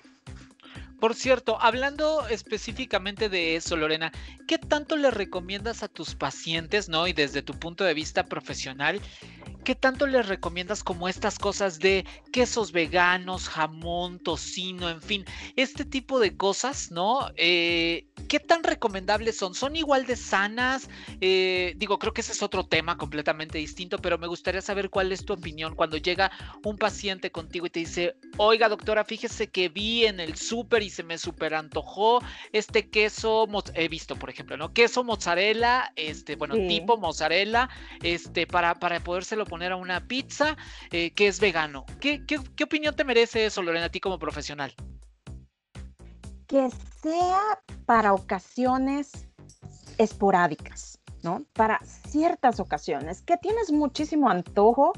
Por 1.00 1.14
cierto, 1.14 1.56
hablando 1.62 2.28
específicamente 2.28 3.30
de 3.30 3.56
eso, 3.56 3.74
Lorena, 3.74 4.12
¿qué 4.46 4.58
tanto 4.58 4.96
le 4.96 5.10
recomiendas 5.10 5.82
a 5.82 5.88
tus 5.88 6.14
pacientes, 6.14 6.90
no? 6.90 7.06
Y 7.06 7.14
desde 7.14 7.40
tu 7.40 7.54
punto 7.54 7.84
de 7.84 7.94
vista 7.94 8.26
profesional, 8.26 9.00
¿qué 9.64 9.74
tanto 9.74 10.06
les 10.06 10.26
recomiendas 10.26 10.82
como 10.82 11.08
estas 11.08 11.38
cosas 11.38 11.78
de 11.78 12.04
quesos 12.32 12.72
veganos, 12.72 13.48
jamón, 13.48 14.18
tocino, 14.18 14.88
en 14.88 15.02
fin, 15.02 15.24
este 15.56 15.84
tipo 15.84 16.20
de 16.20 16.36
cosas, 16.36 16.90
¿no? 16.90 17.30
Eh, 17.36 18.06
¿Qué 18.28 18.40
tan 18.40 18.62
recomendables 18.62 19.36
son? 19.36 19.54
¿Son 19.54 19.76
igual 19.76 20.06
de 20.06 20.16
sanas? 20.16 20.88
Eh, 21.20 21.74
digo, 21.76 21.98
creo 21.98 22.12
que 22.12 22.20
ese 22.20 22.32
es 22.32 22.42
otro 22.42 22.64
tema 22.64 22.96
completamente 22.96 23.58
distinto, 23.58 23.98
pero 23.98 24.18
me 24.18 24.26
gustaría 24.26 24.62
saber 24.62 24.90
cuál 24.90 25.12
es 25.12 25.24
tu 25.24 25.32
opinión 25.32 25.74
cuando 25.74 25.96
llega 25.96 26.30
un 26.64 26.76
paciente 26.76 27.30
contigo 27.30 27.66
y 27.66 27.70
te 27.70 27.80
dice, 27.80 28.16
oiga 28.36 28.68
doctora, 28.68 29.04
fíjese 29.04 29.48
que 29.48 29.68
vi 29.68 30.06
en 30.06 30.20
el 30.20 30.36
súper 30.36 30.82
y 30.82 30.90
se 30.90 31.02
me 31.02 31.18
súper 31.18 31.54
antojó 31.54 32.22
este 32.52 32.88
queso, 32.88 33.48
he 33.74 33.88
visto 33.88 34.16
por 34.16 34.30
ejemplo, 34.30 34.56
¿no? 34.56 34.72
Queso 34.72 35.04
mozzarella, 35.04 35.92
este, 35.96 36.36
bueno, 36.36 36.54
tipo 36.54 36.96
mozzarella, 36.96 37.68
este, 38.02 38.46
para, 38.46 38.78
para 38.78 39.00
podérselo 39.00 39.46
poner 39.50 39.72
a 39.72 39.76
una 39.76 40.06
pizza 40.06 40.56
eh, 40.92 41.10
que 41.10 41.26
es 41.26 41.40
vegano. 41.40 41.84
¿Qué, 42.00 42.24
¿Qué, 42.26 42.38
qué 42.56 42.64
opinión 42.64 42.94
te 42.94 43.04
merece 43.04 43.44
eso, 43.44 43.62
Lorena, 43.62 43.86
a 43.86 43.90
ti 43.90 44.00
como 44.00 44.18
profesional? 44.18 44.74
que 46.50 46.68
sea 47.00 47.62
para 47.86 48.12
ocasiones 48.12 49.28
esporádicas, 49.98 50.98
¿no? 51.22 51.44
Para 51.52 51.78
ciertas 51.84 52.58
ocasiones, 52.58 53.22
que 53.22 53.36
tienes 53.36 53.70
muchísimo 53.70 54.28
antojo, 54.28 54.92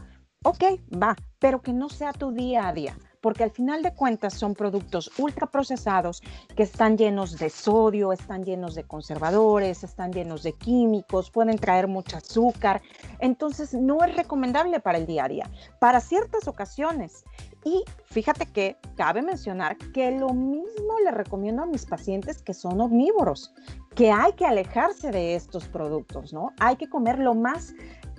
ok, 0.44 0.64
va, 0.90 1.14
pero 1.38 1.61
que 1.61 1.74
no 1.74 1.90
sea 1.90 2.14
tu 2.14 2.32
día 2.32 2.68
a 2.68 2.72
día 2.72 2.96
porque 3.22 3.44
al 3.44 3.50
final 3.50 3.82
de 3.82 3.94
cuentas 3.94 4.34
son 4.34 4.54
productos 4.54 5.10
ultraprocesados 5.16 6.22
que 6.54 6.64
están 6.64 6.98
llenos 6.98 7.38
de 7.38 7.48
sodio, 7.48 8.12
están 8.12 8.44
llenos 8.44 8.74
de 8.74 8.84
conservadores, 8.84 9.84
están 9.84 10.12
llenos 10.12 10.42
de 10.42 10.52
químicos, 10.52 11.30
pueden 11.30 11.56
traer 11.56 11.88
mucho 11.88 12.18
azúcar. 12.18 12.82
Entonces 13.20 13.72
no 13.72 14.04
es 14.04 14.14
recomendable 14.14 14.80
para 14.80 14.98
el 14.98 15.06
día 15.06 15.24
a 15.24 15.28
día. 15.28 15.50
Para 15.78 16.00
ciertas 16.00 16.48
ocasiones 16.48 17.24
y 17.64 17.84
fíjate 18.04 18.46
que 18.46 18.76
cabe 18.96 19.22
mencionar 19.22 19.76
que 19.92 20.10
lo 20.10 20.30
mismo 20.30 20.98
le 21.04 21.12
recomiendo 21.12 21.62
a 21.62 21.66
mis 21.66 21.86
pacientes 21.86 22.42
que 22.42 22.54
son 22.54 22.80
omnívoros, 22.80 23.54
que 23.94 24.10
hay 24.10 24.32
que 24.32 24.46
alejarse 24.46 25.12
de 25.12 25.36
estos 25.36 25.68
productos, 25.68 26.32
¿no? 26.32 26.52
Hay 26.58 26.76
que 26.76 26.88
comer 26.88 27.18
lo 27.18 27.34
más 27.34 27.74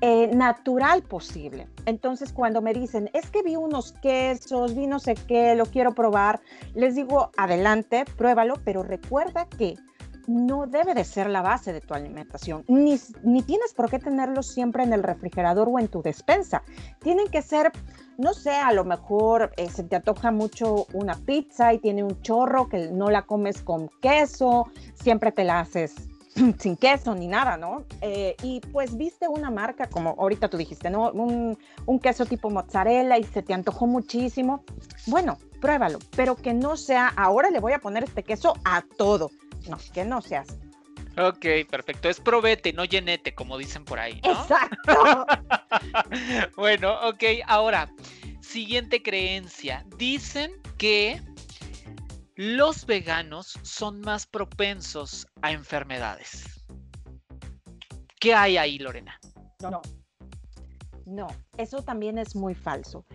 eh, 0.05 0.27
natural 0.35 1.01
posible. 1.01 1.69
Entonces, 1.85 2.33
cuando 2.33 2.61
me 2.61 2.73
dicen, 2.73 3.09
es 3.13 3.31
que 3.31 3.41
vi 3.41 3.55
unos 3.55 3.93
quesos, 3.93 4.75
vi 4.75 4.85
no 4.85 4.99
sé 4.99 5.15
qué, 5.15 5.55
lo 5.55 5.65
quiero 5.65 5.93
probar, 5.93 6.41
les 6.75 6.95
digo, 6.95 7.31
adelante, 7.37 8.03
pruébalo, 8.17 8.55
pero 8.65 8.83
recuerda 8.83 9.47
que 9.47 9.77
no 10.27 10.67
debe 10.67 10.93
de 10.93 11.05
ser 11.05 11.29
la 11.29 11.41
base 11.41 11.71
de 11.71 11.79
tu 11.79 11.93
alimentación, 11.93 12.65
ni, 12.67 12.99
ni 13.23 13.43
tienes 13.43 13.73
por 13.73 13.89
qué 13.89 13.97
tenerlo 13.97 14.43
siempre 14.43 14.83
en 14.83 14.91
el 14.91 15.03
refrigerador 15.03 15.69
o 15.69 15.79
en 15.79 15.87
tu 15.87 16.01
despensa. 16.01 16.63
Tienen 16.99 17.29
que 17.29 17.41
ser, 17.41 17.71
no 18.17 18.33
sé, 18.33 18.51
a 18.51 18.73
lo 18.73 18.83
mejor 18.83 19.53
eh, 19.55 19.69
se 19.69 19.85
te 19.85 19.95
antoja 19.95 20.31
mucho 20.31 20.85
una 20.91 21.15
pizza 21.15 21.73
y 21.73 21.79
tiene 21.79 22.03
un 22.03 22.21
chorro 22.21 22.67
que 22.67 22.91
no 22.91 23.09
la 23.09 23.21
comes 23.21 23.61
con 23.61 23.89
queso, 24.01 24.69
siempre 24.95 25.31
te 25.31 25.45
la 25.45 25.61
haces 25.61 26.09
sin 26.59 26.75
queso 26.75 27.15
ni 27.15 27.27
nada, 27.27 27.57
¿no? 27.57 27.85
Eh, 28.01 28.35
y 28.41 28.59
pues 28.71 28.97
viste 28.97 29.27
una 29.27 29.51
marca, 29.51 29.87
como 29.87 30.15
ahorita 30.17 30.49
tú 30.49 30.57
dijiste, 30.57 30.89
¿no? 30.89 31.11
Un, 31.11 31.57
un, 31.85 31.99
queso 31.99 32.25
tipo 32.25 32.49
mozzarella 32.49 33.17
y 33.17 33.23
se 33.23 33.43
te 33.43 33.53
antojó 33.53 33.87
muchísimo. 33.87 34.63
Bueno, 35.07 35.37
pruébalo, 35.61 35.99
pero 36.15 36.35
que 36.35 36.53
no 36.53 36.77
sea, 36.77 37.07
ahora 37.15 37.49
le 37.49 37.59
voy 37.59 37.73
a 37.73 37.79
poner 37.79 38.03
este 38.03 38.23
queso 38.23 38.53
a 38.65 38.83
todo. 38.97 39.31
No, 39.69 39.77
que 39.93 40.03
no 40.03 40.21
seas. 40.21 40.57
Ok, 41.17 41.45
perfecto. 41.69 42.09
Es 42.09 42.19
probete, 42.19 42.73
no 42.73 42.85
llenete, 42.85 43.35
como 43.35 43.57
dicen 43.57 43.85
por 43.85 43.99
ahí. 43.99 44.19
¿no? 44.23 44.31
Exacto. 44.31 45.25
bueno, 46.57 46.93
ok, 47.07 47.23
ahora, 47.45 47.89
siguiente 48.41 49.03
creencia. 49.03 49.85
Dicen 49.97 50.51
que 50.77 51.21
los 52.35 52.85
veganos 52.85 53.59
son 53.61 54.01
más 54.01 54.25
propensos 54.25 55.27
a 55.41 55.51
enfermedades. 55.51 56.65
¿Qué 58.19 58.33
hay 58.33 58.57
ahí, 58.57 58.79
Lorena? 58.79 59.19
No, 59.61 59.81
no. 61.05 61.27
Eso 61.57 61.81
también 61.83 62.17
es 62.17 62.35
muy 62.35 62.55
falso. 62.55 63.05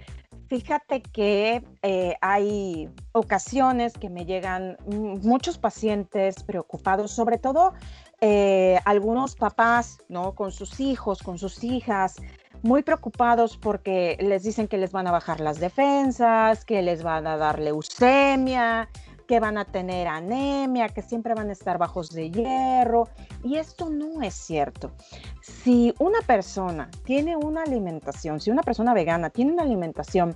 Fíjate 0.48 1.02
que 1.02 1.62
eh, 1.82 2.16
hay 2.20 2.88
ocasiones 3.12 3.92
que 3.94 4.08
me 4.08 4.24
llegan 4.24 4.78
muchos 4.86 5.58
pacientes 5.58 6.42
preocupados, 6.42 7.10
sobre 7.10 7.38
todo 7.38 7.74
eh, 8.20 8.78
algunos 8.86 9.34
papás, 9.34 9.98
¿no? 10.08 10.34
Con 10.34 10.52
sus 10.52 10.80
hijos, 10.80 11.22
con 11.22 11.38
sus 11.38 11.64
hijas, 11.64 12.16
muy 12.62 12.82
preocupados 12.82 13.56
porque 13.56 14.16
les 14.20 14.42
dicen 14.42 14.68
que 14.68 14.78
les 14.78 14.90
van 14.90 15.06
a 15.06 15.12
bajar 15.12 15.40
las 15.40 15.60
defensas, 15.60 16.64
que 16.64 16.82
les 16.82 17.02
van 17.02 17.26
a 17.26 17.36
dar 17.36 17.58
leucemia, 17.58 18.88
que 19.28 19.38
van 19.40 19.58
a 19.58 19.66
tener 19.66 20.08
anemia, 20.08 20.88
que 20.88 21.02
siempre 21.02 21.34
van 21.34 21.50
a 21.50 21.52
estar 21.52 21.76
bajos 21.76 22.10
de 22.10 22.30
hierro. 22.30 23.08
Y 23.44 23.56
esto 23.56 23.90
no 23.90 24.22
es 24.22 24.34
cierto. 24.34 24.90
Si 25.42 25.94
una 25.98 26.20
persona 26.22 26.90
tiene 27.04 27.36
una 27.36 27.62
alimentación, 27.62 28.40
si 28.40 28.50
una 28.50 28.62
persona 28.62 28.94
vegana 28.94 29.28
tiene 29.28 29.52
una 29.52 29.64
alimentación 29.64 30.34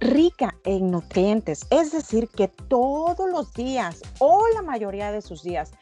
rica 0.00 0.56
en 0.64 0.90
nutrientes, 0.90 1.66
es 1.68 1.92
decir, 1.92 2.28
que 2.28 2.48
todos 2.48 3.30
los 3.30 3.52
días 3.52 4.00
o 4.18 4.42
la 4.54 4.62
mayoría 4.62 5.12
de 5.12 5.20
sus 5.20 5.42
días 5.42 5.72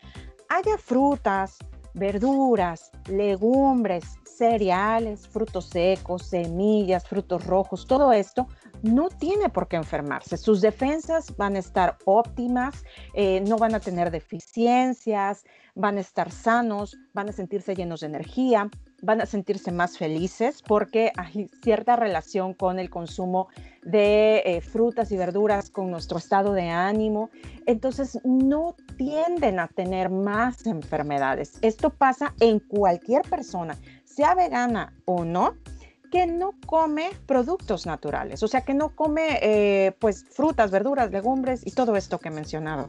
haya 0.49 0.77
frutas, 0.79 1.59
verduras, 1.95 2.91
legumbres, 3.07 4.05
cereales, 4.25 5.29
frutos 5.29 5.67
secos, 5.67 6.25
semillas, 6.25 7.07
frutos 7.07 7.47
rojos, 7.47 7.87
todo 7.87 8.13
esto 8.13 8.49
no 8.83 9.09
tiene 9.09 9.49
por 9.49 9.69
qué 9.69 9.77
enfermarse. 9.77 10.37
Sus 10.37 10.61
defensas 10.61 11.37
van 11.37 11.57
a 11.57 11.59
estar 11.59 11.99
óptimas, 12.05 12.85
eh, 13.15 13.41
no 13.47 13.57
van 13.57 13.75
a 13.75 13.81
tener 13.81 14.11
deficiencias, 14.11 15.45
van 15.75 15.97
a 15.97 16.01
estar 16.01 16.31
sanos, 16.31 16.97
van 17.15 17.29
a 17.29 17.33
sentirse 17.33 17.75
llenos 17.75 18.01
de 18.01 18.09
energía, 18.09 18.69
van 19.03 19.21
a 19.21 19.27
sentirse 19.27 19.71
más 19.71 19.97
felices 19.97 20.63
porque 20.67 21.13
hay 21.17 21.49
cierta 21.63 21.95
relación 21.97 22.53
con 22.53 22.79
el 22.79 22.91
consumo 22.91 23.49
de 23.83 24.43
eh, 24.45 24.61
frutas 24.61 25.13
y 25.13 25.17
verduras 25.17 25.71
con 25.71 25.91
nuestro 25.91 26.19
estado 26.19 26.53
de 26.53 26.69
ánimo. 26.69 27.31
Entonces 27.67 28.19
no 28.25 28.75
tienden 28.97 29.61
a 29.61 29.69
tener 29.69 30.11
más 30.11 30.67
enfermedades. 30.67 31.59
Esto 31.63 31.91
pasa 31.91 32.35
en 32.41 32.59
cualquier 32.59 33.23
persona, 33.23 33.77
sea 34.05 34.35
vegana 34.35 34.95
o 35.05 35.25
no 35.25 35.55
que 36.11 36.27
no 36.27 36.55
come 36.67 37.11
productos 37.27 37.87
naturales, 37.87 38.43
o 38.43 38.49
sea, 38.49 38.63
que 38.63 38.75
no 38.75 38.91
come 38.91 39.39
eh, 39.43 39.93
pues 39.99 40.25
frutas, 40.31 40.71
verduras, 40.71 41.11
legumbres 41.11 41.67
y 41.67 41.71
todo 41.73 41.97
esto 41.97 42.19
que 42.19 42.29
he 42.29 42.33
mencionado 42.33 42.89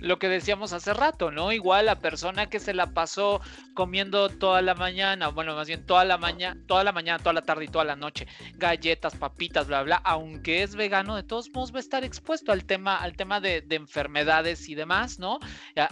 lo 0.00 0.18
que 0.18 0.28
decíamos 0.28 0.72
hace 0.72 0.94
rato, 0.94 1.30
¿no? 1.30 1.52
Igual 1.52 1.86
la 1.86 1.98
persona 1.98 2.48
que 2.48 2.60
se 2.60 2.74
la 2.74 2.92
pasó 2.92 3.40
comiendo 3.74 4.28
toda 4.28 4.62
la 4.62 4.74
mañana, 4.74 5.28
bueno, 5.28 5.54
más 5.54 5.66
bien 5.66 5.84
toda 5.84 6.04
la 6.04 6.18
mañana, 6.18 6.60
toda 6.66 6.84
la 6.84 6.92
mañana, 6.92 7.18
toda 7.18 7.32
la 7.32 7.42
tarde 7.42 7.64
y 7.64 7.68
toda 7.68 7.84
la 7.84 7.96
noche, 7.96 8.26
galletas, 8.54 9.16
papitas, 9.16 9.66
bla, 9.66 9.82
bla, 9.82 9.96
aunque 10.04 10.62
es 10.62 10.76
vegano, 10.76 11.16
de 11.16 11.22
todos 11.22 11.50
modos 11.52 11.72
va 11.72 11.78
a 11.78 11.80
estar 11.80 12.04
expuesto 12.04 12.52
al 12.52 12.64
tema, 12.64 12.96
al 12.96 13.16
tema 13.16 13.40
de, 13.40 13.64
enfermedades 13.70 14.68
y 14.68 14.76
demás, 14.76 15.18
¿no? 15.18 15.40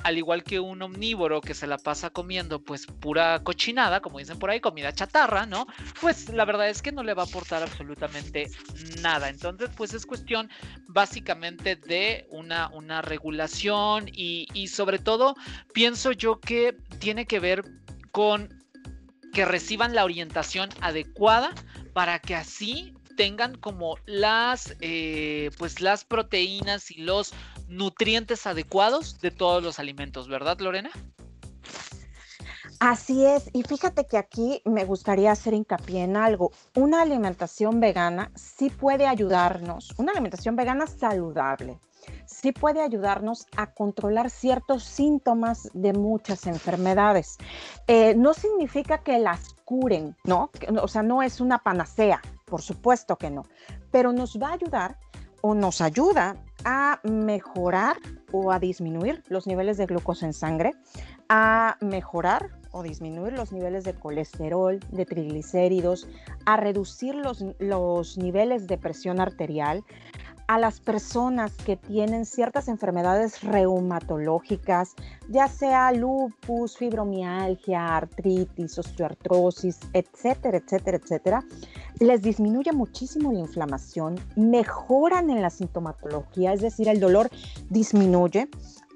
Al 0.05 0.17
igual 0.17 0.45
que 0.45 0.61
un 0.61 0.83
omnívoro 0.83 1.41
que 1.41 1.53
se 1.55 1.67
la 1.67 1.79
pasa 1.79 2.11
comiendo, 2.11 2.63
pues 2.63 2.87
pura 2.87 3.43
cochinada, 3.43 4.01
como 4.01 4.19
dicen 4.19 4.39
por 4.39 4.51
ahí, 4.51 4.61
comida 4.61 4.93
chatarra, 4.93 5.47
¿no? 5.47 5.67
Pues 6.01 6.29
la 6.29 6.45
verdad 6.45 6.69
es 6.69 6.81
que 6.81 6.93
no 6.93 7.03
le 7.03 7.15
va 7.15 7.25
a 7.25 7.27
aportar 7.27 7.63
absolutamente 7.63 8.51
nada. 9.01 9.29
Entonces, 9.29 9.71
pues 9.77 9.95
es 9.95 10.07
cuestión 10.07 10.49
básicamente 10.87 11.77
de 11.77 12.27
una, 12.31 12.69
una 12.69 13.03
regulación 13.03 14.02
y, 14.13 14.67
sobre 14.69 14.99
todo 14.99 15.35
pienso 15.73 16.13
yo 16.13 16.41
que 16.41 16.77
tiene 16.99 17.27
que 17.27 17.41
ver 17.41 17.65
con 18.11 18.49
que 19.33 19.45
reciban 19.45 19.95
la 19.95 20.05
orientación 20.05 20.69
adecuada 20.81 21.55
para 21.95 22.19
que 22.19 22.35
así 22.35 22.95
tengan 23.17 23.57
como 23.57 23.97
las 24.07 24.75
eh, 24.81 25.51
pues 25.59 25.81
las 25.81 26.05
proteínas 26.05 26.91
y 26.91 27.03
los 27.03 27.33
nutrientes 27.69 28.47
adecuados 28.47 29.21
de 29.21 29.31
todos 29.31 29.63
los 29.63 29.79
alimentos, 29.79 30.29
¿verdad, 30.29 30.59
Lorena? 30.61 30.91
Así 32.85 33.25
es, 33.25 33.49
y 33.53 33.63
fíjate 33.63 34.09
que 34.09 34.19
aquí 34.19 34.61
me 34.65 34.85
gustaría 34.85 35.31
hacer 35.31 35.55
hincapié 35.55 36.03
en 36.03 36.17
algo. 36.17 36.51
Una 36.75 37.03
alimentación 37.03 37.79
vegana 37.79 38.33
sí 38.35 38.71
puede 38.71 39.07
ayudarnos, 39.07 39.95
una 39.99 40.11
alimentación 40.11 40.57
vegana 40.57 40.89
saludable, 40.89 41.79
sí 42.33 42.53
puede 42.53 42.81
ayudarnos 42.81 43.47
a 43.57 43.73
controlar 43.73 44.31
ciertos 44.31 44.85
síntomas 44.85 45.71
de 45.75 45.93
muchas 45.93 46.47
enfermedades. 46.47 47.39
Eh, 47.87 48.15
no 48.17 48.35
significa 48.35 48.99
que 48.99 49.19
las 49.19 49.55
curen, 49.65 50.17
¿no? 50.25 50.51
O 50.81 50.89
sea, 50.89 51.03
no 51.03 51.23
es 51.23 51.41
una 51.41 51.59
panacea, 51.59 52.21
por 52.45 52.63
supuesto 52.63 53.17
que 53.17 53.31
no, 53.31 53.45
pero 53.91 54.13
nos 54.13 54.39
va 54.41 54.49
a 54.49 54.55
ayudar 54.55 54.99
o 55.43 55.55
nos 55.55 55.81
ayuda 55.81 56.37
a 56.65 57.01
mejorar 57.03 57.97
o 58.33 58.53
a 58.53 58.59
disminuir 58.59 59.23
los 59.29 59.47
niveles 59.47 59.77
de 59.77 59.87
glucosa 59.87 60.27
en 60.27 60.33
sangre, 60.33 60.73
a 61.29 61.77
mejorar 61.81 62.51
o 62.71 62.83
disminuir 62.83 63.35
los 63.35 63.53
niveles 63.53 63.85
de 63.85 63.95
colesterol, 63.95 64.81
de 64.91 65.05
triglicéridos, 65.05 66.09
a 66.47 66.57
reducir 66.57 67.15
los, 67.15 67.45
los 67.59 68.17
niveles 68.17 68.67
de 68.67 68.79
presión 68.79 69.21
arterial, 69.21 69.85
a 70.47 70.59
las 70.59 70.81
personas 70.81 71.53
que 71.53 71.77
tienen 71.77 72.27
ciertas 72.27 72.69
enfermedades 72.69 73.43
reumatológicas, 73.43 74.95
ya 75.29 75.49
sea 75.49 75.93
lupus, 75.93 76.77
fibromialgia, 76.77 77.97
artritis, 77.97 78.79
osteoartrosis, 78.79 79.79
etcétera, 79.93 80.59
etcétera, 80.59 80.99
etcétera, 80.99 81.45
les 82.01 82.23
disminuye 82.23 82.73
muchísimo 82.73 83.33
la 83.33 83.41
inflamación, 83.41 84.21
mejoran 84.37 85.31
en 85.31 85.43
la 85.43 85.51
sintomatología, 85.51 86.53
es 86.53 86.61
decir, 86.61 86.89
el 86.89 87.01
dolor 87.01 87.31
disminuye. 87.71 88.49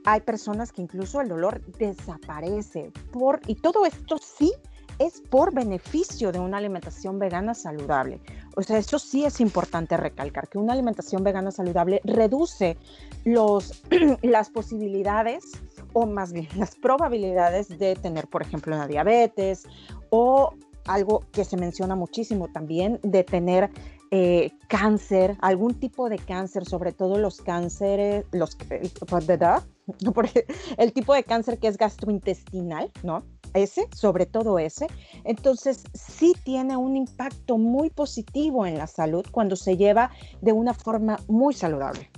Hay 0.05 0.21
personas 0.21 0.73
que 0.73 0.83
incluso 0.83 1.21
el 1.21 1.29
dolor 1.29 1.61
desaparece 1.79 2.93
por 3.13 3.41
y 3.47 3.57
todo 3.57 3.87
esto 3.87 4.19
sí 4.19 4.53
es 4.99 5.21
por 5.21 5.53
beneficio 5.55 6.33
de 6.33 6.39
una 6.39 6.59
alimentación 6.59 7.19
vegana 7.19 7.55
saludable. 7.55 8.21
O 8.57 8.63
sea, 8.63 8.79
eso 8.79 8.99
sí 8.99 9.25
es 9.25 9.41
importante 9.41 9.97
recalcar, 9.97 10.49
que 10.49 10.59
una 10.59 10.73
alimentación 10.73 11.23
vegana 11.23 11.51
saludable 11.51 12.01
reduce 12.05 12.77
los, 13.25 13.83
las 14.23 14.51
posibilidades 14.51 15.45
o 15.93 16.07
más 16.07 16.33
bien 16.33 16.49
las 16.57 16.77
probabilidades 16.77 17.69
de 17.79 17.97
tener, 17.97 18.27
por 18.29 18.43
ejemplo, 18.43 18.75
una 18.75 18.87
diabetes 18.87 19.65
o 20.11 20.55
algo 20.87 21.25
que 21.33 21.45
se 21.45 21.57
menciona 21.57 21.97
muchísimo 21.97 22.49
también, 22.49 23.01
de 23.03 23.25
tener 23.25 23.71
eh, 24.13 24.53
cáncer, 24.69 25.37
algún 25.41 25.75
tipo 25.75 26.09
de 26.09 26.19
cáncer, 26.19 26.65
sobre 26.65 26.93
todo 26.93 27.19
los 27.19 27.41
cánceres, 27.41 28.25
los, 28.31 28.57
el 30.79 30.93
tipo 30.93 31.15
de 31.15 31.25
cáncer 31.25 31.59
que 31.59 31.69
es 31.69 31.77
gastrointestinal, 31.77 32.91
¿no? 33.03 33.25
ese, 33.57 33.89
sobre 33.95 34.27
todo 34.27 34.59
ese. 34.59 34.87
Entonces, 35.25 35.85
sí 35.95 36.35
tiene 36.45 36.77
un 36.77 36.97
impacto 36.97 37.59
muy 37.59 37.91
positivo 37.91 38.67
en 38.67 38.79
la 38.79 38.87
salud 38.87 39.27
cuando 39.31 39.57
se 39.57 39.77
lleva 39.77 40.11
de 40.41 40.53
una 40.53 40.75
forma 40.75 41.19
muy 41.27 41.55
saludable. 41.55 42.11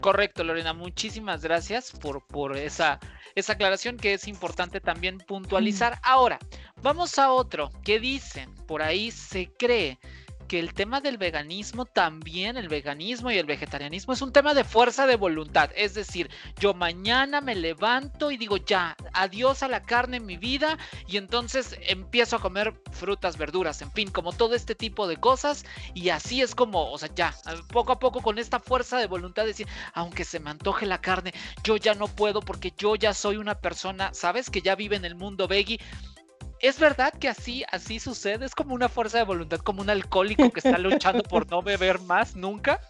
Correcto, 0.00 0.44
Lorena. 0.44 0.72
Muchísimas 0.72 1.42
gracias 1.42 1.90
por, 1.90 2.24
por 2.26 2.56
esa, 2.56 3.00
esa 3.34 3.54
aclaración 3.54 3.96
que 3.96 4.14
es 4.14 4.28
importante 4.28 4.80
también 4.80 5.18
puntualizar. 5.18 5.98
Ahora, 6.04 6.38
vamos 6.82 7.18
a 7.18 7.32
otro 7.32 7.70
que 7.82 7.98
dicen, 7.98 8.54
por 8.66 8.80
ahí 8.80 9.10
se 9.10 9.50
cree 9.58 9.98
que 10.48 10.58
el 10.58 10.72
tema 10.72 11.00
del 11.00 11.18
veganismo 11.18 11.84
también, 11.84 12.56
el 12.56 12.68
veganismo 12.68 13.30
y 13.30 13.38
el 13.38 13.46
vegetarianismo 13.46 14.14
es 14.14 14.22
un 14.22 14.32
tema 14.32 14.54
de 14.54 14.64
fuerza 14.64 15.06
de 15.06 15.16
voluntad. 15.16 15.70
Es 15.76 15.94
decir, 15.94 16.30
yo 16.58 16.74
mañana 16.74 17.40
me 17.40 17.54
levanto 17.54 18.30
y 18.30 18.38
digo 18.38 18.56
ya, 18.56 18.96
adiós 19.12 19.62
a 19.62 19.68
la 19.68 19.82
carne 19.82 20.16
en 20.16 20.26
mi 20.26 20.38
vida 20.38 20.78
y 21.06 21.18
entonces 21.18 21.76
empiezo 21.82 22.36
a 22.36 22.40
comer 22.40 22.74
frutas, 22.92 23.36
verduras, 23.36 23.82
en 23.82 23.92
fin, 23.92 24.10
como 24.10 24.32
todo 24.32 24.54
este 24.54 24.74
tipo 24.74 25.06
de 25.06 25.18
cosas 25.18 25.64
y 25.94 26.08
así 26.08 26.40
es 26.40 26.54
como, 26.54 26.90
o 26.90 26.98
sea, 26.98 27.10
ya, 27.14 27.34
poco 27.70 27.92
a 27.92 27.98
poco 27.98 28.22
con 28.22 28.38
esta 28.38 28.58
fuerza 28.58 28.96
de 28.98 29.06
voluntad 29.06 29.44
decir, 29.44 29.68
aunque 29.92 30.24
se 30.24 30.40
me 30.40 30.50
antoje 30.50 30.86
la 30.86 31.00
carne, 31.00 31.34
yo 31.62 31.76
ya 31.76 31.94
no 31.94 32.08
puedo 32.08 32.40
porque 32.40 32.72
yo 32.76 32.96
ya 32.96 33.12
soy 33.12 33.36
una 33.36 33.54
persona, 33.54 34.14
¿sabes? 34.14 34.48
Que 34.48 34.62
ya 34.62 34.74
vive 34.74 34.96
en 34.96 35.04
el 35.04 35.14
mundo 35.14 35.46
veggie 35.46 35.78
es 36.60 36.78
verdad 36.78 37.12
que 37.12 37.28
así, 37.28 37.64
así 37.70 37.98
sucede. 38.00 38.46
Es 38.46 38.54
como 38.54 38.74
una 38.74 38.88
fuerza 38.88 39.18
de 39.18 39.24
voluntad, 39.24 39.58
como 39.58 39.82
un 39.82 39.90
alcohólico 39.90 40.50
que 40.50 40.60
está 40.60 40.78
luchando 40.78 41.22
por 41.22 41.50
no 41.50 41.62
beber 41.62 42.00
más 42.00 42.36
nunca. 42.36 42.80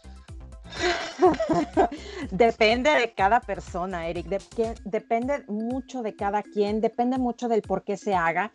depende 2.31 2.91
de 2.91 3.12
cada 3.12 3.41
persona, 3.41 4.07
Eric. 4.09 4.27
depende 4.85 5.45
mucho 5.49 6.03
de 6.03 6.14
cada 6.14 6.43
quien, 6.43 6.81
depende 6.81 7.19
mucho 7.19 7.49
del 7.49 7.62
por 7.62 7.85
qué 7.85 7.97
se 7.97 8.14
haga. 8.14 8.53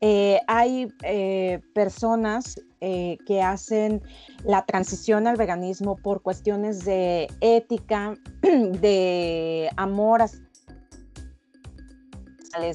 Eh, 0.00 0.40
hay 0.48 0.92
eh, 1.02 1.60
personas 1.74 2.60
eh, 2.80 3.18
que 3.26 3.42
hacen 3.42 4.02
la 4.44 4.64
transición 4.66 5.26
al 5.26 5.36
veganismo 5.36 5.96
por 5.96 6.22
cuestiones 6.22 6.84
de 6.84 7.28
ética, 7.40 8.16
de 8.42 9.70
amor, 9.76 10.24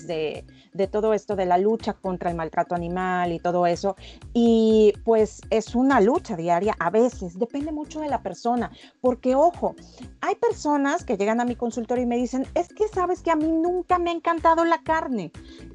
de 0.08 0.46
de 0.78 0.88
todo 0.88 1.14
esto 1.14 1.36
de 1.36 1.46
la 1.46 1.58
lucha 1.58 1.94
contra 1.94 2.30
el 2.30 2.38
maltrato 2.38 2.76
animal 2.76 3.34
y 3.34 3.40
todo 3.40 3.68
eso. 3.68 3.96
Y 4.34 4.94
pues 5.04 5.42
es 5.50 5.76
una 5.76 6.00
lucha 6.00 6.36
diaria 6.36 6.76
a 6.80 6.90
veces, 6.90 7.38
depende 7.38 7.72
mucho 7.72 8.00
de 8.00 8.08
la 8.08 8.22
persona, 8.22 8.72
porque 9.02 9.36
ojo, 9.36 9.76
hay 10.22 10.36
personas 10.36 11.04
que 11.04 11.18
llegan 11.18 11.42
a 11.42 11.46
mi 11.46 11.56
consultorio 11.56 12.04
y 12.04 12.08
me 12.08 12.18
dicen, 12.18 12.46
es 12.54 12.70
que 12.70 12.88
sabes 12.88 13.22
que 13.22 13.32
a 13.32 13.36
mí 13.36 13.48
nunca 13.48 14.00
me 14.00 14.12
ha 14.12 14.14
encantado 14.14 14.64
la 14.64 14.84
carne 14.84 15.32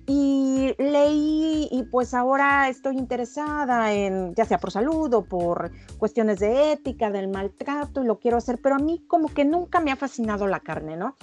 y 0.06 0.74
leí 0.78 1.68
y 1.70 1.84
pues 1.84 2.12
ahora 2.12 2.68
estoy 2.68 2.98
interesada 2.98 3.92
en, 3.92 4.34
ya 4.34 4.44
sea 4.44 4.58
por 4.58 4.72
salud 4.72 5.12
o 5.14 5.24
por 5.24 5.70
cuestiones 5.98 6.40
de 6.40 6.72
ética, 6.72 7.10
del 7.10 7.28
maltrato 7.28 8.02
y 8.02 8.06
lo 8.06 8.18
quiero 8.18 8.36
hacer, 8.36 8.58
pero 8.60 8.74
a 8.74 8.78
mí 8.78 9.04
como 9.06 9.28
que 9.28 9.44
nunca 9.44 9.80
me 9.80 9.92
ha 9.92 9.96
fascinado 9.96 10.46
la 10.48 10.60
carne, 10.60 10.96
¿no? 10.96 11.16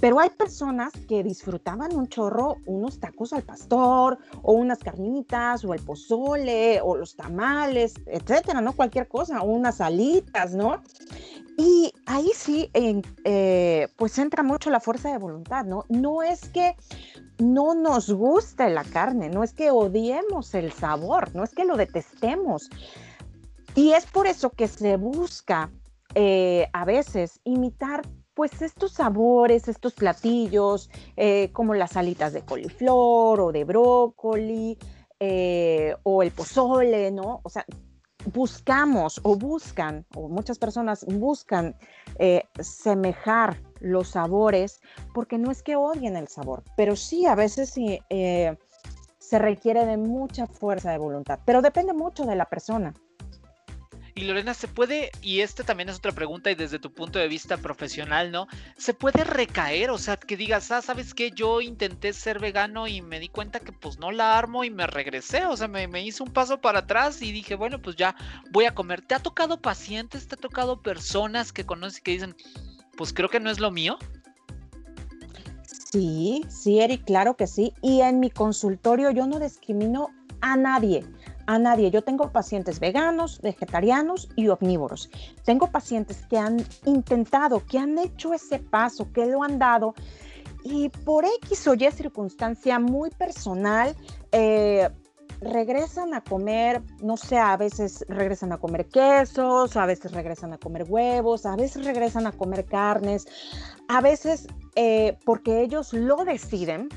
Pero 0.00 0.20
hay 0.20 0.30
personas 0.30 0.92
que 1.08 1.24
disfrutaban 1.24 1.96
un 1.96 2.06
chorro 2.06 2.56
unos 2.66 3.00
tacos 3.00 3.32
al 3.32 3.42
pastor 3.42 4.18
o 4.42 4.52
unas 4.52 4.78
carnitas 4.78 5.64
o 5.64 5.74
el 5.74 5.82
pozole 5.82 6.80
o 6.82 6.96
los 6.96 7.16
tamales, 7.16 7.94
etcétera, 8.06 8.60
¿no? 8.60 8.72
Cualquier 8.74 9.08
cosa, 9.08 9.42
o 9.42 9.46
unas 9.46 9.80
alitas, 9.80 10.54
¿no? 10.54 10.80
Y 11.56 11.92
ahí 12.06 12.30
sí, 12.34 12.70
eh, 12.72 13.88
pues 13.96 14.18
entra 14.18 14.42
mucho 14.42 14.70
la 14.70 14.80
fuerza 14.80 15.10
de 15.10 15.18
voluntad, 15.18 15.64
¿no? 15.64 15.84
No 15.88 16.22
es 16.22 16.48
que 16.48 16.74
no 17.38 17.74
nos 17.74 18.12
guste 18.20 18.68
la 18.68 18.84
carne, 18.84 19.30
no 19.30 19.42
es 19.42 19.54
que 19.54 19.70
odiemos 19.70 20.54
el 20.54 20.72
sabor, 20.72 21.34
no 21.34 21.42
es 21.42 21.54
que 21.54 21.64
lo 21.64 21.76
detestemos. 21.76 22.68
Y 23.74 23.92
es 23.92 24.04
por 24.04 24.26
eso 24.26 24.50
que 24.50 24.68
se 24.68 24.96
busca 24.96 25.70
eh, 26.14 26.68
a 26.74 26.84
veces 26.84 27.40
imitar 27.44 28.02
pues 28.34 28.60
estos 28.60 28.92
sabores, 28.92 29.68
estos 29.68 29.94
platillos, 29.94 30.90
eh, 31.16 31.50
como 31.52 31.74
las 31.74 31.96
alitas 31.96 32.32
de 32.34 32.42
coliflor 32.42 33.40
o 33.40 33.52
de 33.52 33.64
brócoli 33.64 34.78
eh, 35.18 35.94
o 36.02 36.22
el 36.22 36.30
pozole, 36.30 37.10
¿no? 37.10 37.40
O 37.42 37.48
sea, 37.48 37.64
buscamos 38.26 39.18
o 39.22 39.36
buscan, 39.36 40.04
o 40.14 40.28
muchas 40.28 40.58
personas 40.58 41.06
buscan 41.06 41.74
semejar 42.60 43.56
los 43.80 44.08
sabores, 44.08 44.80
porque 45.14 45.38
no 45.38 45.50
es 45.50 45.62
que 45.62 45.76
odien 45.76 46.16
el 46.16 46.28
sabor, 46.28 46.62
pero 46.76 46.96
sí 46.96 47.26
a 47.26 47.34
veces 47.34 47.70
se 47.70 49.38
requiere 49.38 49.86
de 49.86 49.96
mucha 49.96 50.46
fuerza 50.46 50.90
de 50.90 50.98
voluntad, 50.98 51.40
pero 51.44 51.62
depende 51.62 51.92
mucho 51.92 52.24
de 52.24 52.36
la 52.36 52.44
persona. 52.44 52.94
Y 54.14 54.24
Lorena, 54.24 54.54
¿se 54.54 54.68
puede, 54.68 55.10
y 55.22 55.40
esta 55.40 55.62
también 55.62 55.88
es 55.88 55.96
otra 55.96 56.12
pregunta 56.12 56.50
y 56.50 56.54
desde 56.54 56.78
tu 56.78 56.92
punto 56.92 57.18
de 57.18 57.28
vista 57.28 57.56
profesional, 57.56 58.30
¿no? 58.30 58.48
¿Se 58.76 58.92
puede 58.92 59.24
recaer? 59.24 59.90
O 59.90 59.98
sea, 59.98 60.16
que 60.16 60.36
digas, 60.36 60.70
ah, 60.72 60.82
¿sabes 60.82 61.14
qué? 61.14 61.30
Yo 61.30 61.60
intenté 61.60 62.12
ser 62.12 62.38
vegano 62.38 62.88
y 62.88 63.02
me 63.02 63.20
di 63.20 63.28
cuenta 63.28 63.60
que 63.60 63.72
pues 63.72 63.98
no 63.98 64.10
la 64.10 64.36
armo 64.36 64.64
y 64.64 64.70
me 64.70 64.86
regresé, 64.86 65.46
o 65.46 65.56
sea, 65.56 65.68
me, 65.68 65.86
me 65.86 66.02
hice 66.02 66.22
un 66.22 66.32
paso 66.32 66.60
para 66.60 66.80
atrás 66.80 67.22
y 67.22 67.32
dije, 67.32 67.54
bueno, 67.54 67.80
pues 67.80 67.96
ya 67.96 68.16
voy 68.50 68.64
a 68.64 68.74
comer. 68.74 69.00
¿Te 69.00 69.14
ha 69.14 69.20
tocado 69.20 69.60
pacientes, 69.60 70.26
te 70.26 70.34
ha 70.34 70.38
tocado 70.38 70.82
personas 70.82 71.52
que 71.52 71.64
conoces 71.64 72.00
que 72.00 72.10
dicen, 72.10 72.36
pues 73.00 73.14
creo 73.14 73.30
que 73.30 73.40
no 73.40 73.48
es 73.48 73.60
lo 73.60 73.70
mío? 73.70 73.96
Sí, 75.90 76.44
sí, 76.50 76.80
Eric, 76.80 77.06
claro 77.06 77.34
que 77.34 77.46
sí. 77.46 77.72
Y 77.80 78.02
en 78.02 78.20
mi 78.20 78.28
consultorio 78.28 79.10
yo 79.10 79.26
no 79.26 79.40
discrimino 79.40 80.10
a 80.42 80.54
nadie 80.58 81.06
a 81.46 81.58
nadie. 81.58 81.90
Yo 81.90 82.02
tengo 82.02 82.30
pacientes 82.30 82.78
veganos, 82.78 83.40
vegetarianos 83.40 84.28
y 84.36 84.48
omnívoros. 84.48 85.08
Tengo 85.46 85.68
pacientes 85.68 86.26
que 86.28 86.36
han 86.36 86.62
intentado, 86.84 87.64
que 87.64 87.78
han 87.78 87.96
hecho 87.98 88.34
ese 88.34 88.58
paso, 88.58 89.10
que 89.14 89.24
lo 89.24 89.42
han 89.42 89.58
dado 89.58 89.94
y 90.62 90.90
por 90.90 91.24
X 91.24 91.66
o 91.68 91.74
Y 91.74 91.90
circunstancia 91.90 92.78
muy 92.78 93.08
personal, 93.12 93.96
eh, 94.30 94.90
regresan 95.40 96.14
a 96.14 96.20
comer, 96.22 96.82
no 97.02 97.16
sé, 97.16 97.38
a 97.38 97.56
veces 97.56 98.04
regresan 98.08 98.52
a 98.52 98.58
comer 98.58 98.86
quesos, 98.86 99.76
a 99.76 99.86
veces 99.86 100.12
regresan 100.12 100.52
a 100.52 100.58
comer 100.58 100.84
huevos, 100.88 101.46
a 101.46 101.56
veces 101.56 101.84
regresan 101.84 102.26
a 102.26 102.32
comer 102.32 102.64
carnes, 102.64 103.26
a 103.88 104.00
veces 104.00 104.46
eh, 104.76 105.16
porque 105.24 105.62
ellos 105.62 105.92
lo 105.92 106.24
deciden, 106.24 106.88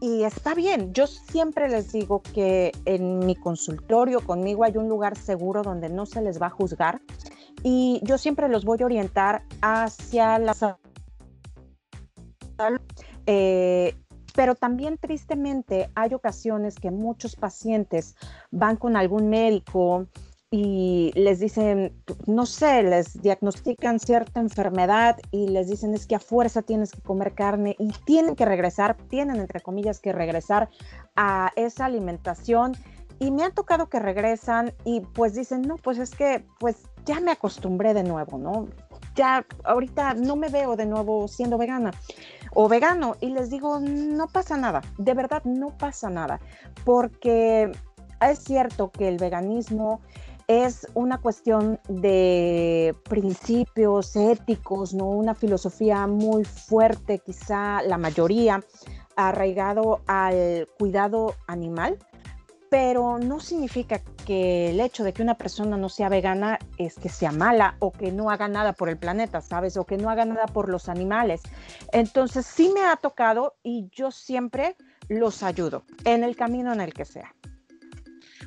y 0.00 0.24
está 0.24 0.54
bien, 0.54 0.92
yo 0.92 1.06
siempre 1.06 1.68
les 1.68 1.92
digo 1.92 2.22
que 2.22 2.72
en 2.84 3.20
mi 3.20 3.34
consultorio 3.34 4.20
conmigo 4.20 4.64
hay 4.64 4.76
un 4.76 4.88
lugar 4.88 5.16
seguro 5.16 5.62
donde 5.62 5.88
no 5.88 6.04
se 6.04 6.20
les 6.20 6.40
va 6.40 6.48
a 6.48 6.50
juzgar 6.50 7.00
y 7.62 8.00
yo 8.02 8.18
siempre 8.18 8.48
los 8.48 8.64
voy 8.64 8.82
a 8.82 8.84
orientar 8.84 9.44
hacia 9.62 10.38
la 10.38 10.54
salud. 10.54 10.76
Eh, 13.26 13.96
pero 14.34 14.54
también 14.54 14.98
tristemente 14.98 15.90
hay 15.94 16.12
ocasiones 16.12 16.74
que 16.74 16.90
muchos 16.90 17.36
pacientes 17.36 18.16
van 18.50 18.76
con 18.76 18.96
algún 18.96 19.28
médico 19.28 20.06
y 20.50 21.10
les 21.16 21.40
dicen, 21.40 21.92
no 22.26 22.46
sé, 22.46 22.82
les 22.82 23.20
diagnostican 23.20 23.98
cierta 23.98 24.40
enfermedad 24.40 25.18
y 25.32 25.48
les 25.48 25.68
dicen 25.68 25.94
es 25.94 26.06
que 26.06 26.14
a 26.14 26.20
fuerza 26.20 26.62
tienes 26.62 26.92
que 26.92 27.00
comer 27.00 27.34
carne 27.34 27.74
y 27.78 27.90
tienen 28.04 28.36
que 28.36 28.44
regresar, 28.44 28.96
tienen 29.08 29.36
entre 29.36 29.60
comillas 29.60 30.00
que 30.00 30.12
regresar 30.12 30.68
a 31.16 31.50
esa 31.56 31.86
alimentación 31.86 32.76
y 33.18 33.30
me 33.30 33.44
han 33.44 33.52
tocado 33.52 33.88
que 33.88 33.98
regresan 33.98 34.72
y 34.84 35.00
pues 35.00 35.34
dicen, 35.34 35.62
no, 35.62 35.76
pues 35.76 35.98
es 35.98 36.10
que 36.10 36.44
pues 36.58 36.76
ya 37.04 37.20
me 37.20 37.32
acostumbré 37.32 37.94
de 37.94 38.04
nuevo, 38.04 38.38
¿no? 38.38 38.68
Ya 39.14 39.44
ahorita 39.64 40.14
no 40.14 40.36
me 40.36 40.48
veo 40.48 40.76
de 40.76 40.86
nuevo 40.86 41.28
siendo 41.28 41.58
vegana 41.58 41.90
o 42.54 42.68
vegano 42.68 43.16
y 43.20 43.30
les 43.30 43.50
digo, 43.50 43.80
no 43.80 44.26
pasa 44.28 44.56
nada, 44.56 44.82
de 44.98 45.14
verdad 45.14 45.42
no 45.44 45.76
pasa 45.76 46.08
nada, 46.10 46.40
porque 46.84 47.72
es 48.20 48.38
cierto 48.38 48.90
que 48.90 49.08
el 49.08 49.18
veganismo 49.18 50.00
es 50.46 50.86
una 50.94 51.18
cuestión 51.18 51.80
de 51.88 52.94
principios 53.08 54.14
éticos, 54.14 54.92
¿no? 54.92 55.08
Una 55.08 55.34
filosofía 55.34 56.06
muy 56.06 56.44
fuerte, 56.44 57.18
quizá 57.18 57.82
la 57.82 57.98
mayoría, 57.98 58.62
arraigado 59.16 60.02
al 60.06 60.68
cuidado 60.78 61.34
animal, 61.46 61.98
pero 62.74 63.20
no 63.20 63.38
significa 63.38 64.00
que 64.26 64.70
el 64.70 64.80
hecho 64.80 65.04
de 65.04 65.12
que 65.12 65.22
una 65.22 65.36
persona 65.36 65.76
no 65.76 65.88
sea 65.88 66.08
vegana 66.08 66.58
es 66.76 66.96
que 66.96 67.08
sea 67.08 67.30
mala 67.30 67.76
o 67.78 67.92
que 67.92 68.10
no 68.10 68.30
haga 68.30 68.48
nada 68.48 68.72
por 68.72 68.88
el 68.88 68.98
planeta, 68.98 69.40
¿sabes? 69.40 69.76
O 69.76 69.86
que 69.86 69.96
no 69.96 70.10
haga 70.10 70.24
nada 70.24 70.46
por 70.46 70.68
los 70.68 70.88
animales. 70.88 71.42
Entonces 71.92 72.44
sí 72.44 72.72
me 72.74 72.82
ha 72.82 72.96
tocado 72.96 73.54
y 73.62 73.88
yo 73.92 74.10
siempre 74.10 74.74
los 75.08 75.44
ayudo 75.44 75.84
en 76.04 76.24
el 76.24 76.34
camino 76.34 76.72
en 76.72 76.80
el 76.80 76.92
que 76.92 77.04
sea. 77.04 77.32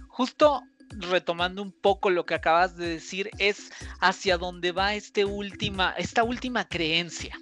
Justo 0.09 0.61
retomando 0.89 1.61
un 1.61 1.71
poco 1.71 2.09
lo 2.09 2.25
que 2.25 2.35
acabas 2.35 2.75
de 2.75 2.89
decir, 2.89 3.29
es 3.37 3.71
hacia 4.01 4.37
dónde 4.37 4.73
va 4.73 4.93
este 4.93 5.23
última, 5.23 5.91
esta 5.91 6.25
última 6.25 6.67
creencia, 6.67 7.33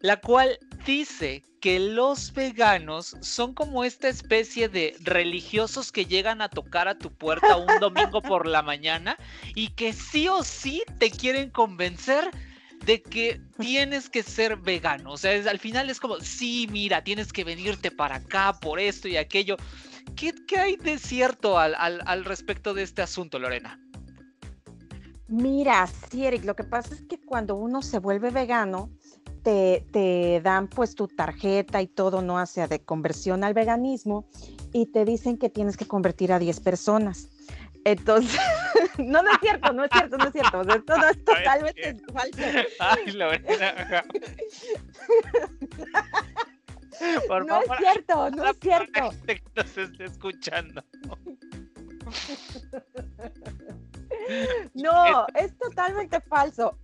la 0.00 0.20
cual 0.20 0.58
dice 0.84 1.44
que 1.64 1.80
los 1.80 2.30
veganos 2.34 3.16
son 3.22 3.54
como 3.54 3.84
esta 3.84 4.10
especie 4.10 4.68
de 4.68 4.94
religiosos 5.00 5.92
que 5.92 6.04
llegan 6.04 6.42
a 6.42 6.50
tocar 6.50 6.88
a 6.88 6.98
tu 6.98 7.10
puerta 7.10 7.56
un 7.56 7.80
domingo 7.80 8.20
por 8.22 8.46
la 8.46 8.60
mañana 8.60 9.16
y 9.54 9.68
que 9.68 9.94
sí 9.94 10.28
o 10.28 10.44
sí 10.44 10.82
te 10.98 11.10
quieren 11.10 11.48
convencer 11.48 12.30
de 12.84 13.00
que 13.00 13.40
tienes 13.58 14.10
que 14.10 14.22
ser 14.22 14.58
vegano. 14.58 15.12
O 15.12 15.16
sea, 15.16 15.32
al 15.50 15.58
final 15.58 15.88
es 15.88 16.00
como, 16.00 16.20
sí, 16.20 16.68
mira, 16.70 17.02
tienes 17.02 17.32
que 17.32 17.44
venirte 17.44 17.90
para 17.90 18.16
acá 18.16 18.52
por 18.60 18.78
esto 18.78 19.08
y 19.08 19.16
aquello. 19.16 19.56
¿Qué, 20.16 20.34
hay 20.58 20.76
de 20.76 20.98
cierto 20.98 21.58
al, 21.58 22.24
respecto 22.26 22.74
de 22.74 22.82
este 22.82 23.00
asunto, 23.00 23.38
Lorena? 23.38 23.80
Mira, 25.28 25.86
sí, 25.86 26.26
Eric, 26.26 26.44
lo 26.44 26.54
que 26.56 26.64
pasa 26.64 26.92
es 26.92 27.00
que 27.08 27.18
cuando 27.18 27.54
uno 27.54 27.80
se 27.80 28.00
vuelve 28.00 28.28
vegano, 28.28 28.90
te, 29.44 29.86
te, 29.92 30.40
dan 30.42 30.68
pues 30.68 30.94
tu 30.94 31.06
tarjeta 31.06 31.82
y 31.82 31.86
todo, 31.86 32.22
¿no? 32.22 32.38
Hacia 32.38 32.66
de 32.66 32.80
conversión 32.80 33.44
al 33.44 33.52
veganismo 33.54 34.26
y 34.72 34.86
te 34.86 35.04
dicen 35.04 35.38
que 35.38 35.50
tienes 35.50 35.76
que 35.76 35.86
convertir 35.86 36.32
a 36.32 36.40
10 36.40 36.58
personas. 36.60 37.28
Entonces, 37.84 38.40
no, 38.98 39.22
no 39.22 39.30
es 39.30 39.38
cierto, 39.40 39.72
no 39.72 39.84
es 39.84 39.90
cierto, 39.92 40.16
no 40.16 40.24
es 40.24 40.32
cierto. 40.32 40.62
esto 40.62 40.96
no 40.96 41.08
es 41.08 41.24
totalmente 41.24 41.96
falso. 42.12 42.42
Ay, 42.80 43.12
Lorena. 43.12 44.04
no 47.46 47.60
es 47.60 47.68
cierto, 47.78 48.30
no 48.30 48.46
es 48.46 48.58
cierto. 48.60 49.10
Que 49.26 49.40
nos 49.54 49.76
esté 49.76 50.04
escuchando. 50.04 50.82
No, 54.74 55.26
es 55.34 55.56
totalmente 55.58 56.18
falso. 56.22 56.78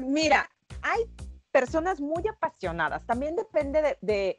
Mira, 0.00 0.48
hay 0.82 1.04
personas 1.50 2.00
muy 2.00 2.22
apasionadas. 2.28 3.04
También 3.06 3.36
depende 3.36 3.98
de, 4.00 4.36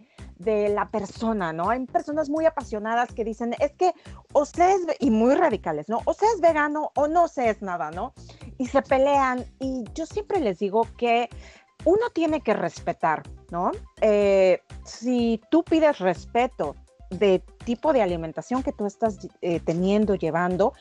la 0.69 0.89
persona, 0.89 1.51
¿no? 1.51 1.69
Hay 1.69 1.85
personas 1.85 2.29
muy 2.29 2.45
apasionadas 2.45 3.13
que 3.13 3.25
dicen, 3.25 3.53
es 3.59 3.73
que 3.73 3.91
o 4.31 4.45
se 4.45 4.71
es, 4.71 4.81
y 4.99 5.11
muy 5.11 5.35
radicales, 5.35 5.89
¿no? 5.89 5.99
O 6.05 6.13
se 6.13 6.25
es 6.27 6.39
vegano 6.39 6.91
o 6.95 7.09
no 7.09 7.27
se 7.27 7.49
es 7.49 7.61
nada, 7.61 7.91
¿no? 7.91 8.13
Y 8.57 8.67
se 8.67 8.81
pelean. 8.81 9.43
Y 9.59 9.83
yo 9.93 10.05
siempre 10.05 10.39
les 10.39 10.59
digo 10.59 10.87
que 10.97 11.29
uno 11.83 12.09
tiene 12.13 12.39
que 12.39 12.53
respetar, 12.53 13.23
¿no? 13.51 13.71
Eh, 13.99 14.61
si 14.85 15.41
tú 15.51 15.63
pides 15.63 15.99
respeto 15.99 16.75
de 17.09 17.43
tipo 17.65 17.91
de 17.91 18.01
alimentación 18.01 18.63
que 18.63 18.71
tú 18.71 18.85
estás 18.85 19.27
eh, 19.41 19.59
teniendo, 19.59 20.15
llevando, 20.15 20.73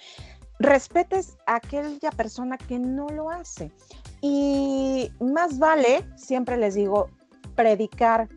respetes 0.58 1.36
a 1.46 1.56
aquella 1.56 2.10
persona 2.12 2.58
que 2.58 2.78
no 2.78 3.08
lo 3.08 3.30
hace. 3.30 3.72
Y 4.20 5.10
más 5.20 5.58
vale, 5.58 6.04
siempre 6.16 6.56
les 6.56 6.74
digo, 6.74 7.08
predicar 7.54 8.28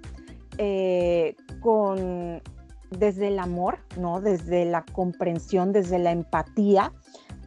eh, 0.58 1.36
con 1.60 2.42
desde 2.92 3.30
el 3.30 3.40
amor, 3.40 3.80
¿no? 3.98 4.22
Desde 4.22 4.66
la 4.66 4.84
comprensión, 4.84 5.72
desde 5.72 5.98
la 5.98 6.12
empatía, 6.12 6.92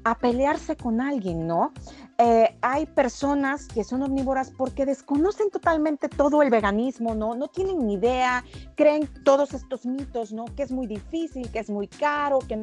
a 0.04 0.18
pelearse 0.18 0.76
con 0.76 1.00
alguien, 1.00 1.46
¿no? 1.46 1.72
Eh, 2.18 2.56
hay 2.62 2.86
personas 2.86 3.66
que 3.66 3.84
son 3.84 4.02
omnívoras 4.02 4.50
porque 4.50 4.86
desconocen 4.86 5.50
totalmente 5.50 6.08
todo 6.08 6.42
el 6.42 6.50
veganismo, 6.50 7.14
¿no? 7.14 7.34
No 7.34 7.48
tienen 7.48 7.86
ni 7.86 7.94
idea, 7.94 8.44
creen 8.76 9.08
todos 9.24 9.52
estos 9.54 9.84
mitos, 9.84 10.32
¿no? 10.32 10.44
Que 10.44 10.62
es 10.62 10.70
muy 10.70 10.86
difícil, 10.86 11.50
que 11.50 11.58
es 11.58 11.70
muy 11.70 11.88
caro, 11.88 12.38
que 12.38 12.62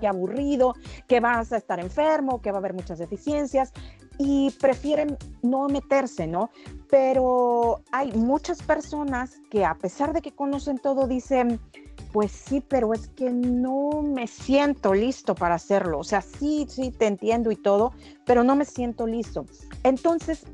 que 0.00 0.08
aburrido, 0.08 0.74
que 1.06 1.20
vas 1.20 1.52
a 1.52 1.58
estar 1.58 1.78
enfermo, 1.78 2.40
que 2.40 2.50
va 2.50 2.58
a 2.58 2.60
haber 2.60 2.74
muchas 2.74 2.98
deficiencias 2.98 3.72
y 4.18 4.50
prefieren 4.60 5.16
no 5.42 5.68
meterse, 5.68 6.26
¿no? 6.26 6.50
Pero 6.90 7.82
hay 7.92 8.12
muchas 8.12 8.62
personas 8.62 9.40
que 9.50 9.64
a 9.64 9.74
pesar 9.76 10.12
de 10.12 10.20
que 10.20 10.32
conocen 10.32 10.78
todo 10.78 11.06
dicen, 11.06 11.60
pues 12.12 12.32
sí, 12.32 12.62
pero 12.66 12.92
es 12.92 13.08
que 13.08 13.30
no 13.30 14.02
me 14.02 14.26
siento 14.26 14.92
listo 14.94 15.34
para 15.34 15.54
hacerlo. 15.54 15.98
O 16.00 16.04
sea, 16.04 16.20
sí, 16.20 16.66
sí, 16.68 16.90
te 16.90 17.06
entiendo 17.06 17.50
y 17.50 17.56
todo, 17.56 17.92
pero 18.26 18.42
no 18.42 18.56
me 18.56 18.64
siento 18.64 19.06
listo. 19.06 19.46
Entonces, 19.84 20.44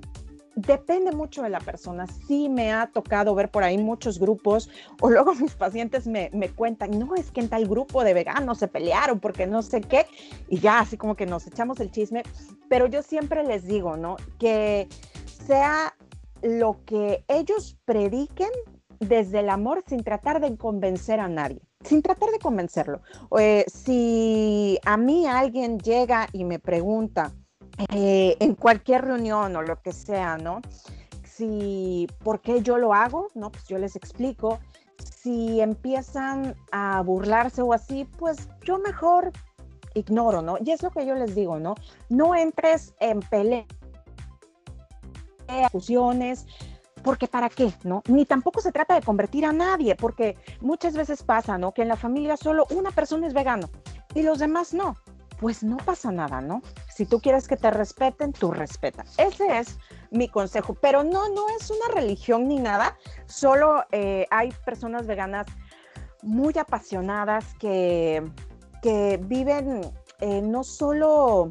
depende 0.56 1.12
mucho 1.12 1.42
de 1.42 1.50
la 1.50 1.60
persona. 1.60 2.06
Sí 2.06 2.48
me 2.48 2.72
ha 2.72 2.88
tocado 2.88 3.34
ver 3.34 3.50
por 3.50 3.62
ahí 3.62 3.78
muchos 3.78 4.18
grupos 4.18 4.68
o 5.00 5.10
luego 5.10 5.34
mis 5.36 5.54
pacientes 5.54 6.06
me, 6.06 6.30
me, 6.32 6.48
cuentan, 6.48 6.98
no, 6.98 7.14
es 7.14 7.30
que 7.30 7.40
en 7.40 7.48
tal 7.48 7.68
grupo 7.68 8.02
de 8.02 8.14
veganos 8.14 8.58
se 8.58 8.66
pelearon 8.66 9.20
porque 9.20 9.46
no 9.46 9.62
sé 9.62 9.82
qué, 9.82 10.06
y 10.48 10.58
ya 10.58 10.80
así 10.80 10.96
como 10.96 11.14
que 11.14 11.26
nos 11.26 11.46
echamos 11.46 11.78
el 11.78 11.90
chisme, 11.90 12.24
pero 12.68 12.86
yo 12.86 13.02
siempre 13.02 13.44
les 13.44 13.66
digo, 13.66 13.96
¿no? 13.96 14.16
Que 14.38 14.88
sea 15.46 15.94
lo 16.42 16.84
que 16.84 17.24
ellos 17.28 17.76
prediquen 17.84 18.50
desde 18.98 19.40
el 19.40 19.50
amor 19.50 19.84
sin 19.86 20.02
tratar 20.02 20.40
de 20.40 20.56
convencer 20.56 21.20
a 21.20 21.28
nadie, 21.28 21.60
sin 21.84 22.00
tratar 22.00 22.30
de 22.30 22.38
convencerlo. 22.38 23.02
Eh, 23.38 23.64
si 23.68 24.78
a 24.86 24.96
mí 24.96 25.26
alguien 25.26 25.78
llega 25.78 26.28
y 26.32 26.44
me 26.44 26.58
pregunta 26.58 27.32
eh, 27.92 28.36
en 28.40 28.54
cualquier 28.54 29.04
reunión 29.04 29.54
o 29.56 29.62
lo 29.62 29.80
que 29.80 29.92
sea, 29.92 30.38
¿no? 30.38 30.62
Si, 31.24 32.06
¿por 32.24 32.40
qué 32.40 32.62
yo 32.62 32.78
lo 32.78 32.94
hago? 32.94 33.28
No, 33.34 33.50
pues 33.50 33.64
yo 33.66 33.78
les 33.78 33.96
explico. 33.96 34.58
Si 34.98 35.60
empiezan 35.60 36.56
a 36.72 37.02
burlarse 37.02 37.62
o 37.62 37.72
así, 37.72 38.04
pues 38.18 38.48
yo 38.64 38.78
mejor 38.78 39.32
ignoro, 39.94 40.42
¿no? 40.42 40.56
Y 40.64 40.70
es 40.70 40.82
lo 40.82 40.90
que 40.90 41.04
yo 41.06 41.14
les 41.14 41.34
digo, 41.34 41.58
¿no? 41.58 41.74
No 42.08 42.34
entres 42.34 42.94
en 43.00 43.20
peleas, 43.20 43.66
discusiones, 45.48 46.46
porque 47.02 47.28
para 47.28 47.48
qué, 47.48 47.72
¿no? 47.84 48.02
Ni 48.08 48.24
tampoco 48.24 48.60
se 48.60 48.72
trata 48.72 48.94
de 48.94 49.02
convertir 49.02 49.44
a 49.44 49.52
nadie, 49.52 49.94
porque 49.94 50.36
muchas 50.60 50.94
veces 50.94 51.22
pasa, 51.22 51.58
¿no? 51.58 51.72
Que 51.72 51.82
en 51.82 51.88
la 51.88 51.96
familia 51.96 52.36
solo 52.36 52.66
una 52.70 52.90
persona 52.90 53.26
es 53.26 53.34
vegano 53.34 53.68
y 54.14 54.22
los 54.22 54.38
demás 54.38 54.74
no. 54.74 54.96
Pues 55.38 55.62
no 55.62 55.76
pasa 55.76 56.10
nada, 56.10 56.40
¿no? 56.40 56.62
Si 56.96 57.04
tú 57.04 57.20
quieres 57.20 57.46
que 57.46 57.58
te 57.58 57.70
respeten, 57.70 58.32
tú 58.32 58.52
respeta. 58.52 59.04
Ese 59.18 59.58
es 59.58 59.78
mi 60.10 60.28
consejo, 60.28 60.72
pero 60.72 61.04
no, 61.04 61.28
no 61.28 61.46
es 61.60 61.70
una 61.70 61.94
religión 61.94 62.48
ni 62.48 62.58
nada, 62.58 62.96
solo 63.26 63.84
eh, 63.92 64.26
hay 64.30 64.50
personas 64.64 65.06
veganas 65.06 65.44
muy 66.22 66.56
apasionadas 66.56 67.52
que, 67.60 68.24
que 68.80 69.20
viven 69.22 69.82
eh, 70.20 70.40
no 70.40 70.64
solo 70.64 71.50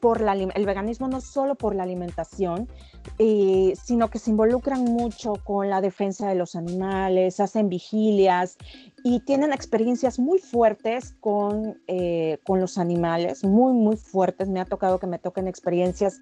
por 0.00 0.20
la, 0.20 0.34
el 0.34 0.66
veganismo, 0.66 1.08
no 1.08 1.20
solo 1.20 1.56
por 1.56 1.74
la 1.74 1.82
alimentación, 1.82 2.70
eh, 3.18 3.74
sino 3.82 4.10
que 4.10 4.18
se 4.18 4.30
involucran 4.30 4.84
mucho 4.84 5.34
con 5.44 5.70
la 5.70 5.80
defensa 5.80 6.28
de 6.28 6.34
los 6.34 6.54
animales, 6.54 7.40
hacen 7.40 7.68
vigilias 7.68 8.56
y 9.04 9.20
tienen 9.20 9.52
experiencias 9.52 10.18
muy 10.18 10.38
fuertes 10.38 11.14
con, 11.20 11.80
eh, 11.86 12.38
con 12.44 12.60
los 12.60 12.78
animales, 12.78 13.44
muy, 13.44 13.72
muy 13.72 13.96
fuertes. 13.96 14.48
Me 14.48 14.60
ha 14.60 14.64
tocado 14.64 14.98
que 14.98 15.06
me 15.06 15.18
toquen 15.18 15.48
experiencias 15.48 16.20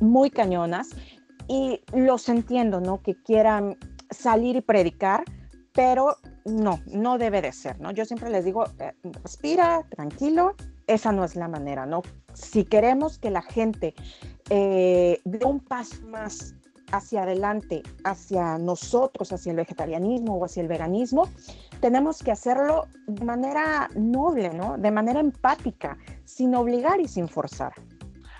muy 0.00 0.30
cañonas 0.30 0.90
y 1.48 1.80
los 1.92 2.28
entiendo, 2.28 2.80
¿no? 2.80 3.02
Que 3.02 3.14
quieran 3.14 3.76
salir 4.10 4.56
y 4.56 4.60
predicar, 4.60 5.24
pero 5.72 6.16
no, 6.44 6.80
no 6.86 7.18
debe 7.18 7.42
de 7.42 7.52
ser, 7.52 7.80
¿no? 7.80 7.90
Yo 7.90 8.04
siempre 8.04 8.30
les 8.30 8.44
digo, 8.44 8.64
eh, 8.78 8.92
respira, 9.22 9.84
tranquilo, 9.90 10.54
esa 10.86 11.12
no 11.12 11.24
es 11.24 11.36
la 11.36 11.48
manera, 11.48 11.86
¿no? 11.86 12.02
Si 12.34 12.64
queremos 12.64 13.18
que 13.18 13.30
la 13.30 13.42
gente 13.42 13.94
eh, 14.50 15.20
dé 15.24 15.44
un 15.44 15.60
paso 15.60 15.96
más 16.06 16.54
hacia 16.90 17.22
adelante, 17.22 17.82
hacia 18.04 18.58
nosotros, 18.58 19.32
hacia 19.32 19.50
el 19.50 19.56
vegetarianismo 19.56 20.36
o 20.36 20.44
hacia 20.44 20.62
el 20.62 20.68
veganismo, 20.68 21.28
tenemos 21.80 22.22
que 22.22 22.32
hacerlo 22.32 22.86
de 23.06 23.24
manera 23.24 23.90
noble, 23.94 24.54
¿no? 24.54 24.78
De 24.78 24.90
manera 24.90 25.20
empática, 25.20 25.98
sin 26.24 26.54
obligar 26.54 27.00
y 27.00 27.08
sin 27.08 27.28
forzar 27.28 27.74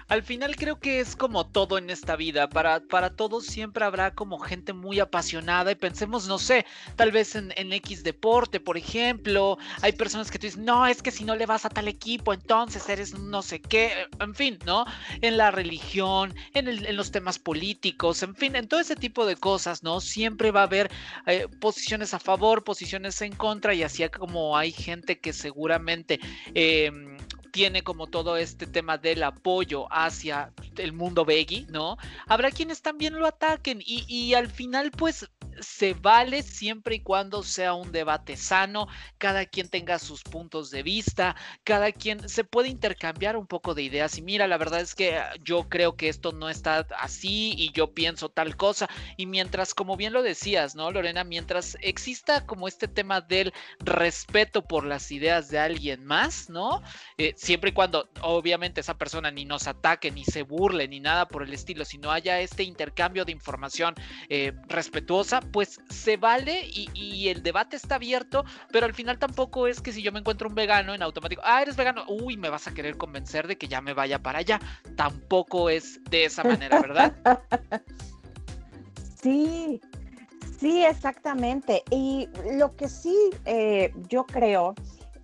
al 0.09 0.22
final 0.22 0.56
creo 0.56 0.80
que 0.80 1.00
es 1.00 1.14
como 1.14 1.46
todo 1.46 1.78
en 1.78 1.90
esta 1.90 2.16
vida. 2.16 2.48
Para, 2.48 2.80
para 2.80 3.11
todos 3.11 3.46
siempre 3.46 3.84
habrá 3.84 4.14
como 4.14 4.38
gente 4.38 4.72
muy 4.72 5.00
apasionada 5.00 5.70
y 5.70 5.74
pensemos, 5.74 6.26
no 6.26 6.38
sé, 6.38 6.64
tal 6.96 7.12
vez 7.12 7.34
en, 7.34 7.52
X 7.72 8.02
deporte, 8.02 8.59
por 8.59 8.78
ejemplo. 8.78 9.59
Hay 9.82 9.92
personas 9.92 10.30
que 10.30 10.38
te 10.38 10.46
dicen, 10.46 10.64
no, 10.64 10.86
es 10.86 11.02
que 11.02 11.11
si 11.11 11.24
no 11.24 11.36
le 11.36 11.46
vas 11.46 11.66
a 11.66 11.68
tal 11.68 11.88
equipo, 11.88 12.32
entonces 12.32 12.88
eres 12.88 13.18
no 13.18 13.42
sé 13.42 13.61
qué. 13.61 14.06
En 14.20 14.34
fin, 14.34 14.59
¿no? 14.64 14.86
En 15.20 15.36
la 15.36 15.50
religión, 15.50 16.34
en, 16.54 16.68
en 16.68 16.96
los 16.96 17.11
temas 17.11 17.38
políticos, 17.38 18.22
en 18.22 18.34
fin, 18.34 18.56
en 18.56 18.66
todo 18.66 18.80
ese 18.80 18.96
tipo 18.96 19.26
de 19.26 19.36
cosas, 19.36 19.82
¿no? 19.82 20.00
Siempre 20.00 20.50
va 20.50 20.61
a 20.61 20.64
haber 20.64 20.90
eh, 21.26 21.46
posiciones 21.61 22.14
a 22.14 22.18
favor, 22.18 22.64
posiciones 22.64 23.20
en 23.20 23.34
contra 23.34 23.74
y 23.74 23.82
así 23.82 24.09
como 24.09 24.56
hay 24.56 24.72
gente 24.72 25.18
que 25.18 25.32
seguramente... 25.34 26.18
Eh, 26.54 26.90
tiene 27.51 27.82
como 27.82 28.07
todo 28.07 28.36
este 28.36 28.66
tema 28.66 28.99
del 28.99 29.22
apoyo 29.22 29.86
hacia 29.92 30.53
el 30.76 30.92
mundo 30.92 31.24
veggie, 31.24 31.66
¿no? 31.68 31.96
Habrá 32.26 32.51
quienes 32.51 32.82
también 32.82 33.18
lo 33.18 33.26
ataquen 33.26 33.80
y, 33.84 34.05
y 34.09 34.34
al 34.34 34.49
final 34.49 34.90
pues 34.90 35.28
se 35.61 35.94
vale 35.94 36.42
siempre 36.42 36.96
y 36.96 37.00
cuando 37.00 37.42
sea 37.42 37.74
un 37.74 37.92
debate 37.92 38.36
sano, 38.36 38.88
cada 39.18 39.46
quien 39.46 39.68
tenga 39.68 39.98
sus 39.98 40.22
puntos 40.22 40.70
de 40.70 40.82
vista, 40.82 41.36
cada 41.64 41.92
quien 41.92 42.28
se 42.28 42.44
puede 42.44 42.68
intercambiar 42.68 43.36
un 43.36 43.46
poco 43.46 43.74
de 43.74 43.82
ideas 43.82 44.18
y 44.18 44.22
mira, 44.22 44.46
la 44.46 44.59
verdad 44.59 44.80
es 44.80 44.94
que 44.94 45.16
ah, 45.16 45.32
yo 45.42 45.68
creo 45.68 45.96
que 45.96 46.09
esto 46.09 46.32
no 46.32 46.48
está 46.48 46.86
así 46.98 47.54
y 47.56 47.72
yo 47.72 47.94
pienso 47.94 48.28
tal 48.28 48.56
cosa 48.56 48.88
y 49.16 49.26
mientras, 49.26 49.74
como 49.74 49.96
bien 49.96 50.12
lo 50.12 50.22
decías, 50.22 50.74
¿no, 50.74 50.90
Lorena? 50.90 51.24
Mientras 51.24 51.76
exista 51.80 52.46
como 52.46 52.68
este 52.68 52.88
tema 52.88 53.20
del 53.20 53.52
respeto 53.80 54.66
por 54.66 54.84
las 54.84 55.11
ideas 55.11 55.48
de 55.48 55.59
alguien 55.59 56.04
más, 56.04 56.48
¿no? 56.48 56.82
Eh, 57.16 57.34
siempre 57.36 57.70
y 57.70 57.72
cuando 57.72 58.09
obviamente 58.22 58.80
esa 58.80 58.96
persona 58.96 59.30
ni 59.30 59.44
nos 59.44 59.66
ataque, 59.66 60.11
ni 60.11 60.24
se 60.24 60.42
burle, 60.42 60.88
ni 60.88 61.00
nada 61.00 61.26
por 61.28 61.42
el 61.42 61.52
estilo, 61.52 61.84
sino 61.84 62.11
haya 62.11 62.40
este 62.40 62.62
intercambio 62.62 63.24
de 63.24 63.32
información 63.32 63.94
eh, 64.28 64.52
respetuosa, 64.68 65.40
pues 65.53 65.80
se 65.88 66.16
vale 66.16 66.68
y, 66.72 67.28
el 67.28 67.42
debate 67.42 67.76
está 67.76 67.96
abierto, 67.96 68.44
pero 68.70 68.86
al 68.86 68.94
final 68.94 69.18
tampoco 69.18 69.66
es 69.66 69.80
que 69.80 69.92
si 69.92 70.03
yo 70.03 70.12
me 70.12 70.20
encuentro 70.20 70.49
un 70.49 70.55
vegano 70.55 70.94
en 70.94 71.03
automático, 71.03 71.42
ah, 71.44 71.61
eres 71.61 71.76
vegano, 71.76 72.05
uy, 72.09 72.36
me 72.36 72.49
vas 72.49 72.66
a 72.66 72.74
querer 72.74 72.96
convencer 72.96 73.46
de 73.46 73.59
que 73.59 73.68
ya 73.68 73.80
me 73.80 73.92
vaya 73.92 74.22
para 74.22 74.38
allá. 74.38 74.61
Tampoco 74.96 75.68
es 75.68 76.03
de 76.05 76.24
esa 76.24 76.44
manera, 76.44 76.80
¿verdad? 76.80 77.14
Sí, 79.20 79.80
sí, 80.61 80.84
exactamente. 80.84 81.82
Y 81.90 82.28
lo 82.57 82.76
que 82.76 82.88
sí 82.88 83.16
eh, 83.44 83.92
yo 84.09 84.24
creo, 84.24 84.74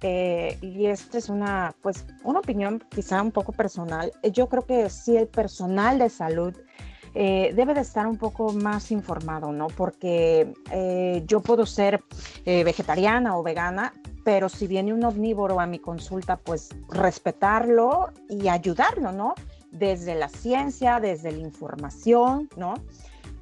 eh, 0.00 0.58
y 0.60 0.86
esta 0.86 1.18
es 1.18 1.28
una, 1.28 1.74
pues, 1.80 2.04
una 2.24 2.40
opinión 2.40 2.82
quizá 2.90 3.22
un 3.22 3.30
poco 3.30 3.52
personal, 3.52 4.12
yo 4.32 4.48
creo 4.48 4.66
que 4.66 4.90
sí 4.90 5.16
el 5.16 5.28
personal 5.28 6.00
de 6.00 6.10
salud 6.10 6.54
eh, 7.14 7.52
debe 7.54 7.74
de 7.74 7.80
estar 7.80 8.06
un 8.08 8.18
poco 8.18 8.52
más 8.52 8.90
informado, 8.90 9.52
¿no? 9.52 9.68
Porque 9.68 10.52
eh, 10.72 11.22
yo 11.26 11.40
puedo 11.40 11.64
ser 11.64 12.02
eh, 12.44 12.64
vegetariana 12.64 13.38
o 13.38 13.42
vegana, 13.44 13.92
pero 14.24 14.48
si 14.48 14.66
viene 14.66 14.92
un 14.92 15.04
omnívoro 15.04 15.60
a 15.60 15.66
mi 15.66 15.78
consulta, 15.78 16.36
pues 16.36 16.70
respetarlo 16.88 18.10
y 18.28 18.48
ayudarlo, 18.48 19.12
¿no? 19.12 19.34
Desde 19.70 20.16
la 20.16 20.28
ciencia, 20.28 20.98
desde 20.98 21.30
la 21.30 21.38
información, 21.38 22.48
¿no? 22.56 22.74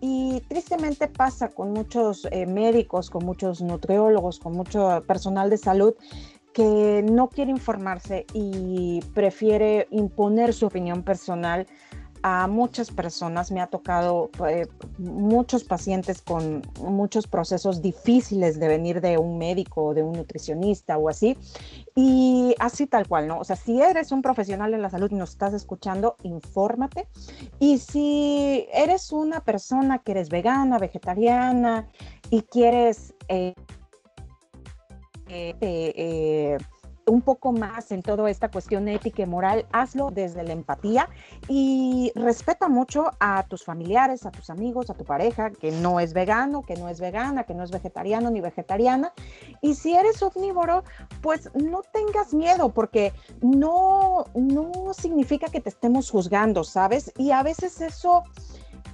Y 0.00 0.42
tristemente 0.48 1.08
pasa 1.08 1.48
con 1.48 1.72
muchos 1.72 2.28
médicos, 2.48 3.08
con 3.08 3.24
muchos 3.24 3.62
nutriólogos, 3.62 4.40
con 4.40 4.52
mucho 4.52 5.02
personal 5.06 5.48
de 5.48 5.58
salud 5.58 5.94
que 6.52 7.04
no 7.08 7.28
quiere 7.28 7.50
informarse 7.50 8.26
y 8.32 9.00
prefiere 9.14 9.86
imponer 9.90 10.52
su 10.52 10.66
opinión 10.66 11.02
personal 11.02 11.66
a 12.22 12.46
muchas 12.46 12.90
personas, 12.90 13.50
me 13.50 13.60
ha 13.60 13.66
tocado 13.66 14.30
eh, 14.48 14.66
muchos 14.98 15.64
pacientes 15.64 16.22
con 16.22 16.62
muchos 16.80 17.26
procesos 17.26 17.82
difíciles 17.82 18.60
de 18.60 18.68
venir 18.68 19.00
de 19.00 19.18
un 19.18 19.38
médico 19.38 19.86
o 19.86 19.94
de 19.94 20.02
un 20.02 20.12
nutricionista 20.12 20.98
o 20.98 21.08
así, 21.08 21.36
y 21.96 22.54
así 22.58 22.86
tal 22.86 23.08
cual, 23.08 23.26
¿no? 23.26 23.38
O 23.38 23.44
sea, 23.44 23.56
si 23.56 23.80
eres 23.80 24.12
un 24.12 24.22
profesional 24.22 24.70
de 24.70 24.78
la 24.78 24.90
salud 24.90 25.10
y 25.10 25.16
nos 25.16 25.30
estás 25.30 25.52
escuchando, 25.52 26.16
infórmate, 26.22 27.08
y 27.58 27.78
si 27.78 28.66
eres 28.72 29.12
una 29.12 29.40
persona 29.40 29.98
que 29.98 30.12
eres 30.12 30.28
vegana, 30.28 30.78
vegetariana 30.78 31.88
y 32.30 32.42
quieres... 32.42 33.14
Eh, 33.28 33.54
eh, 35.34 36.58
un 37.12 37.20
poco 37.20 37.52
más 37.52 37.92
en 37.92 38.02
toda 38.02 38.30
esta 38.30 38.50
cuestión 38.50 38.88
ética 38.88 39.22
y 39.22 39.26
moral, 39.26 39.66
hazlo 39.70 40.10
desde 40.10 40.42
la 40.44 40.54
empatía 40.54 41.10
y 41.46 42.10
respeta 42.14 42.68
mucho 42.68 43.10
a 43.20 43.42
tus 43.42 43.64
familiares, 43.64 44.24
a 44.24 44.30
tus 44.30 44.48
amigos, 44.48 44.88
a 44.88 44.94
tu 44.94 45.04
pareja, 45.04 45.50
que 45.50 45.72
no 45.72 46.00
es 46.00 46.14
vegano, 46.14 46.62
que 46.62 46.74
no 46.74 46.88
es 46.88 47.00
vegana, 47.00 47.44
que 47.44 47.52
no 47.52 47.64
es 47.64 47.70
vegetariano 47.70 48.30
ni 48.30 48.40
vegetariana. 48.40 49.12
Y 49.60 49.74
si 49.74 49.94
eres 49.94 50.22
omnívoro, 50.22 50.84
pues 51.20 51.50
no 51.54 51.82
tengas 51.82 52.32
miedo 52.32 52.70
porque 52.70 53.12
no, 53.42 54.24
no 54.34 54.94
significa 54.94 55.48
que 55.48 55.60
te 55.60 55.68
estemos 55.68 56.10
juzgando, 56.10 56.64
¿sabes? 56.64 57.12
Y 57.18 57.32
a 57.32 57.42
veces 57.42 57.82
eso 57.82 58.24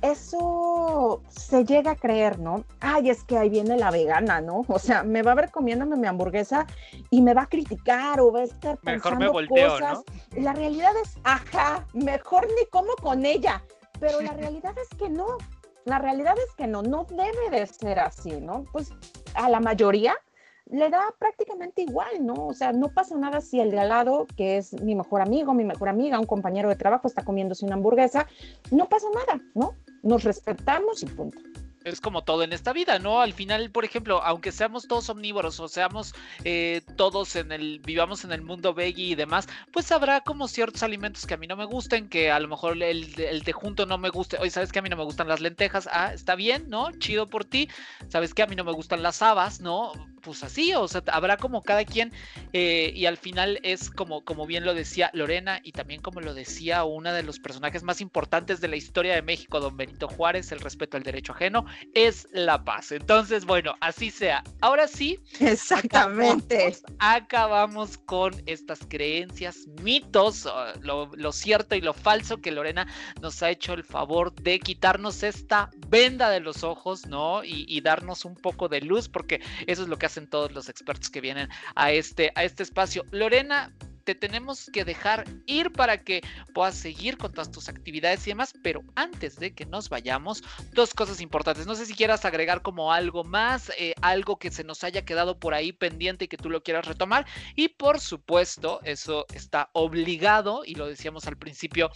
eso 0.03 1.23
se 1.29 1.65
llega 1.65 1.93
a 1.93 1.97
creer, 1.97 2.39
¿no? 2.39 2.65
Ay, 2.81 3.11
es 3.11 3.25
que 3.25 3.37
ahí 3.37 3.49
viene 3.49 3.77
la 3.77 3.91
vegana, 3.91 4.41
¿no? 4.41 4.65
O 4.69 4.79
sea, 4.79 5.03
me 5.03 5.23
va 5.23 5.33
a 5.33 5.35
ver 5.35 5.51
comiéndome 5.51 5.97
mi 5.97 6.07
hamburguesa 6.07 6.67
y 7.11 7.23
me 7.23 7.35
va 7.35 7.43
a 7.43 7.47
criticar 7.47 8.21
o 8.21 8.33
va 8.33 8.41
a 8.41 8.45
estar 8.45 8.79
pensando 8.79 9.19
mejor 9.19 9.19
me 9.19 9.29
volteo, 9.29 9.71
cosas. 9.71 9.99
¿no? 10.35 10.43
La 10.43 10.53
realidad 10.53 10.93
es, 11.03 11.17
ajá, 11.25 11.87
mejor 11.93 12.47
ni 12.59 12.67
como 12.67 12.95
con 12.97 13.25
ella, 13.25 13.63
pero 14.01 14.21
la 14.21 14.33
realidad 14.35 14.75
es 14.79 14.89
que 14.97 15.09
no. 15.09 15.27
La 15.85 15.99
realidad 15.99 16.35
es 16.37 16.55
que 16.55 16.67
no, 16.67 16.83
no 16.83 17.05
debe 17.05 17.51
de 17.51 17.67
ser 17.67 17.99
así, 17.99 18.33
¿no? 18.33 18.65
Pues 18.73 18.93
a 19.35 19.49
la 19.49 19.59
mayoría 19.59 20.15
le 20.71 20.91
da 20.91 21.15
prácticamente 21.19 21.83
igual, 21.83 22.25
¿no? 22.25 22.35
O 22.47 22.55
sea, 22.55 22.73
no 22.73 22.89
pasa 22.89 23.17
nada 23.17 23.41
si 23.41 23.61
el 23.61 23.71
de 23.71 23.81
al 23.81 23.89
lado, 23.89 24.27
que 24.37 24.59
es 24.59 24.79
mi 24.83 24.95
mejor 24.95 25.23
amigo, 25.23 25.55
mi 25.55 25.65
mejor 25.65 25.89
amiga, 25.89 26.19
un 26.19 26.27
compañero 26.27 26.69
de 26.69 26.77
trabajo, 26.77 27.09
está 27.09 27.25
comiéndose 27.25 27.65
una 27.65 27.75
hamburguesa, 27.75 28.27
no 28.71 28.89
pasa 28.89 29.07
nada, 29.15 29.41
¿no? 29.55 29.75
Nos 30.03 30.25
respetamos 30.25 31.03
y 31.03 31.07
punto. 31.07 31.39
es 31.85 32.01
como 32.01 32.23
todo 32.23 32.43
en 32.43 32.53
esta 32.53 32.73
vida, 32.73 32.99
¿no? 32.99 33.21
Al 33.21 33.33
final, 33.33 33.71
por 33.71 33.85
ejemplo, 33.85 34.23
aunque 34.23 34.53
seamos 34.53 34.87
todos 34.87 35.09
omnívoros 35.09 35.59
o 35.61 35.69
seamos 35.69 36.15
eh, 36.45 36.83
todos 36.97 37.35
en 37.37 37.53
el, 37.53 37.81
vivamos 37.85 38.25
en 38.25 38.33
el 38.33 38.43
mundo 38.43 38.75
veggie 38.75 39.07
y 39.07 39.15
demás, 39.15 39.49
pues 39.73 39.91
habrá 39.93 40.21
como 40.21 40.49
ciertos 40.49 40.83
alimentos 40.83 41.27
que 41.27 41.35
a 41.35 41.37
mí 41.37 41.47
no 41.47 41.57
me 41.57 41.65
gusten, 41.65 42.09
que 42.09 42.31
a 42.31 42.41
lo 42.41 42.49
mejor 42.49 42.83
el, 42.83 43.19
el 43.21 43.43
de 43.43 43.53
junto 43.53 43.87
no 43.87 43.99
me 43.99 44.11
guste. 44.11 44.37
Oye, 44.39 44.51
¿sabes 44.51 44.73
que 44.73 44.81
a 44.81 44.83
mí 44.83 44.89
no 44.89 44.97
me 44.97 45.05
gustan 45.05 45.29
las 45.29 45.41
lentejas? 45.41 45.89
Ah, 45.93 46.13
está 46.13 46.35
bien, 46.35 46.69
¿no? 46.69 46.91
Chido 46.99 47.27
por 47.29 47.45
ti. 47.45 47.69
¿Sabes 48.09 48.35
que 48.35 48.43
a 48.43 48.47
mí 48.47 48.57
no 48.57 48.65
me 48.65 48.73
gustan 48.73 49.03
las 49.03 49.23
habas, 49.23 49.61
¿no? 49.61 49.93
Pues 50.23 50.43
así, 50.43 50.75
o 50.75 50.87
sea, 50.89 51.03
habrá 51.13 51.37
como 51.37 51.63
cada 51.63 51.85
quien 51.85 52.13
eh, 52.53 52.93
y 52.95 53.07
al 53.07 53.17
final 53.17 53.61
es 53.63 53.91
como, 53.91 54.25
como 54.25 54.47
bien 54.47 54.65
lo 54.65 54.75
decía 54.75 55.11
Lorena 55.13 55.61
y 55.63 55.73
también 55.73 56.01
como 56.01 56.21
lo 56.21 56.35
decía 56.35 56.85
uno 56.85 57.13
de 57.13 57.23
los 57.23 57.39
personajes 57.39 57.83
más 57.83 58.01
importantes 58.01 58.61
de 58.61 58.69
la 58.69 58.77
historia 58.77 59.15
de 59.15 59.23
México, 59.23 59.61
don 59.61 59.77
Benito 59.77 60.09
Juárez, 60.09 60.53
el 60.53 60.61
respeto 60.61 60.97
al 60.97 61.03
derecho 61.03 61.33
ajeno 61.33 61.65
es 61.95 62.29
la 62.33 62.65
paz. 62.65 62.93
Entonces, 62.93 63.45
bueno, 63.45 63.75
así 63.81 64.11
sea. 64.11 64.43
Ahora 64.61 64.89
sí. 64.89 65.19
Exactamente. 65.41 66.77
Acabamos, 66.99 67.99
con 67.99 68.35
estas 68.47 68.81
creencias, 68.89 69.67
mitos, 69.83 70.47
ah, 70.47 70.75
lo, 70.81 71.33
cierto 71.33 71.75
y 71.75 71.81
lo 71.81 71.95
falso 71.95 72.39
que 72.39 72.51
Lorena 72.51 72.87
nos 73.21 73.43
ha 73.43 73.51
hecho 73.51 73.75
el 73.75 73.85
favor 73.85 74.35
de 74.35 74.59
quitarnos 74.59 75.23
esta 75.23 75.71
venda 75.89 76.31
de 76.31 76.41
los 76.41 76.65
ojos, 76.65 77.07
¿no? 77.07 77.45
Y, 77.45 77.65
y 77.69 77.81
darnos 77.81 78.25
un 78.25 78.35
poco 78.35 78.69
de 78.69 78.81
luz, 78.81 79.09
porque 79.09 79.41
eso 79.67 79.83
es 79.83 79.89
lo 79.89 79.99
que 79.99 80.07
todos 80.27 80.53
los 80.53 80.69
expertos 80.69 81.11
que 81.11 81.21
vienen 81.21 81.49
a 81.75 81.93
este, 81.93 82.33
a 82.35 82.45
este 82.45 82.63
espacio. 82.63 83.05
Lorena, 83.11 83.73
te 84.09 84.15
tenemos 84.15 84.71
que 84.73 84.87
dejar 84.87 85.27
ir 85.45 85.71
para 85.71 86.03
que 86.03 86.23
puedas 86.55 86.77
seguir 86.77 87.19
con 87.19 87.31
todas 87.31 87.51
tus 87.51 87.69
actividades 87.69 88.27
y 88.27 88.31
demás, 88.31 88.55
pero 88.63 88.83
antes 88.95 89.37
de 89.37 89.55
que 89.55 89.67
nos 89.67 89.91
vayamos, 89.91 90.43
dos 90.73 90.95
cosas 90.95 91.21
importantes. 91.21 91.67
No 91.67 91.75
sé 91.75 91.85
si 91.85 91.93
quieras 91.93 92.25
agregar 92.25 92.63
como 92.63 92.91
algo 92.91 93.23
más, 93.23 93.71
eh, 93.79 93.95
algo 94.01 94.39
que 94.39 94.51
se 94.51 94.65
nos 94.65 94.83
haya 94.83 95.05
quedado 95.05 95.39
por 95.39 95.53
ahí 95.53 95.73
pendiente 95.75 96.25
y 96.25 96.29
que 96.29 96.39
tú 96.39 96.49
lo 96.49 96.63
quieras 96.63 96.87
retomar. 96.87 97.27
Y 97.55 97.69
por 97.69 98.01
supuesto, 98.01 98.81
eso 98.83 99.27
está 99.35 99.69
obligado, 99.75 100.63
y 100.65 100.75
lo 100.75 100.87
decíamos 100.87 101.27
al 101.27 101.37
principio, 101.37 101.91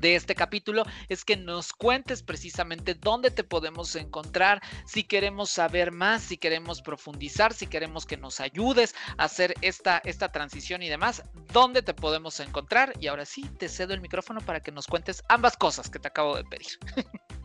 de 0.00 0.16
este 0.16 0.34
capítulo 0.34 0.84
es 1.08 1.24
que 1.24 1.36
nos 1.36 1.72
cuentes 1.72 2.22
precisamente 2.22 2.94
dónde 2.94 3.30
te 3.30 3.44
podemos 3.44 3.94
encontrar, 3.96 4.62
si 4.86 5.04
queremos 5.04 5.50
saber 5.50 5.92
más, 5.92 6.22
si 6.22 6.36
queremos 6.36 6.82
profundizar, 6.82 7.52
si 7.52 7.66
queremos 7.66 8.06
que 8.06 8.16
nos 8.16 8.40
ayudes 8.40 8.94
a 9.16 9.24
hacer 9.24 9.54
esta, 9.62 9.98
esta 10.04 10.30
transición 10.30 10.82
y 10.82 10.88
demás, 10.88 11.22
dónde 11.52 11.82
te 11.82 11.94
podemos 11.94 12.40
encontrar. 12.40 12.94
Y 13.00 13.06
ahora 13.08 13.24
sí, 13.24 13.42
te 13.58 13.68
cedo 13.68 13.94
el 13.94 14.00
micrófono 14.00 14.40
para 14.40 14.60
que 14.60 14.72
nos 14.72 14.86
cuentes 14.86 15.22
ambas 15.28 15.56
cosas 15.56 15.90
que 15.90 15.98
te 15.98 16.08
acabo 16.08 16.36
de 16.36 16.44
pedir. 16.44 16.78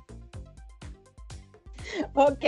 Ok, 2.15 2.43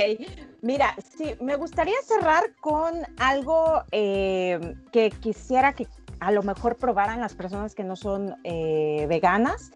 mira, 0.61 0.95
sí, 1.17 1.35
me 1.41 1.55
gustaría 1.55 2.01
cerrar 2.03 2.55
con 2.61 2.95
algo 3.17 3.83
eh, 3.91 4.75
que 4.91 5.11
quisiera 5.11 5.73
que 5.73 5.87
a 6.19 6.31
lo 6.31 6.43
mejor 6.43 6.77
probaran 6.77 7.19
las 7.21 7.33
personas 7.33 7.75
que 7.75 7.83
no 7.83 7.95
son 7.95 8.35
eh, 8.43 9.05
veganas. 9.07 9.71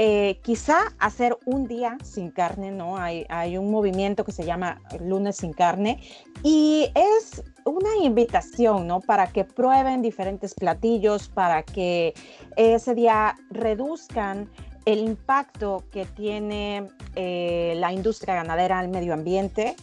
Eh, 0.00 0.38
quizá 0.44 0.78
hacer 1.00 1.36
un 1.44 1.66
día 1.66 1.98
sin 2.04 2.30
carne, 2.30 2.70
¿no? 2.70 2.98
Hay, 2.98 3.26
hay, 3.28 3.58
un 3.58 3.68
movimiento 3.68 4.24
que 4.24 4.30
se 4.30 4.44
llama 4.44 4.80
lunes 5.00 5.38
sin 5.38 5.52
carne 5.52 6.00
y 6.44 6.92
es 6.94 7.42
una 7.64 7.96
invitación, 8.00 8.86
¿no? 8.86 9.00
Para 9.00 9.26
que 9.26 9.42
prueben 9.42 10.00
diferentes 10.00 10.54
platillos, 10.54 11.28
para 11.28 11.64
que 11.64 12.14
ese 12.56 12.94
día 12.94 13.34
reduzcan 13.50 14.48
el 14.84 15.00
impacto 15.00 15.82
que 15.90 16.06
tiene 16.06 16.86
eh, 17.16 17.74
la 17.78 17.92
industria 17.92 18.36
ganadera 18.36 18.78
al 18.78 18.88
medio 18.88 19.14
ambiente, 19.14 19.74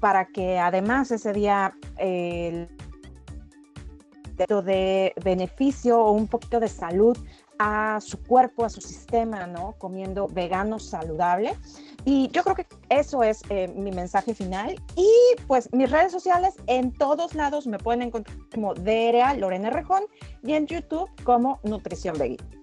para 0.00 0.26
que 0.26 0.58
además 0.58 1.10
ese 1.10 1.32
día 1.32 1.72
de 4.46 5.12
beneficio 5.22 6.00
o 6.00 6.12
un 6.12 6.26
poquito 6.26 6.60
de 6.60 6.68
salud 6.68 7.16
a 7.58 8.00
su 8.00 8.22
cuerpo, 8.22 8.64
a 8.64 8.70
su 8.70 8.80
sistema, 8.80 9.46
¿no? 9.46 9.74
Comiendo 9.78 10.26
vegano 10.28 10.78
saludable. 10.78 11.52
Y 12.06 12.28
yo 12.28 12.42
creo 12.42 12.56
que 12.56 12.66
eso 12.88 13.22
es 13.22 13.42
eh, 13.50 13.68
mi 13.76 13.90
mensaje 13.92 14.34
final. 14.34 14.80
Y 14.96 15.10
pues 15.46 15.70
mis 15.72 15.90
redes 15.90 16.10
sociales 16.10 16.54
en 16.66 16.92
todos 16.92 17.34
lados 17.34 17.66
me 17.66 17.78
pueden 17.78 18.02
encontrar 18.02 18.36
como 18.54 18.72
DRA 18.74 19.34
Lorena 19.34 19.68
Rejón 19.68 20.04
y 20.42 20.54
en 20.54 20.66
YouTube 20.66 21.10
como 21.22 21.60
Nutrición 21.62 22.18
Veggie. 22.18 22.59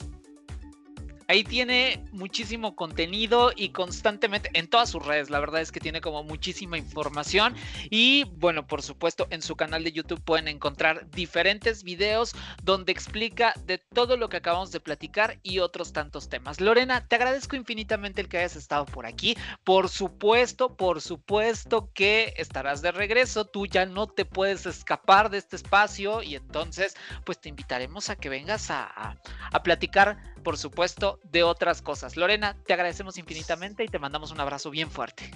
Ahí 1.30 1.44
tiene 1.44 2.06
muchísimo 2.14 2.74
contenido 2.78 3.52
y 3.54 3.70
constantemente 3.70 4.50
en 4.54 4.70
todas 4.70 4.90
sus 4.90 5.06
redes, 5.06 5.30
la 5.30 5.42
verdad 5.42 5.60
es 5.60 5.74
que 5.74 5.82
tiene 5.82 6.00
como 6.00 6.24
muchísima 6.24 6.78
información 6.78 7.54
y 7.90 8.24
bueno, 8.38 8.66
por 8.66 8.82
supuesto 8.82 9.28
en 9.30 9.42
su 9.42 9.58
canal 9.58 9.84
de 9.84 9.92
YouTube 9.92 10.24
pueden 10.24 10.48
encontrar 10.48 11.12
diferentes 11.12 11.84
videos 11.84 12.34
donde 12.64 12.94
explica 12.94 13.54
de 13.66 13.78
todo 13.78 14.16
lo 14.16 14.30
que 14.30 14.38
acabamos 14.38 14.72
de 14.72 14.80
platicar 14.80 15.38
y 15.44 15.60
otros 15.60 15.92
tantos 15.92 16.30
temas. 16.30 16.62
Lorena, 16.62 17.06
te 17.06 17.18
agradezco 17.18 17.58
infinitamente 17.58 18.22
el 18.22 18.30
que 18.30 18.38
hayas 18.38 18.56
estado 18.56 18.86
por 18.86 19.06
aquí. 19.06 19.36
Por 19.66 19.90
supuesto, 19.90 20.78
por 20.78 21.02
supuesto 21.02 21.92
que 21.94 22.36
estarás 22.38 22.82
de 22.82 22.94
regreso, 22.94 23.44
tú 23.44 23.66
ya 23.66 23.86
no 23.86 24.08
te 24.08 24.24
puedes 24.24 24.66
escapar 24.66 25.30
de 25.30 25.40
este 25.40 25.58
espacio 25.58 26.24
y 26.24 26.36
entonces 26.36 26.96
pues 27.26 27.42
te 27.42 27.50
invitaremos 27.50 28.10
a 28.10 28.16
que 28.16 28.30
vengas 28.30 28.72
a, 28.72 29.18
a 29.52 29.64
platicar 29.64 30.18
por 30.48 30.58
supuesto, 30.58 31.17
de 31.24 31.44
otras 31.44 31.82
cosas. 31.82 32.18
Lorena, 32.18 32.56
te 32.66 32.74
agradecemos 32.74 33.18
infinitamente 33.18 33.84
y 33.84 33.88
te 33.88 34.00
mandamos 34.00 34.32
un 34.32 34.40
abrazo 34.40 34.70
bien 34.70 34.90
fuerte. 34.90 35.32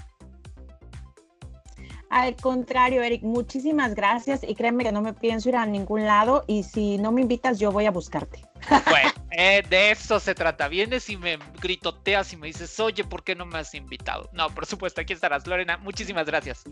Al 2.09 2.35
contrario, 2.35 3.01
Eric, 3.03 3.23
muchísimas 3.23 3.95
gracias 3.95 4.43
y 4.43 4.53
créeme 4.53 4.83
que 4.83 4.91
no 4.91 5.01
me 5.01 5.13
pienso 5.13 5.47
ir 5.47 5.55
a 5.55 5.65
ningún 5.65 6.05
lado 6.05 6.43
y 6.45 6.63
si 6.63 6.97
no 6.97 7.11
me 7.13 7.21
invitas 7.21 7.57
yo 7.57 7.71
voy 7.71 7.85
a 7.85 7.91
buscarte. 7.91 8.50
Bueno, 8.69 9.11
eh, 9.31 9.63
de 9.69 9.91
eso 9.91 10.19
se 10.19 10.35
trata. 10.35 10.67
Vienes 10.67 11.09
y 11.09 11.17
me 11.17 11.39
gritoteas 11.61 12.33
y 12.33 12.37
me 12.37 12.47
dices, 12.47 12.79
oye, 12.79 13.03
¿por 13.03 13.23
qué 13.23 13.35
no 13.35 13.45
me 13.45 13.59
has 13.59 13.73
invitado? 13.73 14.29
No, 14.33 14.49
por 14.53 14.65
supuesto, 14.65 15.01
aquí 15.01 15.13
estarás, 15.13 15.47
Lorena. 15.47 15.77
Muchísimas 15.77 16.25
gracias. 16.25 16.63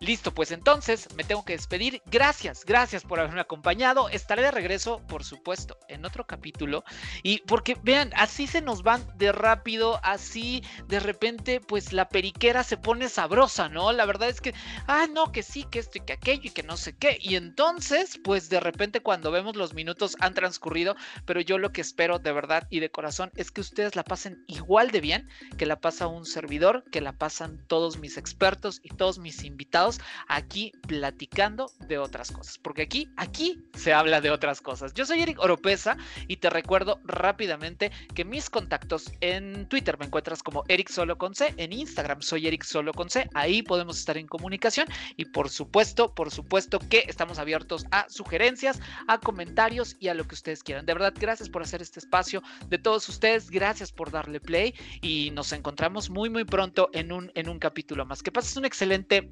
Listo, 0.00 0.32
pues 0.32 0.50
entonces 0.50 1.08
me 1.16 1.24
tengo 1.24 1.44
que 1.44 1.54
despedir. 1.54 2.02
Gracias, 2.06 2.64
gracias 2.64 3.04
por 3.04 3.20
haberme 3.20 3.40
acompañado. 3.40 4.08
Estaré 4.08 4.42
de 4.42 4.50
regreso, 4.50 5.00
por 5.06 5.24
supuesto, 5.24 5.78
en 5.88 6.04
otro 6.04 6.26
capítulo. 6.26 6.84
Y 7.22 7.38
porque 7.46 7.76
vean, 7.82 8.12
así 8.16 8.46
se 8.46 8.60
nos 8.60 8.82
van 8.82 9.06
de 9.16 9.32
rápido, 9.32 10.00
así 10.02 10.62
de 10.86 11.00
repente, 11.00 11.60
pues 11.60 11.92
la 11.92 12.08
periquera 12.08 12.64
se 12.64 12.76
pone 12.76 13.08
sabrosa, 13.08 13.68
¿no? 13.68 13.92
La 13.92 14.06
verdad 14.06 14.28
es 14.28 14.40
que, 14.40 14.54
ah, 14.86 15.06
no, 15.10 15.32
que 15.32 15.42
sí, 15.42 15.64
que 15.64 15.78
esto 15.78 15.98
y 15.98 16.00
que 16.02 16.12
aquello 16.14 16.42
y 16.44 16.50
que 16.50 16.62
no 16.62 16.76
sé 16.76 16.96
qué. 16.96 17.18
Y 17.20 17.36
entonces, 17.36 18.18
pues 18.22 18.48
de 18.48 18.60
repente 18.60 19.00
cuando 19.00 19.30
vemos 19.30 19.56
los 19.56 19.74
minutos 19.74 20.16
han 20.20 20.34
transcurrido, 20.34 20.96
pero 21.24 21.37
yo 21.40 21.58
lo 21.58 21.72
que 21.72 21.80
espero 21.80 22.18
de 22.18 22.32
verdad 22.32 22.66
y 22.70 22.80
de 22.80 22.90
corazón 22.90 23.30
es 23.36 23.50
que 23.50 23.60
ustedes 23.60 23.96
la 23.96 24.04
pasen 24.04 24.44
igual 24.46 24.90
de 24.90 25.00
bien 25.00 25.28
que 25.56 25.66
la 25.66 25.80
pasa 25.80 26.06
un 26.06 26.26
servidor, 26.26 26.84
que 26.90 27.00
la 27.00 27.12
pasan 27.12 27.64
todos 27.66 27.98
mis 27.98 28.16
expertos 28.16 28.80
y 28.82 28.90
todos 28.90 29.18
mis 29.18 29.44
invitados 29.44 30.00
aquí 30.28 30.72
platicando 30.86 31.70
de 31.86 31.98
otras 31.98 32.30
cosas, 32.30 32.58
porque 32.58 32.82
aquí, 32.82 33.08
aquí 33.16 33.62
se 33.74 33.92
habla 33.92 34.20
de 34.20 34.30
otras 34.30 34.60
cosas. 34.60 34.94
Yo 34.94 35.06
soy 35.06 35.22
Eric 35.22 35.38
Oropesa 35.40 35.96
y 36.26 36.36
te 36.36 36.50
recuerdo 36.50 37.00
rápidamente 37.04 37.90
que 38.14 38.24
mis 38.24 38.50
contactos 38.50 39.12
en 39.20 39.68
Twitter 39.68 39.98
me 39.98 40.06
encuentras 40.06 40.42
como 40.42 40.64
Eric 40.68 40.88
con 41.16 41.34
C, 41.34 41.54
en 41.56 41.72
Instagram 41.72 42.22
soy 42.22 42.46
Eric 42.46 42.64
Solo 42.64 42.92
con 42.92 43.10
C, 43.10 43.28
ahí 43.34 43.62
podemos 43.62 43.98
estar 43.98 44.16
en 44.16 44.26
comunicación 44.26 44.88
y 45.16 45.26
por 45.26 45.48
supuesto, 45.48 46.14
por 46.14 46.30
supuesto 46.30 46.78
que 46.78 47.04
estamos 47.06 47.38
abiertos 47.38 47.86
a 47.90 48.08
sugerencias, 48.08 48.80
a 49.06 49.18
comentarios 49.18 49.96
y 50.00 50.08
a 50.08 50.14
lo 50.14 50.26
que 50.26 50.34
ustedes 50.34 50.62
quieran. 50.62 50.86
De 50.86 50.94
verdad, 50.94 51.14
gracias 51.28 51.50
por 51.50 51.60
hacer 51.60 51.82
este 51.82 52.00
espacio 52.00 52.42
de 52.68 52.78
todos 52.78 53.06
ustedes, 53.06 53.50
gracias 53.50 53.92
por 53.92 54.10
darle 54.10 54.40
play 54.40 54.74
y 55.02 55.30
nos 55.32 55.52
encontramos 55.52 56.08
muy 56.08 56.30
muy 56.30 56.44
pronto 56.44 56.88
en 56.94 57.12
un, 57.12 57.30
en 57.34 57.50
un 57.50 57.58
capítulo 57.58 58.06
más. 58.06 58.22
Que 58.22 58.32
pases 58.32 58.56
un 58.56 58.64
excelente 58.64 59.30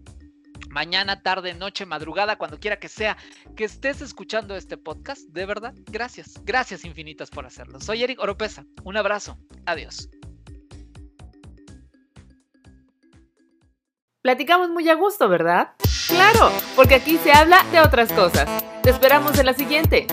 mañana, 0.69 1.23
tarde, 1.23 1.55
noche, 1.55 1.87
madrugada, 1.87 2.37
cuando 2.37 2.61
quiera 2.61 2.79
que 2.79 2.91
sea 2.91 3.17
que 3.57 3.65
estés 3.65 4.03
escuchando 4.03 4.57
este 4.57 4.77
podcast. 4.77 5.23
De 5.31 5.47
verdad, 5.47 5.73
gracias, 5.87 6.35
gracias 6.45 6.85
infinitas 6.85 7.31
por 7.31 7.47
hacerlo. 7.47 7.81
Soy 7.81 8.03
Eric 8.03 8.21
Oropesa, 8.21 8.67
un 8.85 8.99
abrazo, 8.99 9.39
adiós. 9.65 10.11
Platicamos 14.21 14.69
muy 14.69 14.87
a 14.91 14.95
gusto, 14.97 15.31
¿verdad? 15.31 15.71
Claro, 16.09 16.53
porque 16.75 16.97
aquí 16.97 17.17
se 17.17 17.33
habla 17.33 17.65
de 17.73 17.81
otras 17.81 18.13
cosas. 18.13 18.63
Te 18.83 18.91
esperamos 18.91 19.39
en 19.39 19.47
la 19.47 19.55
siguiente. 19.55 20.07